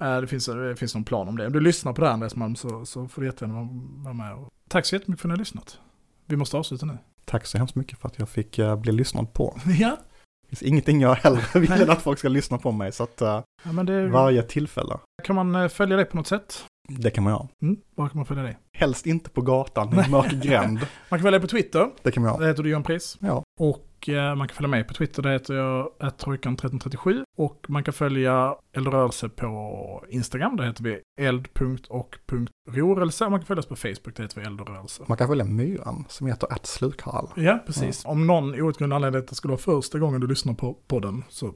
Eh, 0.00 0.20
Det 0.20 0.26
finns, 0.26 0.46
det 0.46 0.76
finns 0.76 0.94
någon 0.94 1.04
plan 1.04 1.28
om 1.28 1.36
det. 1.36 1.46
Om 1.46 1.52
du 1.52 1.60
lyssnar 1.60 1.92
på 1.92 2.00
det 2.00 2.06
här, 2.06 2.14
Andreas 2.14 2.36
Malm 2.36 2.56
så, 2.56 2.86
så 2.86 3.08
får 3.08 3.22
du 3.22 3.28
jättegärna 3.28 3.68
vara- 4.04 4.14
med. 4.14 4.36
Tack 4.68 4.86
så 4.86 4.94
jättemycket 4.96 5.20
för 5.22 5.28
att 5.28 5.30
ni 5.30 5.32
har 5.32 5.38
lyssnat. 5.38 5.78
Vi 6.26 6.36
måste 6.36 6.56
avsluta 6.56 6.86
nu. 6.86 6.98
Tack 7.24 7.46
så 7.46 7.58
hemskt 7.58 7.74
mycket 7.74 7.98
för 7.98 8.08
att 8.08 8.18
jag 8.18 8.28
fick 8.28 8.58
eh, 8.58 8.76
bli 8.76 8.92
lyssnad 8.92 9.32
på. 9.32 9.58
Ja, 9.78 9.96
Det 10.42 10.48
finns 10.48 10.62
ingenting 10.62 11.00
jag 11.00 11.14
hellre 11.14 11.60
vill 11.60 11.90
att 11.90 12.02
folk 12.02 12.18
ska 12.18 12.28
lyssna 12.28 12.58
på 12.58 12.72
mig, 12.72 12.92
så 12.92 13.02
att 13.02 13.20
eh, 13.20 13.42
ja 13.64 13.82
det, 13.82 14.08
varje 14.08 14.42
tillfälle, 14.42 14.98
kan 15.24 15.36
man 15.36 15.70
följa 15.70 15.96
dig 15.96 16.04
på 16.04 16.16
något 16.16 16.26
sätt? 16.26 16.64
det 16.88 17.10
kan 17.10 17.24
man 17.24 17.32
göra. 17.32 17.48
Mm, 17.62 17.76
var 17.94 18.08
kan 18.08 18.16
man 18.16 18.26
följa 18.26 18.42
dig? 18.42 18.58
Helst 18.78 19.06
inte 19.06 19.30
på 19.30 19.40
gatan 19.42 19.94
i 19.94 20.02
en 20.04 20.10
mörk 20.10 20.32
gränd. 20.32 20.78
Man 21.08 21.18
kan 21.18 21.20
följa 21.20 21.30
dig 21.30 21.40
på 21.40 21.46
Twitter. 21.46 21.90
Det 22.02 22.10
kan 22.12 22.22
man 22.22 22.32
göra. 22.32 22.40
Där 22.40 22.48
heter 22.48 22.62
du 22.62 22.70
Johan 22.70 22.82
Pris. 22.82 23.16
Ja. 23.20 23.42
Och 23.60 23.86
man 24.08 24.48
kan 24.48 24.54
följa 24.54 24.68
mig 24.68 24.84
på 24.84 24.94
Twitter. 24.94 25.22
Där 25.22 25.32
heter 25.32 25.54
jag 25.54 25.88
trojkan1337. 26.00 27.22
Och 27.38 27.66
man 27.68 27.84
kan 27.84 27.94
följa 27.94 28.54
Eldrörelse 28.72 29.28
på 29.28 30.04
Instagram. 30.08 30.56
Där 30.56 30.64
heter 30.64 30.84
vi 30.84 31.00
eld.och.rörelse. 31.20 33.28
Man 33.28 33.40
kan 33.40 33.46
följa 33.46 33.58
oss 33.60 33.66
på 33.66 33.76
Facebook. 33.76 34.16
Där 34.16 34.22
heter 34.22 34.40
vi 34.40 34.46
Eldrörelse. 34.46 35.02
Man 35.06 35.18
kan 35.18 35.28
följa 35.28 35.44
myran 35.44 36.04
som 36.08 36.26
heter 36.26 36.52
att 36.52 36.66
slukharl. 36.66 37.26
Ja, 37.36 37.58
precis. 37.66 38.04
Om 38.04 38.26
någon 38.26 38.62
outgrundlig 38.62 38.94
anledning 38.96 39.20
att 39.22 39.28
det 39.28 39.34
skulle 39.34 39.50
vara 39.52 39.60
första 39.60 39.98
gången 39.98 40.20
du 40.20 40.26
lyssnar 40.26 40.54
på 40.54 40.74
podden 40.86 41.24
så 41.28 41.46
eh, 41.46 41.52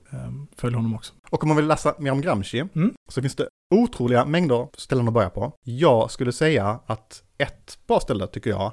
följ 0.56 0.74
honom 0.74 0.94
också. 0.94 1.14
Och 1.30 1.42
om 1.42 1.48
man 1.48 1.56
vill 1.56 1.66
läsa 1.66 1.94
mer 1.98 2.12
om 2.12 2.20
Gramsci 2.20 2.64
Mm. 2.74 2.94
så 3.08 3.22
finns 3.22 3.36
det 3.36 3.48
otroliga 3.74 4.24
mängder 4.24 4.68
ställen 4.76 5.08
att 5.08 5.14
börja 5.14 5.30
på. 5.30 5.52
Jag 5.62 6.10
skulle 6.10 6.32
säga 6.32 6.80
att 6.86 7.22
ett 7.38 7.78
bra 7.86 8.00
ställe 8.00 8.26
tycker 8.26 8.50
jag 8.50 8.72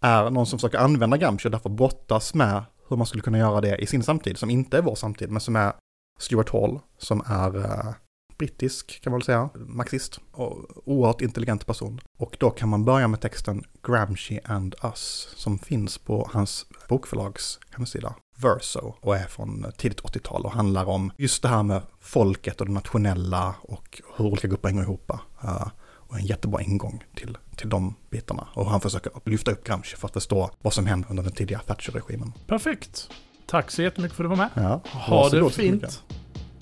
är 0.00 0.30
någon 0.30 0.46
som 0.46 0.58
försöker 0.58 0.78
använda 0.78 1.16
Gramsci 1.16 1.48
och 1.48 1.52
därför 1.52 1.70
brottas 1.70 2.34
med 2.34 2.62
hur 2.92 2.96
man 2.98 3.06
skulle 3.06 3.22
kunna 3.22 3.38
göra 3.38 3.60
det 3.60 3.76
i 3.76 3.86
sin 3.86 4.02
samtid, 4.02 4.38
som 4.38 4.50
inte 4.50 4.78
är 4.78 4.82
vår 4.82 4.94
samtid, 4.94 5.30
men 5.30 5.40
som 5.40 5.56
är 5.56 5.72
Stuart 6.18 6.50
Hall, 6.50 6.80
som 6.98 7.22
är 7.26 7.56
eh, 7.56 7.94
brittisk 8.38 9.02
kan 9.02 9.10
man 9.10 9.18
väl 9.18 9.24
säga, 9.24 9.50
marxist 9.54 10.20
och 10.32 10.88
oerhört 10.88 11.20
intelligent 11.20 11.66
person. 11.66 12.00
Och 12.18 12.36
då 12.40 12.50
kan 12.50 12.68
man 12.68 12.84
börja 12.84 13.08
med 13.08 13.20
texten 13.20 13.64
Gramsci 13.86 14.40
and 14.44 14.74
Us, 14.82 15.28
som 15.36 15.58
finns 15.58 15.98
på 15.98 16.28
hans 16.32 16.66
bokförlags 16.88 17.58
hemsida. 17.70 18.14
Verso 18.36 18.94
och 19.00 19.16
är 19.16 19.26
från 19.26 19.66
tidigt 19.76 20.00
80-tal 20.00 20.44
och 20.44 20.52
handlar 20.52 20.84
om 20.84 21.12
just 21.16 21.42
det 21.42 21.48
här 21.48 21.62
med 21.62 21.82
folket 22.00 22.60
och 22.60 22.66
det 22.66 22.72
nationella 22.72 23.54
och 23.62 24.02
hur 24.16 24.24
olika 24.24 24.48
grupper 24.48 24.68
hänger 24.68 24.82
ihop. 24.82 25.10
Eh, 25.42 25.68
och 26.12 26.18
en 26.18 26.26
jättebra 26.26 26.62
ingång 26.62 27.04
till, 27.14 27.38
till 27.56 27.68
de 27.68 27.94
bitarna. 28.10 28.48
Och 28.54 28.66
han 28.70 28.80
försöker 28.80 29.12
lyfta 29.24 29.50
upp 29.50 29.64
Gramsci 29.64 29.96
för 29.96 30.08
att 30.08 30.12
förstå 30.12 30.50
vad 30.62 30.72
som 30.72 30.86
hände 30.86 31.06
under 31.10 31.22
den 31.22 31.32
tidiga 31.32 31.58
Thatcher-regimen. 31.58 32.32
Perfekt. 32.46 33.10
Tack 33.46 33.70
så 33.70 33.82
jättemycket 33.82 34.16
för 34.16 34.24
att 34.24 34.30
du 34.30 34.36
var 34.36 34.48
med. 34.54 34.64
Ja, 34.64 34.80
Ha 34.84 35.28
det 35.28 35.50
fint. 35.50 36.02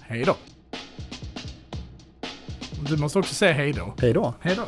Hej 0.01 0.25
då. 0.25 0.37
Du 2.89 2.97
måste 2.97 3.19
också 3.19 3.35
säga 3.35 3.53
hej 3.53 3.73
då. 3.73 3.95
Hej 3.99 4.13
då. 4.13 4.35
Hej 4.41 4.57
då. 4.57 4.63